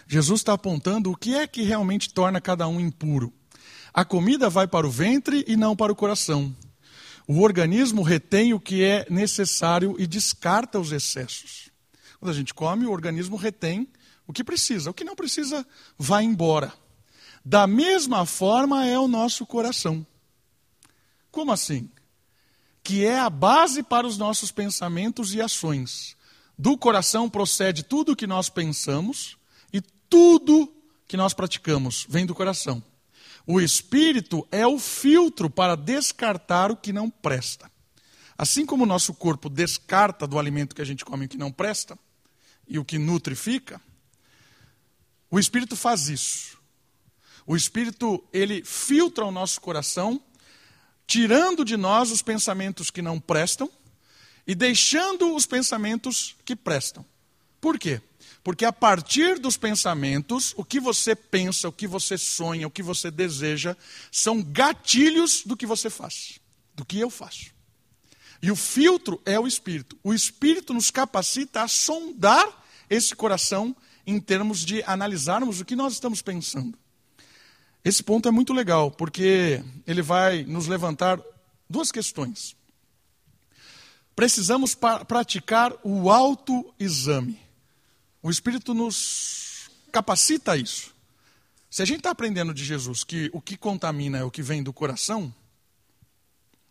Jesus 0.08 0.42
está 0.42 0.54
apontando 0.54 1.12
o 1.12 1.16
que 1.16 1.36
é 1.36 1.48
que 1.48 1.64
realmente 1.64 2.14
torna 2.14 2.42
cada 2.42 2.68
um 2.68 2.80
impuro. 2.80 3.32
A 3.94 4.04
comida 4.04 4.50
vai 4.50 4.68
para 4.68 4.88
o 4.88 4.92
ventre 4.92 5.46
e 5.48 5.56
não 5.56 5.76
para 5.76 5.92
o 5.92 5.96
coração. 5.96 6.54
O 7.28 7.42
organismo 7.42 8.02
retém 8.02 8.54
o 8.54 8.60
que 8.60 8.84
é 8.84 9.06
necessário 9.10 9.96
e 9.98 10.06
descarta 10.06 10.80
os 10.80 10.92
excessos. 10.92 11.70
Quando 12.20 12.32
a 12.32 12.36
gente 12.36 12.54
come, 12.54 12.86
o 12.86 12.92
organismo 12.92 13.36
retém 13.36 13.88
o 14.28 14.34
que 14.34 14.44
precisa. 14.44 14.90
O 14.90 14.94
que 14.94 15.04
não 15.04 15.16
precisa, 15.16 15.66
vai 15.98 16.24
embora. 16.24 16.74
Da 17.44 17.68
mesma 17.68 18.26
forma 18.26 18.86
é 18.86 18.98
o 18.98 19.08
nosso 19.08 19.46
coração. 19.46 20.06
Como 21.30 21.52
assim? 21.52 21.90
Que 22.82 23.06
é 23.06 23.20
a 23.20 23.30
base 23.30 23.84
para 23.84 24.08
os 24.08 24.18
nossos 24.18 24.52
pensamentos 24.52 25.34
e 25.34 25.42
ações. 25.42 26.16
Do 26.58 26.78
coração 26.78 27.30
procede 27.30 27.84
tudo 27.84 28.12
o 28.12 28.16
que 28.16 28.28
nós 28.28 28.50
pensamos 28.50 29.38
e 29.74 29.82
tudo 30.10 30.74
que 31.08 31.18
nós 31.18 31.34
praticamos 31.34 32.06
vem 32.08 32.26
do 32.26 32.36
coração. 32.36 32.82
O 33.46 33.60
espírito 33.60 34.48
é 34.52 34.66
o 34.66 34.80
filtro 34.80 35.50
para 35.50 35.76
descartar 35.76 36.72
o 36.72 36.78
que 36.78 36.94
não 36.94 37.10
presta. 37.10 37.70
Assim 38.38 38.66
como 38.66 38.84
o 38.84 38.88
nosso 38.88 39.14
corpo 39.14 39.50
descarta 39.50 40.26
do 40.26 40.40
alimento 40.40 40.76
que 40.76 40.82
a 40.82 40.86
gente 40.86 41.04
come 41.04 41.26
o 41.26 41.30
que 41.30 41.38
não 41.38 41.52
presta 41.52 41.98
e 42.68 42.80
o 42.80 42.86
que 42.86 42.98
nutre 42.98 43.36
fica, 43.36 43.82
o 45.34 45.40
espírito 45.40 45.76
faz 45.76 46.10
isso. 46.10 46.60
O 47.44 47.56
espírito, 47.56 48.24
ele 48.32 48.64
filtra 48.64 49.26
o 49.26 49.32
nosso 49.32 49.60
coração, 49.60 50.22
tirando 51.08 51.66
de 51.66 51.76
nós 51.76 52.12
os 52.12 52.22
pensamentos 52.22 52.92
que 52.92 53.02
não 53.02 53.20
prestam 53.20 53.68
e 54.46 54.54
deixando 54.54 55.34
os 55.34 55.48
pensamentos 55.48 56.36
que 56.46 56.56
prestam. 56.56 57.04
Por 57.60 57.80
quê? 57.80 58.00
Porque 58.44 58.64
a 58.64 58.72
partir 58.72 59.40
dos 59.40 59.58
pensamentos, 59.58 60.54
o 60.56 60.64
que 60.64 60.80
você 60.80 61.16
pensa, 61.16 61.68
o 61.68 61.74
que 61.74 61.88
você 61.88 62.16
sonha, 62.16 62.68
o 62.68 62.72
que 62.72 62.84
você 62.84 63.10
deseja, 63.10 63.76
são 64.12 64.40
gatilhos 64.40 65.42
do 65.44 65.58
que 65.58 65.66
você 65.66 65.90
faz, 65.90 66.40
do 66.76 66.86
que 66.86 67.00
eu 67.00 67.10
faço. 67.10 67.48
E 68.40 68.52
o 68.52 68.56
filtro 68.56 69.20
é 69.26 69.40
o 69.40 69.48
espírito. 69.48 69.98
O 70.04 70.14
espírito 70.14 70.76
nos 70.76 70.92
capacita 70.92 71.64
a 71.64 71.68
sondar 71.68 72.64
esse 72.88 73.16
coração 73.16 73.76
em 74.06 74.20
termos 74.20 74.66
de 74.66 74.84
analisarmos 74.84 75.60
o 75.60 75.66
que 75.66 75.76
nós 75.76 75.94
estamos 75.94 76.22
pensando. 76.22 76.78
Esse 77.84 78.02
ponto 78.02 78.28
é 78.28 78.32
muito 78.32 78.54
legal, 78.54 78.90
porque 78.92 79.64
ele 79.86 80.02
vai 80.02 80.44
nos 80.44 80.68
levantar 80.68 81.20
duas 81.70 81.92
questões. 81.92 82.56
Precisamos 84.16 84.76
praticar 85.08 85.74
o 85.84 86.10
autoexame. 86.10 87.40
O 88.22 88.30
Espírito 88.30 88.74
nos 88.74 89.70
capacita 89.92 90.54
a 90.54 90.58
isso. 90.58 90.94
Se 91.70 91.82
a 91.82 91.86
gente 91.86 91.98
está 91.98 92.12
aprendendo 92.12 92.54
de 92.54 92.64
Jesus 92.64 93.04
que 93.04 93.30
o 93.34 93.42
que 93.42 93.58
contamina 93.58 94.20
é 94.20 94.24
o 94.24 94.32
que 94.32 94.44
vem 94.44 94.62
do 94.62 94.72
coração, 94.72 95.34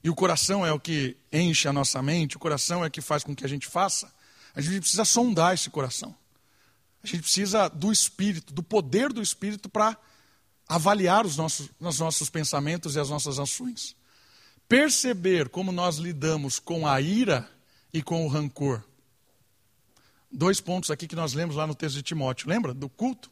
e 0.02 0.08
o 0.08 0.14
coração 0.14 0.64
é 0.64 0.72
o 0.72 0.80
que 0.80 1.16
enche 1.32 1.68
a 1.68 1.72
nossa 1.72 2.02
mente, 2.02 2.36
o 2.36 2.40
coração 2.40 2.84
é 2.84 2.88
o 2.88 2.90
que 2.90 3.00
faz 3.00 3.22
com 3.22 3.34
que 3.34 3.44
a 3.44 3.48
gente 3.48 3.66
faça, 3.66 4.12
a 4.54 4.60
gente 4.60 4.80
precisa 4.80 5.04
sondar 5.04 5.54
esse 5.54 5.70
coração. 5.70 6.14
A 7.02 7.06
gente 7.06 7.22
precisa 7.22 7.68
do 7.68 7.90
Espírito, 7.90 8.52
do 8.52 8.62
poder 8.62 9.12
do 9.12 9.22
Espírito 9.22 9.68
para 9.68 9.96
avaliar 10.68 11.26
os 11.26 11.36
nossos, 11.36 11.68
os 11.80 11.98
nossos 11.98 12.30
pensamentos 12.30 12.94
e 12.94 13.00
as 13.00 13.10
nossas 13.10 13.38
ações. 13.38 13.96
Perceber 14.68 15.48
como 15.48 15.72
nós 15.72 15.96
lidamos 15.96 16.58
com 16.58 16.86
a 16.86 17.00
ira 17.00 17.50
e 17.92 18.02
com 18.02 18.24
o 18.24 18.28
rancor 18.28 18.82
dois 20.32 20.60
pontos 20.60 20.90
aqui 20.90 21.06
que 21.06 21.14
nós 21.14 21.34
lemos 21.34 21.56
lá 21.56 21.66
no 21.66 21.74
texto 21.74 21.96
de 21.96 22.02
Timóteo. 22.02 22.48
Lembra 22.48 22.72
do 22.72 22.88
culto? 22.88 23.30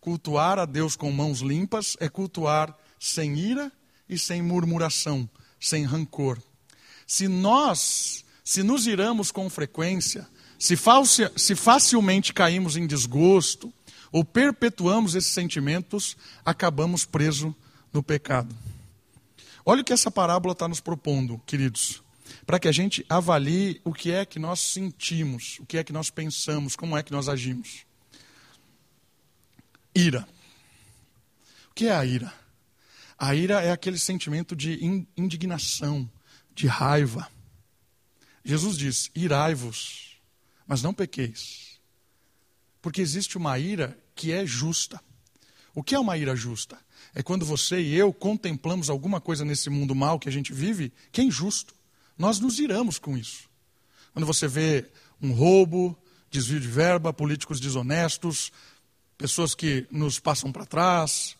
Cultuar 0.00 0.58
a 0.58 0.64
Deus 0.64 0.94
com 0.94 1.10
mãos 1.10 1.40
limpas 1.40 1.96
é 1.98 2.08
cultuar 2.08 2.76
sem 2.98 3.36
ira 3.36 3.72
e 4.08 4.16
sem 4.16 4.40
murmuração, 4.40 5.28
sem 5.60 5.84
rancor. 5.84 6.38
Se 7.06 7.26
nós, 7.26 8.24
se 8.44 8.62
nos 8.62 8.86
iramos 8.86 9.32
com 9.32 9.50
frequência, 9.50 10.26
se, 10.58 10.76
se 11.36 11.54
facilmente 11.54 12.32
caímos 12.32 12.76
em 12.76 12.86
desgosto 12.86 13.72
ou 14.10 14.24
perpetuamos 14.24 15.14
esses 15.14 15.32
sentimentos, 15.32 16.16
acabamos 16.44 17.04
presos 17.04 17.52
no 17.92 18.02
pecado. 18.02 18.54
Olha 19.64 19.82
o 19.82 19.84
que 19.84 19.92
essa 19.92 20.10
parábola 20.10 20.52
está 20.52 20.66
nos 20.66 20.80
propondo, 20.80 21.40
queridos 21.46 22.02
para 22.48 22.58
que 22.58 22.68
a 22.68 22.72
gente 22.72 23.04
avalie 23.10 23.80
o 23.84 23.92
que 23.92 24.10
é 24.10 24.24
que 24.24 24.38
nós 24.38 24.60
sentimos, 24.60 25.58
o 25.60 25.66
que 25.66 25.76
é 25.76 25.84
que 25.84 25.92
nós 25.92 26.08
pensamos, 26.08 26.74
como 26.74 26.96
é 26.96 27.02
que 27.02 27.12
nós 27.12 27.28
agimos. 27.28 27.84
Ira. 29.94 30.26
O 31.70 31.74
que 31.74 31.86
é 31.88 31.92
a 31.92 32.04
ira? 32.06 32.32
A 33.18 33.34
ira 33.34 33.60
é 33.60 33.70
aquele 33.70 33.98
sentimento 33.98 34.56
de 34.56 34.82
indignação, 35.14 36.10
de 36.54 36.66
raiva. 36.66 37.30
Jesus 38.42 38.78
diz: 38.78 39.10
irai-vos, 39.14 40.07
mas 40.68 40.82
não 40.82 40.94
pequeis. 40.94 41.80
Porque 42.80 43.00
existe 43.00 43.36
uma 43.36 43.58
ira 43.58 43.98
que 44.14 44.30
é 44.30 44.46
justa. 44.46 45.00
O 45.74 45.82
que 45.82 45.96
é 45.96 45.98
uma 45.98 46.16
ira 46.16 46.36
justa? 46.36 46.78
É 47.14 47.22
quando 47.22 47.44
você 47.44 47.80
e 47.80 47.96
eu 47.96 48.12
contemplamos 48.12 48.88
alguma 48.88 49.20
coisa 49.20 49.44
nesse 49.44 49.68
mundo 49.68 49.94
mal 49.94 50.18
que 50.20 50.28
a 50.28 50.32
gente 50.32 50.52
vive 50.52 50.92
que 51.10 51.20
é 51.20 51.24
injusto 51.24 51.74
nós 52.18 52.40
nos 52.40 52.58
iramos 52.58 52.98
com 52.98 53.16
isso. 53.16 53.48
Quando 54.12 54.26
você 54.26 54.48
vê 54.48 54.86
um 55.22 55.32
roubo, 55.32 55.96
desvio 56.30 56.58
de 56.58 56.66
verba, 56.66 57.12
políticos 57.12 57.60
desonestos, 57.60 58.50
pessoas 59.16 59.54
que 59.54 59.86
nos 59.90 60.18
passam 60.18 60.50
para 60.50 60.66
trás, 60.66 61.36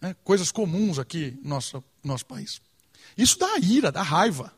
né, 0.00 0.14
coisas 0.22 0.52
comuns 0.52 0.98
aqui 0.98 1.36
no 1.42 1.50
nosso, 1.50 1.82
nosso 2.04 2.24
país. 2.24 2.60
Isso 3.18 3.36
dá 3.36 3.58
ira, 3.58 3.90
dá 3.90 4.02
raiva. 4.02 4.54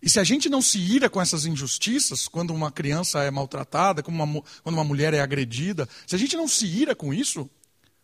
E 0.00 0.08
se 0.08 0.20
a 0.20 0.24
gente 0.24 0.48
não 0.48 0.62
se 0.62 0.78
ira 0.78 1.10
com 1.10 1.20
essas 1.20 1.44
injustiças, 1.44 2.28
quando 2.28 2.54
uma 2.54 2.70
criança 2.70 3.22
é 3.22 3.30
maltratada, 3.30 4.02
quando 4.02 4.22
uma, 4.22 4.42
quando 4.62 4.74
uma 4.74 4.84
mulher 4.84 5.12
é 5.12 5.20
agredida, 5.20 5.88
se 6.06 6.14
a 6.14 6.18
gente 6.18 6.36
não 6.36 6.46
se 6.46 6.66
ira 6.66 6.94
com 6.94 7.12
isso, 7.12 7.50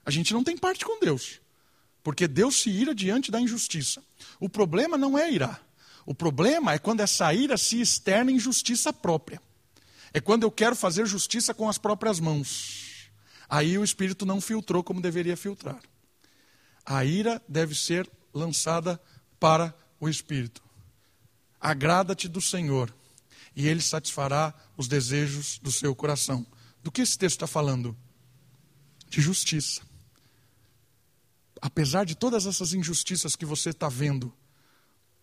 a 0.04 0.10
gente 0.10 0.32
não 0.34 0.42
tem 0.42 0.56
parte 0.56 0.84
com 0.84 0.98
Deus. 0.98 1.40
Porque 2.02 2.26
Deus 2.26 2.60
se 2.60 2.68
ira 2.68 2.94
diante 2.94 3.30
da 3.30 3.40
injustiça. 3.40 4.02
O 4.40 4.48
problema 4.48 4.98
não 4.98 5.16
é 5.16 5.32
irar. 5.32 5.64
O 6.04 6.14
problema 6.14 6.72
é 6.74 6.78
quando 6.78 7.00
essa 7.00 7.32
ira 7.32 7.56
se 7.56 7.80
externa 7.80 8.30
em 8.30 8.38
justiça 8.38 8.92
própria. 8.92 9.40
É 10.12 10.20
quando 10.20 10.42
eu 10.42 10.50
quero 10.50 10.76
fazer 10.76 11.06
justiça 11.06 11.54
com 11.54 11.68
as 11.68 11.78
próprias 11.78 12.20
mãos. 12.20 13.10
Aí 13.48 13.78
o 13.78 13.84
Espírito 13.84 14.26
não 14.26 14.40
filtrou 14.40 14.82
como 14.82 15.00
deveria 15.00 15.36
filtrar. 15.36 15.80
A 16.84 17.04
ira 17.04 17.40
deve 17.48 17.74
ser 17.74 18.10
lançada 18.32 19.00
para 19.38 19.74
o 19.98 20.08
Espírito. 20.08 20.63
Agrada-te 21.64 22.28
do 22.28 22.42
Senhor, 22.42 22.94
e 23.56 23.66
Ele 23.66 23.80
satisfará 23.80 24.52
os 24.76 24.86
desejos 24.86 25.58
do 25.60 25.72
seu 25.72 25.94
coração. 25.96 26.46
Do 26.82 26.92
que 26.92 27.00
esse 27.00 27.16
texto 27.16 27.36
está 27.36 27.46
falando? 27.46 27.96
De 29.08 29.22
justiça. 29.22 29.80
Apesar 31.62 32.04
de 32.04 32.14
todas 32.14 32.44
essas 32.44 32.74
injustiças 32.74 33.34
que 33.34 33.46
você 33.46 33.70
está 33.70 33.88
vendo, 33.88 34.30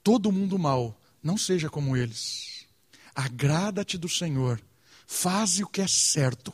todo 0.04 0.32
mundo 0.32 0.58
mal, 0.58 1.00
não 1.22 1.38
seja 1.38 1.70
como 1.70 1.96
eles. 1.96 2.66
Agrada-te 3.14 3.96
do 3.96 4.10
Senhor, 4.10 4.60
faze 5.06 5.64
o 5.64 5.68
que 5.68 5.80
é 5.80 5.88
certo, 5.88 6.52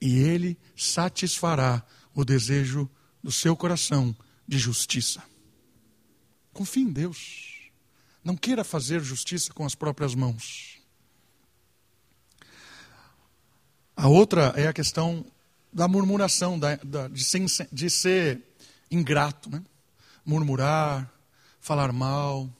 e 0.00 0.18
Ele 0.20 0.56
satisfará 0.76 1.84
o 2.14 2.24
desejo 2.24 2.88
do 3.20 3.32
seu 3.32 3.56
coração 3.56 4.16
de 4.46 4.56
justiça. 4.56 5.20
Confie 6.52 6.82
em 6.82 6.92
Deus. 6.92 7.53
Não 8.24 8.36
queira 8.36 8.64
fazer 8.64 9.00
justiça 9.00 9.52
com 9.52 9.66
as 9.66 9.74
próprias 9.74 10.14
mãos. 10.14 10.78
A 13.94 14.08
outra 14.08 14.54
é 14.56 14.66
a 14.66 14.72
questão 14.72 15.24
da 15.70 15.86
murmuração, 15.86 16.58
da, 16.58 16.76
da, 16.76 17.08
de, 17.08 17.22
ser, 17.22 17.68
de, 17.70 17.90
ser, 17.90 18.42
ingrato. 18.90 19.50
Né? 19.50 19.62
Murmurar, 20.24 21.12
falar 21.60 21.92
mal, 21.92 22.50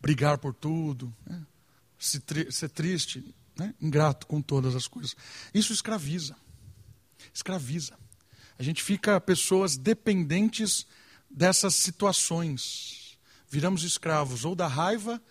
brigar 0.00 0.36
por 0.38 0.52
tudo, 0.52 1.14
né? 1.26 1.42
ser 1.98 2.68
triste, 2.68 3.34
né? 3.56 3.74
ingrato 3.80 4.26
com 4.26 4.42
todas 4.42 4.74
as 4.74 4.86
coisas. 4.86 5.16
Isso 5.54 5.72
escraviza. 5.72 6.36
Escraviza. 7.32 7.98
A 8.58 8.62
gente 8.62 8.82
fica 8.82 9.20
pessoas 9.20 9.76
dependentes 9.76 10.86
dessas 11.30 11.74
situações. 11.74 13.18
Viramos 13.48 13.84
escravos 13.84 14.44
ou 14.44 14.54
da 14.54 14.66
raiva 14.66 15.22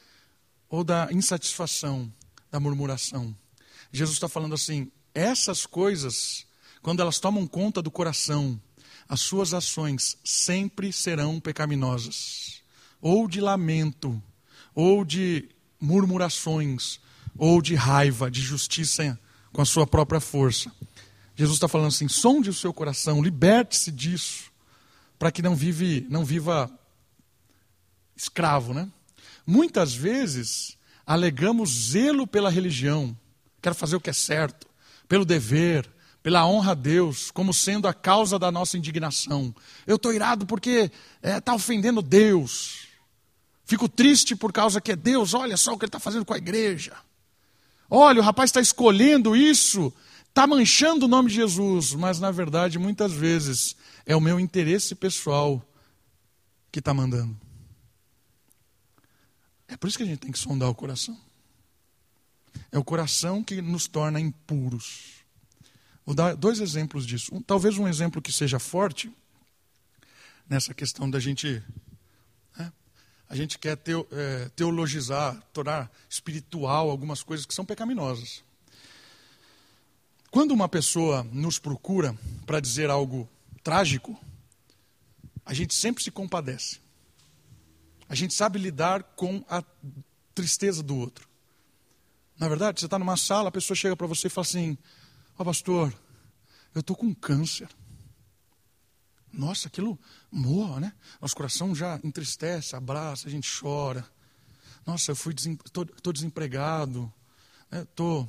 ou 0.70 0.84
da 0.84 1.10
insatisfação, 1.12 2.12
da 2.52 2.60
murmuração. 2.60 3.36
Jesus 3.92 4.16
está 4.16 4.30
falando 4.30 4.54
assim: 4.54 4.92
essas 5.14 5.66
coisas, 5.66 6.46
quando 6.82 7.02
elas 7.02 7.20
tomam 7.20 7.46
conta 7.48 7.82
do 7.82 7.92
coração, 7.92 8.62
as 9.08 9.22
suas 9.22 9.54
ações 9.54 10.18
sempre 10.24 10.94
serão 10.94 11.40
pecaminosas, 11.40 12.62
ou 13.02 13.28
de 13.28 13.42
lamento, 13.42 14.22
ou 14.76 15.04
de 15.04 15.50
murmurações, 15.80 17.00
ou 17.38 17.62
de 17.62 17.74
raiva, 17.74 18.30
de 18.30 18.42
justiça 18.42 19.20
com 19.52 19.62
a 19.62 19.66
sua 19.66 19.88
própria 19.88 20.20
força. 20.20 20.72
Jesus 21.36 21.56
está 21.56 21.68
falando 21.68 21.88
assim: 21.88 22.08
sonde 22.08 22.50
o 22.50 22.54
seu 22.54 22.74
coração, 22.74 23.24
liberte-se 23.24 23.92
disso, 23.92 24.52
para 25.20 25.32
que 25.32 25.42
não, 25.42 25.54
vive, 25.54 26.08
não 26.10 26.24
viva 26.24 26.72
escravo. 28.16 28.74
Né? 28.74 28.88
Muitas 29.46 29.94
vezes 29.94 30.78
alegamos 31.06 31.92
zelo 31.92 32.26
pela 32.26 32.50
religião, 32.50 33.16
quero 33.62 33.76
fazer 33.76 33.98
o 33.98 34.02
que 34.02 34.10
é 34.10 34.14
certo, 34.14 34.66
pelo 35.08 35.26
dever, 35.26 35.90
pela 36.24 36.46
honra 36.48 36.72
a 36.72 36.76
Deus, 36.76 37.32
como 37.32 37.54
sendo 37.54 37.88
a 37.88 37.94
causa 37.94 38.40
da 38.40 38.52
nossa 38.52 38.78
indignação. 38.78 39.54
Eu 39.86 39.98
estou 39.98 40.14
irado 40.14 40.46
porque 40.46 40.92
está 41.22 41.30
é, 41.30 41.42
tá 41.42 41.54
ofendendo 41.54 42.02
Deus. 42.02 42.88
Fico 43.66 43.90
triste 43.90 44.36
por 44.36 44.54
causa 44.54 44.82
que 44.82 44.92
é 44.92 44.96
Deus, 44.96 45.34
olha 45.34 45.58
só 45.58 45.74
o 45.74 45.78
que 45.78 45.86
ele 45.86 45.90
está 45.90 46.00
fazendo 46.00 46.26
com 46.26 46.34
a 46.34 46.38
igreja. 46.38 46.94
Olha, 47.90 48.22
o 48.22 48.24
rapaz 48.24 48.50
está 48.50 48.62
escolhendo 48.62 49.36
isso, 49.36 49.92
está 50.28 50.46
manchando 50.46 51.06
o 51.06 51.10
nome 51.10 51.30
de 51.30 51.36
Jesus, 51.36 51.94
mas 51.94 52.20
na 52.20 52.32
verdade, 52.32 52.78
muitas 52.78 53.12
vezes, 53.12 53.76
é 54.10 54.16
o 54.16 54.20
meu 54.20 54.40
interesse 54.40 54.96
pessoal 54.96 55.64
que 56.72 56.80
está 56.80 56.96
mandando. 56.96 57.40
É 59.68 59.78
por 59.78 59.88
isso 59.88 59.98
que 59.98 60.04
a 60.04 60.08
gente 60.08 60.18
tem 60.18 60.32
que 60.32 60.40
sondar 60.40 60.68
o 60.68 60.74
coração. 60.74 61.16
É 62.72 62.80
o 62.80 62.84
coração 62.84 63.44
que 63.44 63.62
nos 63.62 63.88
torna 63.88 64.20
impuros. 64.20 65.24
Vou 66.04 66.16
dar 66.16 66.36
dois 66.36 66.60
exemplos 66.60 67.06
disso. 67.06 67.36
Um, 67.36 67.40
talvez 67.40 67.78
um 67.78 67.88
exemplo 67.88 68.20
que 68.20 68.32
seja 68.32 68.58
forte 68.58 69.14
nessa 70.50 70.74
questão 70.74 71.08
da 71.08 71.20
gente. 71.20 71.62
Né, 72.58 72.74
a 73.30 73.36
gente 73.36 73.60
quer 73.60 73.78
é, 74.12 74.50
teologizar, 74.56 75.40
tornar 75.54 75.88
espiritual 76.10 76.90
algumas 76.90 77.22
coisas 77.22 77.46
que 77.46 77.54
são 77.54 77.64
pecaminosas. 77.64 78.44
Quando 80.32 80.50
uma 80.50 80.68
pessoa 80.68 81.24
nos 81.26 81.60
procura 81.60 82.18
para 82.48 82.60
dizer 82.60 82.90
algo 82.90 83.30
trágico, 83.70 84.20
a 85.46 85.54
gente 85.54 85.76
sempre 85.76 86.04
se 86.04 86.10
compadece. 86.10 86.80
A 88.10 88.16
gente 88.16 88.34
sabe 88.34 88.58
lidar 88.58 89.04
com 89.16 89.46
a 89.48 89.64
tristeza 90.34 90.82
do 90.82 90.98
outro. 90.98 91.30
Na 92.40 92.50
verdade, 92.50 92.80
você 92.80 92.88
está 92.88 92.98
numa 92.98 93.16
sala, 93.16 93.50
a 93.50 93.52
pessoa 93.52 93.78
chega 93.78 93.96
para 93.96 94.08
você 94.08 94.26
e 94.26 94.30
fala 94.32 94.48
assim: 94.48 94.76
Ó 95.38 95.44
oh, 95.44 95.46
pastor, 95.46 95.94
eu 96.74 96.80
estou 96.80 96.96
com 96.96 97.14
câncer. 97.14 97.70
Nossa, 99.32 99.68
aquilo 99.68 100.00
morra, 100.32 100.80
né? 100.80 100.94
Nosso 101.22 101.36
coração 101.36 101.76
já 101.76 102.00
entristece, 102.04 102.76
abraça, 102.76 103.28
a 103.28 103.32
gente 103.32 103.48
chora. 103.60 104.04
Nossa, 104.84 105.12
eu 105.12 105.16
fui 105.16 105.36
estou 105.36 106.12
desempregado. 106.12 107.14
Né? 107.70 107.86
Tô... 107.94 108.28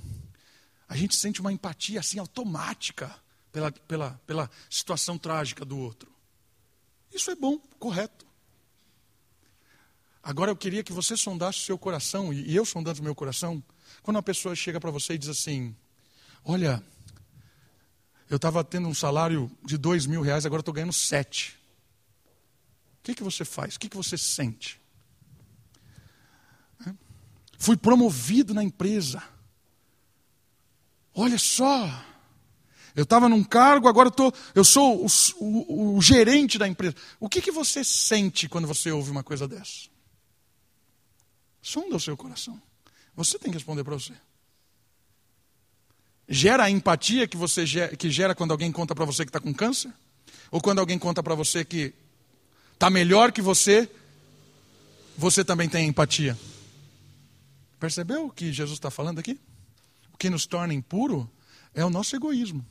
A 0.86 0.94
gente 0.94 1.16
sente 1.16 1.40
uma 1.40 1.50
empatia 1.50 1.98
assim 1.98 2.18
automática 2.18 3.18
pela, 3.52 3.72
pela, 3.72 4.20
pela 4.26 4.50
situação 4.68 5.18
trágica 5.18 5.64
do 5.64 5.78
outro. 5.78 6.10
Isso 7.12 7.30
é 7.30 7.34
bom, 7.34 7.58
correto. 7.78 8.26
Agora 10.22 10.50
eu 10.50 10.56
queria 10.56 10.82
que 10.82 10.92
você 10.92 11.16
sondasse 11.16 11.58
o 11.60 11.64
seu 11.64 11.78
coração, 11.78 12.32
e 12.32 12.54
eu 12.54 12.64
sondando 12.64 13.00
o 13.00 13.04
meu 13.04 13.14
coração, 13.14 13.62
quando 14.02 14.16
uma 14.16 14.22
pessoa 14.22 14.54
chega 14.54 14.78
para 14.78 14.90
você 14.90 15.14
e 15.14 15.18
diz 15.18 15.28
assim: 15.28 15.74
Olha, 16.44 16.82
eu 18.28 18.36
estava 18.36 18.62
tendo 18.62 18.86
um 18.86 18.94
salário 18.94 19.50
de 19.64 19.78
dois 19.78 20.06
mil 20.06 20.20
reais, 20.20 20.44
agora 20.44 20.60
estou 20.60 20.74
ganhando 20.74 20.92
sete. 20.92 21.58
O 23.00 23.02
que, 23.02 23.14
que 23.14 23.22
você 23.22 23.44
faz? 23.44 23.76
O 23.76 23.80
que, 23.80 23.88
que 23.88 23.96
você 23.96 24.18
sente? 24.18 24.80
Fui 27.60 27.76
promovido 27.76 28.54
na 28.54 28.64
empresa. 28.64 29.22
Olha 31.14 31.38
só. 31.38 32.06
Eu 32.94 33.04
estava 33.04 33.28
num 33.28 33.44
cargo, 33.44 33.88
agora 33.88 34.08
eu, 34.08 34.12
tô, 34.12 34.32
eu 34.54 34.64
sou 34.64 35.04
o, 35.04 35.08
o, 35.38 35.96
o 35.96 36.02
gerente 36.02 36.58
da 36.58 36.66
empresa. 36.66 36.94
O 37.18 37.28
que, 37.28 37.40
que 37.40 37.52
você 37.52 37.84
sente 37.84 38.48
quando 38.48 38.66
você 38.66 38.90
ouve 38.90 39.10
uma 39.10 39.22
coisa 39.22 39.46
dessa? 39.46 39.88
Sonda 41.62 41.96
o 41.96 42.00
seu 42.00 42.16
coração. 42.16 42.60
Você 43.14 43.38
tem 43.38 43.50
que 43.50 43.58
responder 43.58 43.84
para 43.84 43.94
você. 43.94 44.14
Gera 46.28 46.64
a 46.64 46.70
empatia 46.70 47.26
que 47.26 47.36
você 47.36 47.66
gera, 47.66 47.96
que 47.96 48.10
gera 48.10 48.34
quando 48.34 48.52
alguém 48.52 48.70
conta 48.70 48.94
para 48.94 49.04
você 49.04 49.24
que 49.24 49.30
está 49.30 49.40
com 49.40 49.52
câncer? 49.52 49.92
Ou 50.50 50.60
quando 50.60 50.78
alguém 50.78 50.98
conta 50.98 51.22
para 51.22 51.34
você 51.34 51.64
que 51.64 51.92
está 52.72 52.88
melhor 52.88 53.32
que 53.32 53.42
você, 53.42 53.90
você 55.16 55.44
também 55.44 55.68
tem 55.68 55.88
empatia? 55.88 56.38
Percebeu 57.78 58.26
o 58.26 58.30
que 58.30 58.52
Jesus 58.52 58.76
está 58.76 58.90
falando 58.90 59.18
aqui? 59.18 59.38
O 60.12 60.16
que 60.16 60.30
nos 60.30 60.46
torna 60.46 60.72
impuro 60.72 61.30
é 61.74 61.84
o 61.84 61.90
nosso 61.90 62.14
egoísmo. 62.14 62.64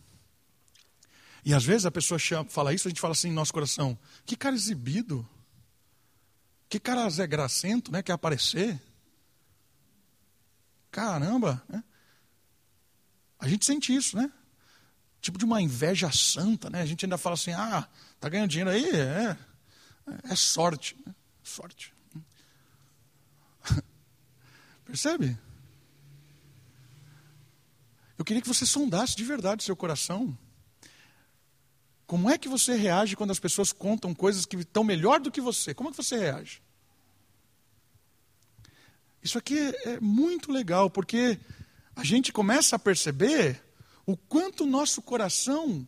E 1.49 1.53
às 1.55 1.65
vezes 1.65 1.87
a 1.87 1.89
pessoa 1.89 2.19
chama, 2.19 2.47
fala 2.47 2.75
isso, 2.75 2.87
a 2.87 2.91
gente 2.91 3.01
fala 3.01 3.13
assim 3.13 3.29
em 3.29 3.33
nosso 3.33 3.51
coração: 3.51 3.97
que 4.23 4.35
cara 4.35 4.53
exibido, 4.53 5.27
que 6.69 6.79
cara 6.79 7.09
Zé 7.09 7.25
Gracento, 7.25 7.91
né? 7.91 8.03
Quer 8.03 8.11
aparecer. 8.11 8.79
Caramba, 10.91 11.59
né? 11.67 11.83
A 13.39 13.47
gente 13.47 13.65
sente 13.65 13.95
isso, 13.95 14.15
né? 14.15 14.31
Tipo 15.21 15.39
de 15.39 15.45
uma 15.45 15.59
inveja 15.59 16.11
santa, 16.11 16.69
né? 16.69 16.83
A 16.83 16.85
gente 16.85 17.03
ainda 17.03 17.17
fala 17.17 17.33
assim, 17.33 17.53
ah, 17.53 17.89
tá 18.19 18.29
ganhando 18.29 18.51
dinheiro 18.51 18.69
aí, 18.69 18.87
é, 18.87 19.35
é 20.25 20.35
sorte, 20.35 20.95
né? 21.03 21.15
sorte. 21.41 21.91
Percebe? 24.85 25.35
Eu 28.19 28.23
queria 28.23 28.39
que 28.39 28.47
você 28.47 28.67
sondasse 28.67 29.15
de 29.15 29.23
verdade 29.23 29.63
seu 29.63 29.75
coração. 29.75 30.37
Como 32.10 32.28
é 32.28 32.39
que 32.39 32.49
você 32.49 32.74
reage 32.74 33.16
quando 33.16 33.30
as 33.30 33.38
pessoas 33.38 33.72
contam 33.72 34.16
coisas 34.16 34.43
que 34.43 34.55
estão 34.55 34.84
melhor 34.84 35.20
do 35.20 35.30
que 35.30 35.39
você? 35.39 35.76
Como 35.76 35.89
é 35.89 35.91
que 35.91 35.97
você 35.97 36.18
reage? 36.18 36.60
Isso 39.22 39.38
aqui 39.38 39.60
é 39.86 39.99
muito 39.99 40.51
legal, 40.51 40.89
porque 40.89 41.38
a 41.95 42.03
gente 42.03 42.34
começa 42.34 42.76
a 42.76 42.80
perceber 42.80 43.64
o 44.07 44.18
quanto 44.18 44.66
nosso 44.66 45.03
coração 45.03 45.88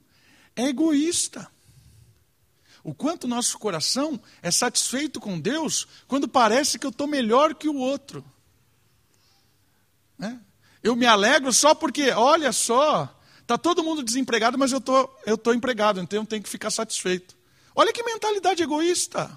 é 0.55 0.65
egoísta. 0.65 1.49
O 2.83 2.93
quanto 2.93 3.27
nosso 3.27 3.57
coração 3.57 4.21
é 4.43 4.51
satisfeito 4.51 5.19
com 5.19 5.39
Deus 5.39 5.87
quando 6.07 6.27
parece 6.27 6.77
que 6.77 6.85
eu 6.85 6.91
estou 6.91 7.07
melhor 7.07 7.55
que 7.55 7.67
o 7.67 7.77
outro. 7.77 8.23
Né? 10.19 10.39
Eu 10.83 10.95
me 10.95 11.07
alegro 11.07 11.51
só 11.51 11.73
porque, 11.73 12.11
olha 12.11 12.51
só, 12.51 13.19
está 13.41 13.57
todo 13.57 13.83
mundo 13.83 14.03
desempregado, 14.03 14.57
mas 14.57 14.71
eu 14.71 14.79
tô, 14.79 15.03
estou 15.19 15.37
tô 15.37 15.53
empregado, 15.53 15.99
então 15.99 16.19
eu 16.21 16.25
tenho 16.25 16.43
que 16.43 16.49
ficar 16.49 16.71
satisfeito. 16.71 17.35
Olha 17.75 17.93
que 17.93 18.03
mentalidade 18.03 18.63
egoísta. 18.63 19.31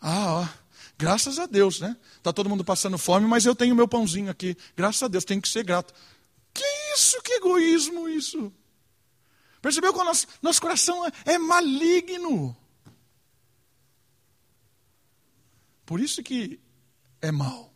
Ah, 0.00 0.32
ó, 0.32 0.48
Graças 1.00 1.38
a 1.38 1.46
Deus, 1.46 1.80
né? 1.80 1.96
Está 2.18 2.30
todo 2.30 2.50
mundo 2.50 2.62
passando 2.62 2.98
fome, 2.98 3.26
mas 3.26 3.46
eu 3.46 3.54
tenho 3.54 3.74
meu 3.74 3.88
pãozinho 3.88 4.30
aqui. 4.30 4.54
Graças 4.76 5.02
a 5.02 5.08
Deus, 5.08 5.24
tenho 5.24 5.40
que 5.40 5.48
ser 5.48 5.64
grato. 5.64 5.94
Que 6.52 6.62
isso, 6.94 7.22
que 7.22 7.32
egoísmo 7.32 8.06
isso. 8.06 8.52
Percebeu 9.62 9.94
que 9.94 9.98
o 9.98 10.04
nosso, 10.04 10.26
nosso 10.42 10.60
coração 10.60 11.06
é, 11.06 11.10
é 11.24 11.38
maligno. 11.38 12.54
Por 15.86 16.00
isso 16.00 16.22
que 16.22 16.60
é 17.22 17.32
mal. 17.32 17.69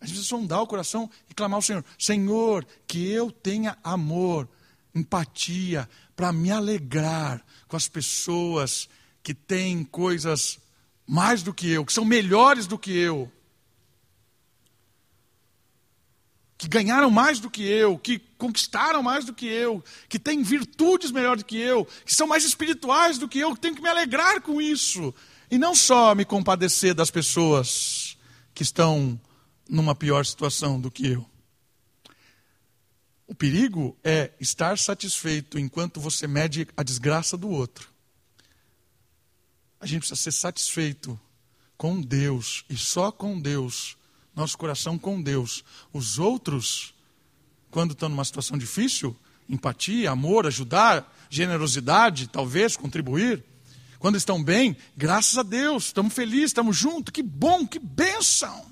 A 0.00 0.06
gente 0.06 0.14
precisa 0.14 0.28
sondar 0.28 0.62
o 0.62 0.66
coração 0.66 1.10
e 1.28 1.34
clamar 1.34 1.56
ao 1.56 1.62
Senhor: 1.62 1.84
Senhor, 1.98 2.66
que 2.86 3.10
eu 3.10 3.30
tenha 3.30 3.76
amor, 3.82 4.48
empatia, 4.94 5.88
para 6.14 6.32
me 6.32 6.50
alegrar 6.50 7.44
com 7.66 7.76
as 7.76 7.88
pessoas 7.88 8.88
que 9.22 9.34
têm 9.34 9.84
coisas 9.84 10.58
mais 11.06 11.42
do 11.42 11.54
que 11.54 11.70
eu, 11.70 11.84
que 11.84 11.92
são 11.92 12.04
melhores 12.04 12.66
do 12.66 12.78
que 12.78 12.92
eu, 12.92 13.30
que 16.58 16.68
ganharam 16.68 17.08
mais 17.08 17.38
do 17.38 17.48
que 17.48 17.62
eu, 17.62 17.96
que 17.96 18.18
conquistaram 18.36 19.00
mais 19.00 19.24
do 19.24 19.32
que 19.32 19.46
eu, 19.46 19.82
que 20.08 20.18
têm 20.18 20.42
virtudes 20.42 21.12
melhores 21.12 21.42
do 21.42 21.46
que 21.46 21.56
eu, 21.56 21.86
que 22.04 22.14
são 22.14 22.26
mais 22.26 22.44
espirituais 22.44 23.16
do 23.16 23.28
que 23.28 23.38
eu, 23.38 23.54
que 23.54 23.60
tenho 23.60 23.76
que 23.76 23.82
me 23.82 23.88
alegrar 23.88 24.40
com 24.40 24.60
isso. 24.60 25.14
E 25.48 25.56
não 25.56 25.74
só 25.74 26.14
me 26.14 26.24
compadecer 26.24 26.94
das 26.94 27.10
pessoas 27.10 28.18
que 28.52 28.64
estão 28.64 29.18
numa 29.68 29.94
pior 29.94 30.24
situação 30.24 30.80
do 30.80 30.90
que 30.90 31.06
eu. 31.06 31.26
O 33.26 33.34
perigo 33.34 33.96
é 34.02 34.32
estar 34.40 34.78
satisfeito 34.78 35.58
enquanto 35.58 36.00
você 36.00 36.26
mede 36.26 36.66
a 36.76 36.82
desgraça 36.82 37.36
do 37.36 37.50
outro 37.50 37.98
a 39.80 39.86
gente 39.86 40.00
precisa 40.00 40.20
ser 40.20 40.32
satisfeito 40.32 41.18
com 41.76 42.00
Deus 42.00 42.64
e 42.68 42.76
só 42.76 43.12
com 43.12 43.38
Deus, 43.40 43.96
nosso 44.34 44.58
coração 44.58 44.98
com 44.98 45.22
Deus. 45.22 45.64
Os 45.92 46.18
outros, 46.18 46.94
quando 47.70 47.92
estão 47.92 48.08
numa 48.08 48.24
situação 48.24 48.58
difícil, 48.58 49.16
empatia, 49.48 50.10
amor, 50.10 50.46
ajudar, 50.46 51.16
generosidade, 51.30 52.28
talvez, 52.28 52.76
contribuir. 52.76 53.44
Quando 53.98 54.16
estão 54.16 54.42
bem, 54.42 54.76
graças 54.96 55.38
a 55.38 55.42
Deus, 55.42 55.86
estamos 55.86 56.12
felizes, 56.12 56.50
estamos 56.50 56.76
juntos, 56.76 57.12
que 57.12 57.22
bom, 57.22 57.66
que 57.66 57.78
bênção. 57.78 58.66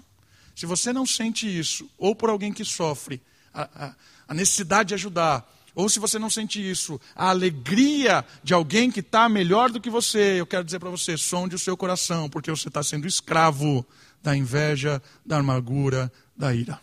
Se 0.57 0.65
você 0.65 0.91
não 0.91 1.05
sente 1.05 1.47
isso, 1.47 1.87
ou 1.99 2.17
por 2.17 2.31
alguém 2.31 2.51
que 2.51 2.65
sofre, 2.65 3.21
a, 3.53 3.89
a, 3.89 3.95
a 4.29 4.35
necessidade 4.35 4.89
de 4.89 4.95
ajudar, 4.95 5.47
ou 5.75 5.87
se 5.87 5.99
você 5.99 6.19
não 6.19 6.31
sente 6.31 6.59
isso, 6.59 6.99
a 7.15 7.29
alegria 7.29 8.25
de 8.43 8.55
alguém 8.55 8.91
que 8.91 9.01
está 9.01 9.29
melhor 9.29 9.71
do 9.71 9.79
que 9.79 9.91
você, 9.91 10.41
eu 10.41 10.47
quero 10.47 10.65
dizer 10.65 10.79
para 10.79 10.89
você: 10.89 11.19
sonde 11.19 11.55
o 11.55 11.59
seu 11.59 11.77
coração, 11.77 12.31
porque 12.31 12.51
você 12.51 12.69
está 12.69 12.83
sendo 12.83 13.07
escravo 13.07 13.87
da 14.23 14.35
inveja, 14.35 15.03
da 15.27 15.37
amargura, 15.37 16.11
da 16.35 16.55
ira. 16.55 16.81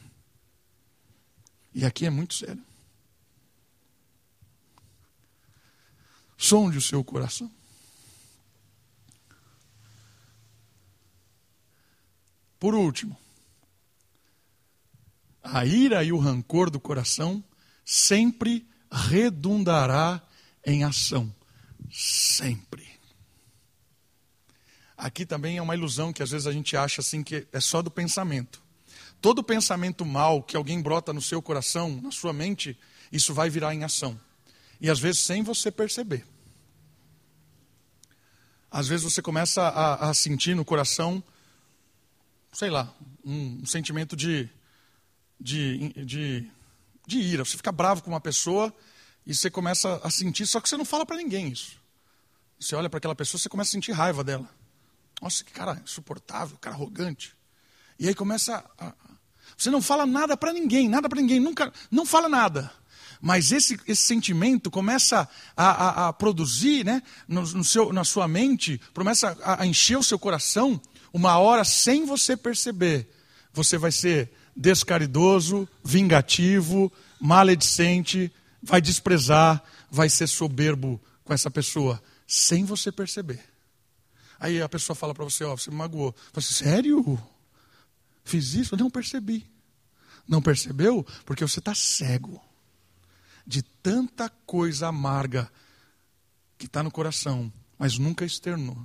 E 1.74 1.84
aqui 1.84 2.06
é 2.06 2.12
muito 2.12 2.36
sério. 2.36 2.62
Sonde 6.38 6.78
o 6.78 6.82
seu 6.82 7.04
coração. 7.04 7.52
Por 12.60 12.76
último, 12.76 13.18
a 15.44 15.66
ira 15.66 16.04
e 16.04 16.14
o 16.14 16.18
rancor 16.18 16.70
do 16.70 16.80
coração 16.80 17.44
sempre 17.84 18.66
redundará 18.90 20.22
em 20.66 20.84
ação. 20.84 21.34
Sempre. 21.92 22.88
Aqui 24.98 25.26
também 25.26 25.58
é 25.58 25.62
uma 25.62 25.76
ilusão 25.76 26.14
que 26.14 26.24
às 26.24 26.32
vezes 26.32 26.48
a 26.48 26.52
gente 26.52 26.78
acha 26.78 27.02
assim 27.02 27.22
que 27.22 27.46
é 27.52 27.60
só 27.60 27.82
do 27.82 27.92
pensamento. 27.92 28.64
Todo 29.20 29.44
pensamento 29.44 30.06
mal 30.06 30.42
que 30.42 30.56
alguém 30.56 30.82
brota 30.82 31.12
no 31.12 31.22
seu 31.22 31.42
coração, 31.42 32.00
na 32.02 32.12
sua 32.12 32.32
mente, 32.32 32.78
isso 33.12 33.34
vai 33.34 33.50
virar 33.50 33.74
em 33.74 33.84
ação. 33.84 34.20
E 34.80 34.90
às 34.90 35.00
vezes 35.00 35.22
sem 35.22 35.44
você 35.44 35.72
perceber. 35.72 36.26
Às 38.72 38.88
vezes 38.88 39.04
você 39.04 39.22
começa 39.22 39.62
a, 39.62 40.10
a 40.10 40.14
sentir 40.14 40.56
no 40.56 40.66
coração, 40.66 41.24
sei 42.52 42.70
lá, 42.70 42.94
um, 43.24 43.60
um 43.62 43.66
sentimento 43.66 44.16
de, 44.16 44.50
de, 45.40 45.94
de 46.06 46.52
de 47.06 47.20
ira. 47.20 47.46
Você 47.46 47.58
fica 47.58 47.72
bravo 47.72 48.02
com 48.02 48.10
uma 48.10 48.22
pessoa 48.22 48.74
e 49.26 49.34
você 49.34 49.50
começa 49.50 50.00
a 50.04 50.10
sentir, 50.10 50.46
só 50.46 50.60
que 50.60 50.68
você 50.68 50.78
não 50.78 50.86
fala 50.86 51.06
para 51.06 51.18
ninguém 51.18 51.50
isso. 51.50 51.82
Você 52.60 52.76
olha 52.76 52.90
para 52.90 52.98
aquela 52.98 53.16
pessoa, 53.16 53.40
você 53.40 53.50
começa 53.50 53.72
a 53.72 53.74
sentir 53.74 53.92
raiva 53.92 54.24
dela. 54.24 54.50
Nossa, 55.22 55.44
que 55.44 55.52
cara 55.52 55.82
insuportável, 55.84 56.58
cara 56.60 56.76
arrogante. 56.76 57.36
E 58.00 58.08
aí 58.08 58.16
começa 58.16 58.64
a. 58.78 58.94
Você 59.58 59.70
não 59.70 59.82
fala 59.82 60.06
nada 60.06 60.36
para 60.36 60.52
ninguém, 60.52 60.90
nada 60.90 61.08
para 61.08 61.22
ninguém, 61.22 61.40
nunca, 61.40 61.72
não 61.92 62.06
fala 62.06 62.28
nada. 62.28 62.72
Mas 63.22 63.52
esse, 63.52 63.80
esse 63.88 64.02
sentimento 64.02 64.72
começa 64.72 65.30
a, 65.56 65.66
a, 65.66 66.08
a 66.08 66.14
produzir 66.14 66.84
né, 66.84 67.02
no, 67.28 67.42
no, 67.42 67.64
seu, 67.64 67.94
na 67.94 68.04
sua 68.04 68.28
mente, 68.28 68.82
começa 68.94 69.38
a, 69.44 69.62
a 69.62 69.66
encher 69.66 69.98
o 69.98 70.04
seu 70.04 70.18
coração, 70.18 70.82
uma 71.14 71.38
hora 71.38 71.64
sem 71.64 72.06
você 72.06 72.36
perceber. 72.36 73.08
Você 73.54 73.78
vai 73.78 73.92
ser 73.92 74.32
descaridoso, 74.56 75.68
vingativo, 75.84 76.92
maledicente, 77.20 78.32
vai 78.62 78.82
desprezar, 78.82 79.64
vai 79.90 80.10
ser 80.10 80.28
soberbo 80.28 81.02
com 81.24 81.34
essa 81.34 81.50
pessoa, 81.50 82.02
sem 82.28 82.66
você 82.66 82.92
perceber. 82.92 83.44
Aí 84.40 84.62
a 84.62 84.68
pessoa 84.68 84.96
fala 84.96 85.14
para 85.14 85.24
você, 85.24 85.44
ó, 85.44 85.56
você 85.56 85.70
me 85.70 85.78
magoou. 85.78 86.16
Você, 86.34 86.54
sério? 86.54 87.22
Fiz 88.24 88.54
isso? 88.54 88.76
Eu 88.76 88.80
não 88.80 88.90
percebi. 88.90 89.50
Não 90.28 90.42
percebeu? 90.42 91.06
Porque 91.26 91.46
você 91.46 91.60
está 91.60 91.74
cego 91.74 92.42
de 93.46 93.62
tanta 93.62 94.30
coisa 94.30 94.88
amarga 94.88 95.52
que 96.58 96.66
está 96.66 96.82
no 96.82 96.92
coração, 96.92 97.52
mas 97.78 97.98
nunca 97.98 98.24
externou. 98.26 98.78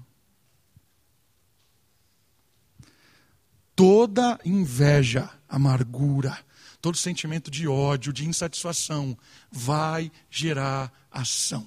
Toda 3.79 4.41
inveja 4.45 5.31
amargura, 5.49 6.37
todo 6.83 6.97
sentimento 6.97 7.49
de 7.49 7.68
ódio, 7.68 8.12
de 8.12 8.26
insatisfação, 8.26 9.16
vai 9.53 10.11
gerar 10.29 10.93
ação. 11.12 11.64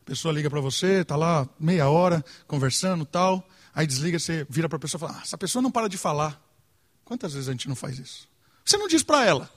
A 0.00 0.04
pessoa 0.04 0.34
liga 0.34 0.50
para 0.50 0.60
você, 0.60 1.02
está 1.02 1.14
lá 1.14 1.48
meia 1.60 1.88
hora 1.88 2.24
conversando 2.48 3.06
tal, 3.06 3.48
aí 3.72 3.86
desliga, 3.86 4.18
você 4.18 4.44
vira 4.50 4.68
para 4.68 4.78
a 4.78 4.80
pessoa 4.80 4.98
e 4.98 5.00
fala: 5.06 5.20
ah, 5.20 5.22
essa 5.22 5.38
pessoa 5.38 5.62
não 5.62 5.70
para 5.70 5.88
de 5.88 5.96
falar. 5.96 6.42
Quantas 7.04 7.34
vezes 7.34 7.48
a 7.48 7.52
gente 7.52 7.68
não 7.68 7.76
faz 7.76 8.00
isso? 8.00 8.28
Você 8.64 8.76
não 8.76 8.88
diz 8.88 9.04
para 9.04 9.24
ela. 9.24 9.48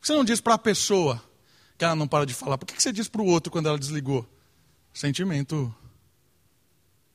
Você 0.00 0.14
não 0.14 0.24
diz 0.24 0.40
para 0.40 0.54
a 0.54 0.58
pessoa 0.58 1.22
que 1.76 1.84
ela 1.84 1.94
não 1.94 2.08
para 2.08 2.24
de 2.24 2.32
falar. 2.32 2.56
Por 2.56 2.64
que 2.64 2.82
você 2.82 2.90
diz 2.90 3.08
para 3.08 3.20
o 3.20 3.26
outro 3.26 3.52
quando 3.52 3.68
ela 3.68 3.78
desligou? 3.78 4.26
Sentimento 4.90 5.74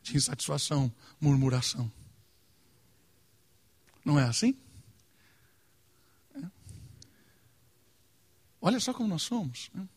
de 0.02 0.16
insatisfação, 0.16 0.92
murmuração. 1.20 1.92
Não 4.04 4.20
é 4.20 4.24
assim? 4.24 4.56
É. 6.36 6.48
Olha 8.62 8.80
só 8.80 8.94
como 8.94 9.10
nós 9.10 9.22
somos. 9.24 9.70
Né? 9.74 9.88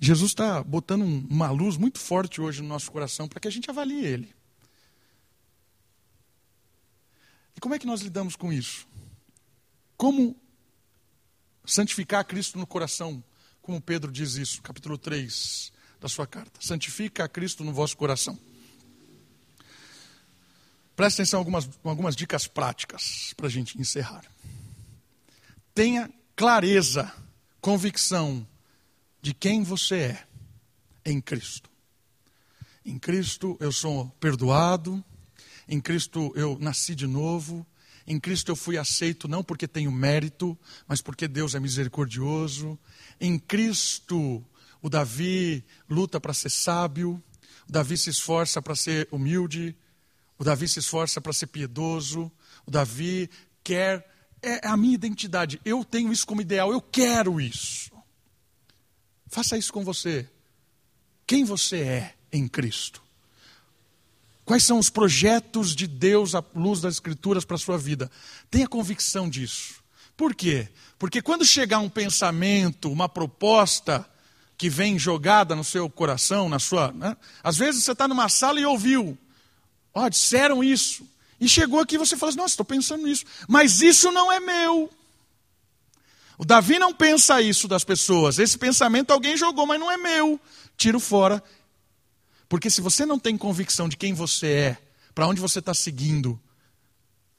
Jesus 0.00 0.30
está 0.32 0.62
botando 0.62 1.02
uma 1.02 1.50
luz 1.50 1.76
muito 1.76 1.98
forte 1.98 2.40
hoje 2.40 2.62
no 2.62 2.68
nosso 2.68 2.90
coração 2.90 3.28
para 3.28 3.40
que 3.40 3.48
a 3.48 3.50
gente 3.50 3.70
avalie 3.70 4.04
ele. 4.04 4.34
E 7.56 7.60
como 7.60 7.74
é 7.74 7.78
que 7.78 7.86
nós 7.86 8.00
lidamos 8.00 8.34
com 8.34 8.52
isso? 8.52 8.86
Como 9.96 10.36
santificar 11.64 12.24
Cristo 12.24 12.58
no 12.58 12.66
coração, 12.66 13.22
como 13.62 13.80
Pedro 13.80 14.10
diz 14.10 14.34
isso, 14.34 14.60
capítulo 14.60 14.98
3 14.98 15.72
da 16.00 16.08
sua 16.08 16.26
carta. 16.26 16.60
Santifica 16.60 17.24
a 17.24 17.28
Cristo 17.28 17.64
no 17.64 17.72
vosso 17.72 17.96
coração. 17.96 18.38
Preste 20.96 21.16
atenção 21.16 21.38
em 21.38 21.42
algumas, 21.42 21.68
algumas 21.82 22.16
dicas 22.16 22.46
práticas 22.46 23.32
para 23.36 23.46
a 23.46 23.50
gente 23.50 23.80
encerrar. 23.80 24.24
Tenha 25.74 26.08
clareza, 26.36 27.12
convicção 27.60 28.46
de 29.20 29.34
quem 29.34 29.62
você 29.62 29.96
é 29.96 30.26
em 31.04 31.20
Cristo. 31.20 31.68
Em 32.84 32.98
Cristo 32.98 33.56
eu 33.58 33.72
sou 33.72 34.08
perdoado, 34.20 35.04
em 35.66 35.80
Cristo 35.80 36.32
eu 36.36 36.56
nasci 36.60 36.94
de 36.94 37.06
novo, 37.06 37.66
em 38.06 38.20
Cristo 38.20 38.52
eu 38.52 38.56
fui 38.56 38.76
aceito 38.76 39.26
não 39.26 39.42
porque 39.42 39.66
tenho 39.66 39.90
mérito, 39.90 40.56
mas 40.86 41.00
porque 41.00 41.26
Deus 41.26 41.54
é 41.54 41.60
misericordioso. 41.60 42.78
Em 43.20 43.38
Cristo 43.38 44.44
o 44.80 44.90
Davi 44.90 45.64
luta 45.88 46.20
para 46.20 46.34
ser 46.34 46.50
sábio, 46.50 47.20
o 47.66 47.72
Davi 47.72 47.96
se 47.96 48.10
esforça 48.10 48.60
para 48.60 48.76
ser 48.76 49.08
humilde, 49.10 49.74
o 50.38 50.44
Davi 50.44 50.68
se 50.68 50.78
esforça 50.78 51.20
para 51.20 51.32
ser 51.32 51.46
piedoso. 51.46 52.30
O 52.66 52.70
Davi 52.70 53.30
quer. 53.62 54.12
É 54.42 54.66
a 54.68 54.76
minha 54.76 54.94
identidade. 54.94 55.58
Eu 55.64 55.84
tenho 55.84 56.12
isso 56.12 56.26
como 56.26 56.42
ideal. 56.42 56.70
Eu 56.70 56.80
quero 56.80 57.40
isso. 57.40 57.90
Faça 59.26 59.56
isso 59.56 59.72
com 59.72 59.82
você. 59.82 60.28
Quem 61.26 61.44
você 61.44 61.78
é 61.80 62.14
em 62.30 62.46
Cristo? 62.46 63.02
Quais 64.44 64.62
são 64.62 64.78
os 64.78 64.90
projetos 64.90 65.74
de 65.74 65.86
Deus 65.86 66.34
à 66.34 66.44
luz 66.54 66.80
das 66.82 66.94
Escrituras 66.94 67.44
para 67.44 67.56
a 67.56 67.58
sua 67.58 67.78
vida? 67.78 68.10
Tenha 68.50 68.68
convicção 68.68 69.30
disso. 69.30 69.82
Por 70.16 70.34
quê? 70.34 70.68
Porque 70.98 71.22
quando 71.22 71.44
chegar 71.44 71.78
um 71.78 71.88
pensamento, 71.88 72.92
uma 72.92 73.08
proposta 73.08 74.06
que 74.56 74.68
vem 74.68 74.98
jogada 74.98 75.56
no 75.56 75.64
seu 75.64 75.88
coração, 75.88 76.48
na 76.48 76.58
sua. 76.58 76.92
Né? 76.92 77.16
Às 77.42 77.56
vezes 77.56 77.82
você 77.82 77.92
está 77.92 78.06
numa 78.06 78.28
sala 78.28 78.60
e 78.60 78.66
ouviu. 78.66 79.18
Ó, 79.94 80.04
oh, 80.04 80.10
disseram 80.10 80.62
isso. 80.64 81.06
E 81.40 81.48
chegou 81.48 81.78
aqui 81.78 81.94
e 81.94 81.98
você 81.98 82.16
fala 82.16 82.30
assim, 82.30 82.38
nossa, 82.38 82.52
estou 82.52 82.66
pensando 82.66 83.04
nisso. 83.04 83.24
Mas 83.48 83.80
isso 83.80 84.10
não 84.10 84.32
é 84.32 84.40
meu. 84.40 84.90
O 86.36 86.44
Davi 86.44 86.78
não 86.78 86.92
pensa 86.92 87.40
isso 87.40 87.68
das 87.68 87.84
pessoas. 87.84 88.38
Esse 88.38 88.58
pensamento 88.58 89.12
alguém 89.12 89.36
jogou, 89.36 89.66
mas 89.66 89.78
não 89.78 89.90
é 89.90 89.96
meu. 89.96 90.40
Tiro 90.76 90.98
fora. 90.98 91.42
Porque 92.48 92.68
se 92.68 92.80
você 92.80 93.06
não 93.06 93.18
tem 93.18 93.36
convicção 93.36 93.88
de 93.88 93.96
quem 93.96 94.12
você 94.12 94.46
é, 94.46 94.78
para 95.14 95.28
onde 95.28 95.40
você 95.40 95.60
está 95.60 95.72
seguindo, 95.72 96.40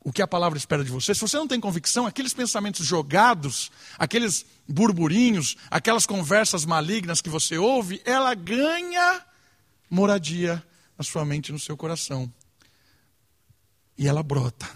o 0.01 0.14
que 0.14 0.22
a 0.22 0.28
palavra 0.28 0.58
espera 0.58 0.84
de 0.84 0.91
você, 0.91 1.14
se 1.14 1.22
você 1.22 1.36
não 1.36 1.47
tem 1.47 1.60
convicção, 1.60 2.06
aqueles 2.06 2.34
pensamentos 2.34 2.86
jogados, 2.86 3.72
aqueles 3.97 4.45
burburinhos, 4.68 5.58
aquelas 5.70 6.06
conversas 6.06 6.64
malignas 6.64 7.22
que 7.22 7.30
você 7.30 7.58
ouve, 7.58 8.01
ela 8.06 8.34
ganha 8.34 9.22
moradia 9.89 10.64
na 10.97 11.03
sua 11.03 11.26
mente 11.26 11.49
e 11.49 11.51
no 11.51 11.60
seu 11.60 11.76
coração 11.76 12.32
e 13.98 14.08
ela 14.08 14.24
brota. 14.24 14.70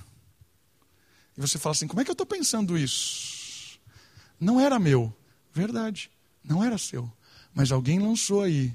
E 1.37 1.41
você 1.41 1.57
fala 1.57 1.73
assim: 1.73 1.87
como 1.87 2.01
é 2.01 2.03
que 2.03 2.11
eu 2.11 2.13
estou 2.13 2.27
pensando 2.27 2.77
isso? 2.77 3.79
Não 4.39 4.59
era 4.59 4.79
meu. 4.79 5.15
Verdade, 5.53 6.11
não 6.43 6.63
era 6.63 6.77
seu. 6.77 7.11
Mas 7.53 7.71
alguém 7.71 7.99
lançou 7.99 8.41
aí. 8.41 8.73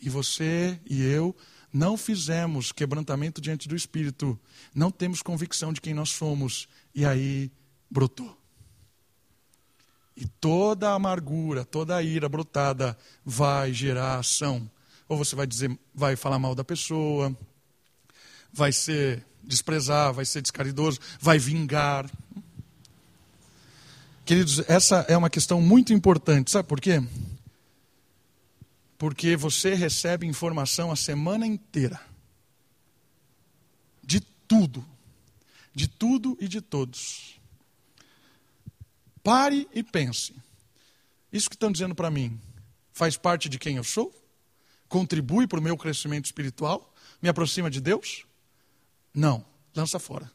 E 0.00 0.08
você 0.08 0.80
e 0.88 1.02
eu 1.02 1.36
não 1.72 1.96
fizemos 1.96 2.72
quebrantamento 2.72 3.40
diante 3.40 3.68
do 3.68 3.76
Espírito. 3.76 4.38
Não 4.74 4.90
temos 4.90 5.22
convicção 5.22 5.72
de 5.72 5.80
quem 5.80 5.94
nós 5.94 6.10
somos. 6.10 6.68
E 6.94 7.04
aí 7.04 7.50
brotou. 7.90 8.36
E 10.16 10.26
toda 10.26 10.90
a 10.90 10.94
amargura, 10.94 11.64
toda 11.64 11.96
a 11.96 12.02
ira 12.02 12.28
brotada 12.28 12.96
vai 13.24 13.72
gerar 13.72 14.18
ação. 14.18 14.70
Ou 15.08 15.16
você 15.16 15.34
vai 15.34 15.46
dizer, 15.46 15.78
vai 15.94 16.14
falar 16.14 16.38
mal 16.38 16.54
da 16.54 16.62
pessoa, 16.62 17.36
vai 18.52 18.70
ser 18.70 19.24
desprezar, 19.50 20.14
vai 20.14 20.24
ser 20.24 20.40
descaridoso, 20.40 20.98
vai 21.20 21.38
vingar. 21.38 22.10
Queridos, 24.24 24.60
essa 24.68 25.04
é 25.08 25.16
uma 25.16 25.28
questão 25.28 25.60
muito 25.60 25.92
importante. 25.92 26.50
Sabe 26.50 26.68
por 26.68 26.80
quê? 26.80 27.02
Porque 28.96 29.36
você 29.36 29.74
recebe 29.74 30.26
informação 30.26 30.90
a 30.90 30.96
semana 30.96 31.46
inteira. 31.46 32.00
De 34.02 34.20
tudo. 34.20 34.84
De 35.74 35.88
tudo 35.88 36.36
e 36.40 36.48
de 36.48 36.60
todos. 36.60 37.40
Pare 39.22 39.68
e 39.74 39.82
pense. 39.82 40.34
Isso 41.32 41.48
que 41.48 41.56
estão 41.56 41.70
dizendo 41.70 41.94
para 41.94 42.10
mim 42.10 42.40
faz 42.92 43.16
parte 43.16 43.48
de 43.48 43.58
quem 43.58 43.76
eu 43.76 43.84
sou? 43.84 44.14
Contribui 44.88 45.46
para 45.46 45.60
o 45.60 45.62
meu 45.62 45.76
crescimento 45.76 46.26
espiritual? 46.26 46.92
Me 47.22 47.28
aproxima 47.28 47.70
de 47.70 47.80
Deus? 47.80 48.24
Não, 49.14 49.44
lança 49.74 49.98
fora. 49.98 50.30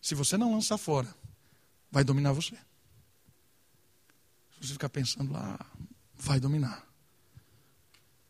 Se 0.00 0.14
você 0.14 0.36
não 0.36 0.52
lançar 0.52 0.76
fora, 0.76 1.14
vai 1.90 2.04
dominar 2.04 2.32
você. 2.32 2.54
Se 4.52 4.68
você 4.68 4.72
ficar 4.74 4.90
pensando 4.90 5.32
lá, 5.32 5.58
vai 6.14 6.38
dominar. 6.38 6.86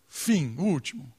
Fim, 0.09 0.55
último. 0.57 1.13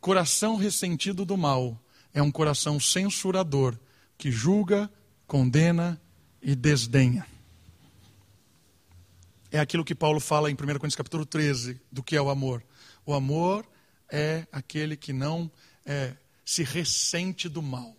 Coração 0.00 0.56
ressentido 0.56 1.24
do 1.24 1.36
mal 1.36 1.76
é 2.14 2.22
um 2.22 2.30
coração 2.30 2.78
censurador 2.78 3.76
que 4.16 4.30
julga, 4.30 4.90
condena 5.26 6.00
e 6.40 6.54
desdenha. 6.54 7.26
É 9.50 9.58
aquilo 9.58 9.84
que 9.84 9.94
Paulo 9.94 10.20
fala 10.20 10.50
em 10.50 10.54
1 10.54 10.56
Coríntios 10.56 10.94
capítulo 10.94 11.26
13, 11.26 11.80
do 11.90 12.02
que 12.02 12.14
é 12.14 12.22
o 12.22 12.30
amor. 12.30 12.64
O 13.04 13.12
amor 13.12 13.68
é 14.08 14.46
aquele 14.52 14.96
que 14.96 15.12
não 15.12 15.50
é, 15.84 16.16
se 16.44 16.62
ressente 16.62 17.48
do 17.48 17.62
mal. 17.62 17.96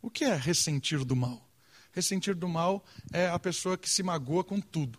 O 0.00 0.10
que 0.10 0.24
é 0.24 0.34
ressentir 0.36 1.04
do 1.04 1.14
mal? 1.14 1.48
Ressentir 1.92 2.34
do 2.34 2.48
mal 2.48 2.84
é 3.12 3.28
a 3.28 3.38
pessoa 3.38 3.78
que 3.78 3.88
se 3.88 4.02
magoa 4.02 4.42
com 4.42 4.60
tudo. 4.60 4.98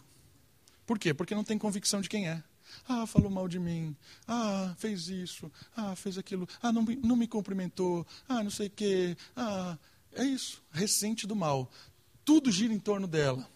Por 0.85 0.99
quê? 0.99 1.13
Porque 1.13 1.35
não 1.35 1.43
tem 1.43 1.57
convicção 1.57 2.01
de 2.01 2.09
quem 2.09 2.27
é. 2.27 2.43
Ah, 2.87 3.05
falou 3.05 3.29
mal 3.29 3.47
de 3.47 3.59
mim. 3.59 3.95
Ah, 4.27 4.73
fez 4.77 5.07
isso. 5.07 5.51
Ah, 5.75 5.95
fez 5.95 6.17
aquilo. 6.17 6.47
Ah, 6.61 6.71
não, 6.71 6.83
não 6.83 7.15
me 7.15 7.27
cumprimentou. 7.27 8.05
Ah, 8.27 8.43
não 8.43 8.51
sei 8.51 8.67
o 8.67 8.71
quê. 8.71 9.17
Ah, 9.35 9.77
é 10.13 10.23
isso. 10.23 10.61
Ressente 10.71 11.25
do 11.25 11.35
mal. 11.35 11.71
Tudo 12.25 12.51
gira 12.51 12.73
em 12.73 12.79
torno 12.79 13.07
dela. 13.07 13.47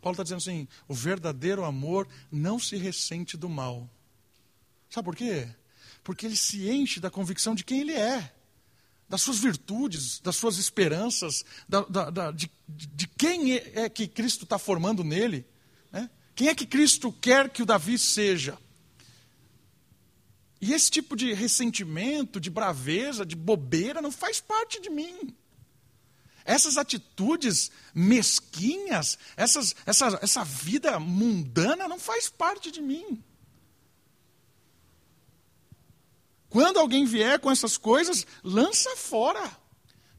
Paulo 0.00 0.14
está 0.14 0.22
dizendo 0.22 0.38
assim: 0.38 0.68
o 0.88 0.94
verdadeiro 0.94 1.64
amor 1.64 2.08
não 2.30 2.58
se 2.58 2.76
ressente 2.76 3.36
do 3.36 3.48
mal. 3.48 3.88
Sabe 4.88 5.04
por 5.04 5.16
quê? 5.16 5.48
Porque 6.10 6.26
ele 6.26 6.34
se 6.34 6.68
enche 6.68 6.98
da 6.98 7.08
convicção 7.08 7.54
de 7.54 7.62
quem 7.62 7.82
ele 7.82 7.92
é, 7.92 8.34
das 9.08 9.22
suas 9.22 9.38
virtudes, 9.38 10.18
das 10.18 10.34
suas 10.34 10.58
esperanças, 10.58 11.44
da, 11.68 11.82
da, 11.82 12.10
da, 12.10 12.30
de, 12.32 12.50
de, 12.66 13.06
quem 13.06 13.52
é, 13.54 13.84
é 13.84 13.88
que 13.88 14.08
Cristo 14.08 14.42
está 14.42 14.58
formando 14.58 15.04
nele. 15.04 15.46
Né? 15.92 16.10
Quem 16.34 16.48
é 16.48 16.54
que 16.56 16.66
Cristo 16.66 17.12
quer 17.12 17.48
que 17.48 17.62
o 17.62 17.64
Davi 17.64 17.96
seja? 17.96 18.58
E 20.60 20.72
esse 20.72 20.90
tipo 20.90 21.14
de 21.14 21.32
ressentimento, 21.32 22.40
de 22.40 22.50
braveza, 22.50 23.24
de 23.24 23.36
bobeira 23.36 24.02
não 24.02 24.10
faz 24.10 24.40
parte 24.40 24.80
de 24.80 24.90
mim. 24.90 25.32
Essas 26.44 26.76
atitudes 26.76 27.70
mesquinhas, 27.94 29.16
essas, 29.36 29.76
essa, 29.86 30.18
essa 30.20 30.42
vida 30.42 30.98
mundana 30.98 31.86
não 31.86 32.00
faz 32.00 32.28
parte 32.28 32.72
de 32.72 32.82
mim. 32.82 33.22
Quando 36.50 36.80
alguém 36.80 37.06
vier 37.06 37.38
com 37.38 37.48
essas 37.48 37.78
coisas, 37.78 38.26
lança 38.42 38.96
fora. 38.96 39.56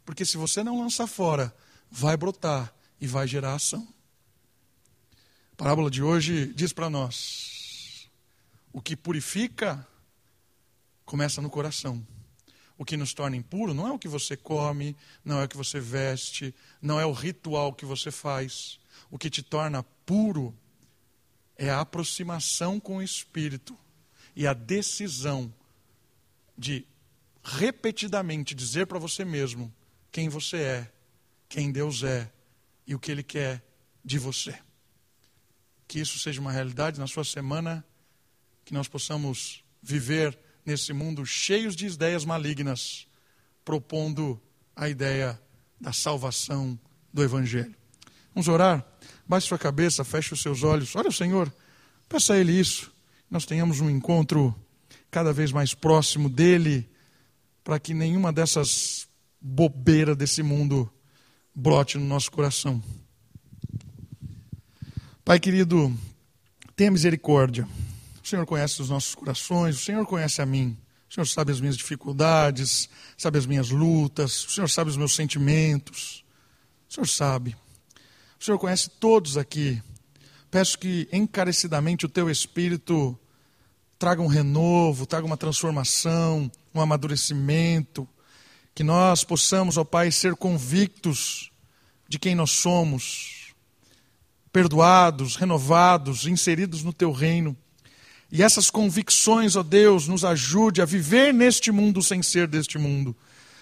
Porque 0.06 0.26
se 0.26 0.38
você 0.38 0.64
não 0.64 0.80
lançar 0.80 1.06
fora, 1.06 1.54
vai 1.90 2.16
brotar 2.16 2.74
e 3.02 3.06
vai 3.06 3.28
gerar 3.28 3.54
ação. 3.54 3.86
A 5.52 5.56
parábola 5.58 5.92
de 5.92 6.02
hoje 6.02 6.48
diz 6.54 6.72
para 6.72 6.90
nós: 6.90 8.10
o 8.72 8.82
que 8.82 8.96
purifica 8.96 9.86
começa 11.06 11.42
no 11.42 11.50
coração. 11.50 12.02
O 12.78 12.86
que 12.86 12.96
nos 12.96 13.14
torna 13.14 13.36
impuro 13.36 13.74
não 13.74 13.88
é 13.88 13.92
o 13.92 14.00
que 14.00 14.08
você 14.08 14.36
come, 14.38 14.96
não 15.24 15.40
é 15.40 15.44
o 15.44 15.48
que 15.48 15.58
você 15.58 15.80
veste, 15.80 16.56
não 16.82 17.00
é 17.00 17.06
o 17.06 17.12
ritual 17.12 17.74
que 17.74 17.86
você 17.86 18.10
faz. 18.10 18.80
O 19.12 19.18
que 19.18 19.30
te 19.30 19.44
torna 19.44 19.84
puro 20.06 20.58
é 21.58 21.70
a 21.70 21.82
aproximação 21.82 22.80
com 22.80 22.98
o 22.98 23.04
Espírito 23.04 23.78
e 24.34 24.48
a 24.48 24.54
decisão 24.54 25.54
de 26.62 26.86
repetidamente 27.43 28.53
dizer 28.53 28.86
para 28.86 28.99
você 28.99 29.26
mesmo 29.26 29.74
quem 30.12 30.30
você 30.30 30.57
é, 30.57 30.91
quem 31.49 31.72
Deus 31.72 32.03
é 32.03 32.32
e 32.86 32.93
o 32.93 32.99
que 32.99 33.12
Ele 33.12 33.24
quer 33.24 33.64
de 34.05 34.20
você. 34.20 34.55
Que 35.88 35.99
isso 35.99 36.20
seja 36.20 36.39
uma 36.39 36.51
realidade 36.51 36.99
na 36.99 37.07
sua 37.07 37.24
semana, 37.24 37.84
que 38.64 38.76
nós 38.76 38.88
possamos 38.88 39.64
viver 39.82 40.38
nesse 40.64 40.93
mundo 40.93 41.26
cheios 41.26 41.76
de 41.76 41.88
ideias 41.88 42.24
malignas, 42.24 43.07
propondo 43.66 44.39
a 44.76 44.88
ideia 44.88 45.41
da 45.80 45.91
salvação 45.91 46.80
do 47.12 47.24
Evangelho. 47.24 47.76
Vamos 48.36 48.47
orar? 48.47 48.86
Baixe 49.28 49.47
sua 49.47 49.57
cabeça, 49.57 50.03
feche 50.03 50.32
os 50.32 50.43
seus 50.43 50.62
olhos. 50.62 50.95
Olha 50.95 51.09
o 51.09 51.14
Senhor, 51.14 51.51
peça 52.07 52.34
a 52.34 52.38
Ele 52.38 52.51
isso. 52.51 52.93
Nós 53.32 53.47
tenhamos 53.47 53.80
um 53.80 53.89
encontro 53.89 54.55
cada 55.12 55.34
vez 55.34 55.51
mais 55.51 55.74
próximo 55.74 56.30
dele, 56.30 56.89
para 57.64 57.78
que 57.80 57.93
nenhuma 57.93 58.32
dessas 58.32 59.07
bobeiras 59.39 60.16
desse 60.16 60.41
mundo 60.41 60.91
brote 61.53 61.97
no 61.97 62.05
nosso 62.05 62.32
coração. 62.32 62.82
Pai 65.24 65.39
querido, 65.39 65.93
tenha 66.76 66.89
misericórdia. 66.89 67.68
O 68.24 68.28
Senhor 68.28 68.45
conhece 68.45 68.82
os 68.82 68.89
nossos 68.89 69.14
corações, 69.14 69.76
o 69.76 69.84
Senhor 69.84 70.05
conhece 70.05 70.41
a 70.41 70.45
mim. 70.45 70.78
O 71.09 71.14
Senhor 71.14 71.26
sabe 71.26 71.51
as 71.51 71.59
minhas 71.59 71.76
dificuldades, 71.76 72.89
sabe 73.18 73.38
as 73.38 73.45
minhas 73.45 73.70
lutas, 73.70 74.45
o 74.45 74.51
Senhor 74.51 74.70
sabe 74.70 74.89
os 74.89 74.97
meus 74.97 75.14
sentimentos. 75.14 76.24
O 76.89 76.93
Senhor 76.93 77.07
sabe. 77.07 77.55
O 78.39 78.43
Senhor 78.43 78.57
conhece 78.57 78.89
todos 78.89 79.36
aqui. 79.36 79.82
Peço 80.49 80.80
que 80.80 81.07
encarecidamente 81.12 82.05
o 82.05 82.09
teu 82.09 82.30
espírito 82.30 83.18
traga 84.02 84.20
um 84.20 84.26
renovo, 84.26 85.06
traga 85.06 85.28
uma 85.28 85.38
transformação, 85.38 86.52
um 86.74 86.82
amadurecimento, 86.82 88.10
que 88.74 88.84
nós 88.84 89.24
possamos, 89.24 89.78
ó 89.78 89.84
Pai, 89.84 90.12
ser 90.12 90.36
convictos 90.36 91.52
de 92.10 92.18
quem 92.18 92.34
nós 92.34 92.49
somos, 92.49 93.54
perdoados, 94.52 95.36
renovados, 95.36 96.26
inseridos 96.26 96.82
no 96.82 96.91
Teu 96.91 97.12
reino. 97.12 97.56
E 98.32 98.41
essas 98.41 98.72
convicções, 98.72 99.56
ó 99.56 99.62
Deus, 99.62 100.08
nos 100.08 100.26
ajude 100.26 100.82
a 100.82 100.86
viver 100.86 101.32
neste 101.32 101.72
mundo 101.72 102.02
sem 102.02 102.24
ser 102.24 102.47
deste 102.47 102.80
mundo, 102.80 103.16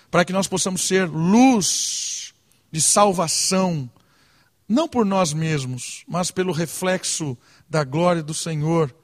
para 0.09 0.23
que 0.23 0.31
nós 0.31 0.47
possamos 0.47 0.87
ser 0.87 1.05
luz 1.09 2.33
de 2.71 2.79
salvação, 2.79 3.91
não 4.69 4.87
por 4.87 5.05
nós 5.05 5.33
mesmos, 5.33 6.05
mas 6.07 6.31
pelo 6.31 6.53
reflexo 6.53 7.37
da 7.69 7.83
glória 7.83 8.23
do 8.23 8.33
Senhor 8.33 8.95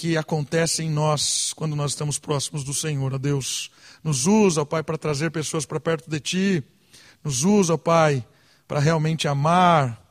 que 0.00 0.16
acontece 0.16 0.82
em 0.82 0.88
nós 0.88 1.52
quando 1.52 1.76
nós 1.76 1.90
estamos 1.90 2.18
próximos 2.18 2.64
do 2.64 2.72
Senhor. 2.72 3.12
Ó 3.12 3.18
Deus, 3.18 3.70
nos 4.02 4.26
usa, 4.26 4.62
ó 4.62 4.64
Pai, 4.64 4.82
para 4.82 4.96
trazer 4.96 5.30
pessoas 5.30 5.66
para 5.66 5.78
perto 5.78 6.08
de 6.08 6.18
Ti. 6.18 6.64
Nos 7.22 7.44
usa, 7.44 7.74
ó 7.74 7.76
Pai, 7.76 8.26
para 8.66 8.80
realmente 8.80 9.28
amar, 9.28 10.02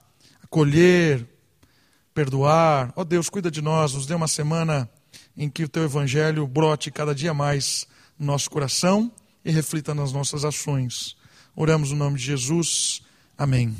acolher, 0.43 1.27
perdoar. 2.13 2.93
Ó 2.95 3.03
Deus, 3.03 3.31
cuida 3.31 3.49
de 3.49 3.63
nós, 3.63 3.95
nos 3.95 4.05
dê 4.05 4.13
uma 4.13 4.27
semana 4.27 4.87
em 5.35 5.49
que 5.49 5.63
o 5.63 5.69
Teu 5.69 5.81
Evangelho 5.85 6.45
brote 6.45 6.91
cada 6.91 7.15
dia 7.15 7.33
mais 7.33 7.87
no 8.19 8.27
nosso 8.27 8.47
coração 8.51 9.11
e 9.43 9.49
reflita 9.49 9.95
nas 9.95 10.13
nossas 10.13 10.45
ações. 10.45 11.17
Oramos 11.55 11.89
no 11.89 11.97
nome 11.97 12.19
de 12.19 12.25
Jesus. 12.25 13.01
Amém. 13.35 13.75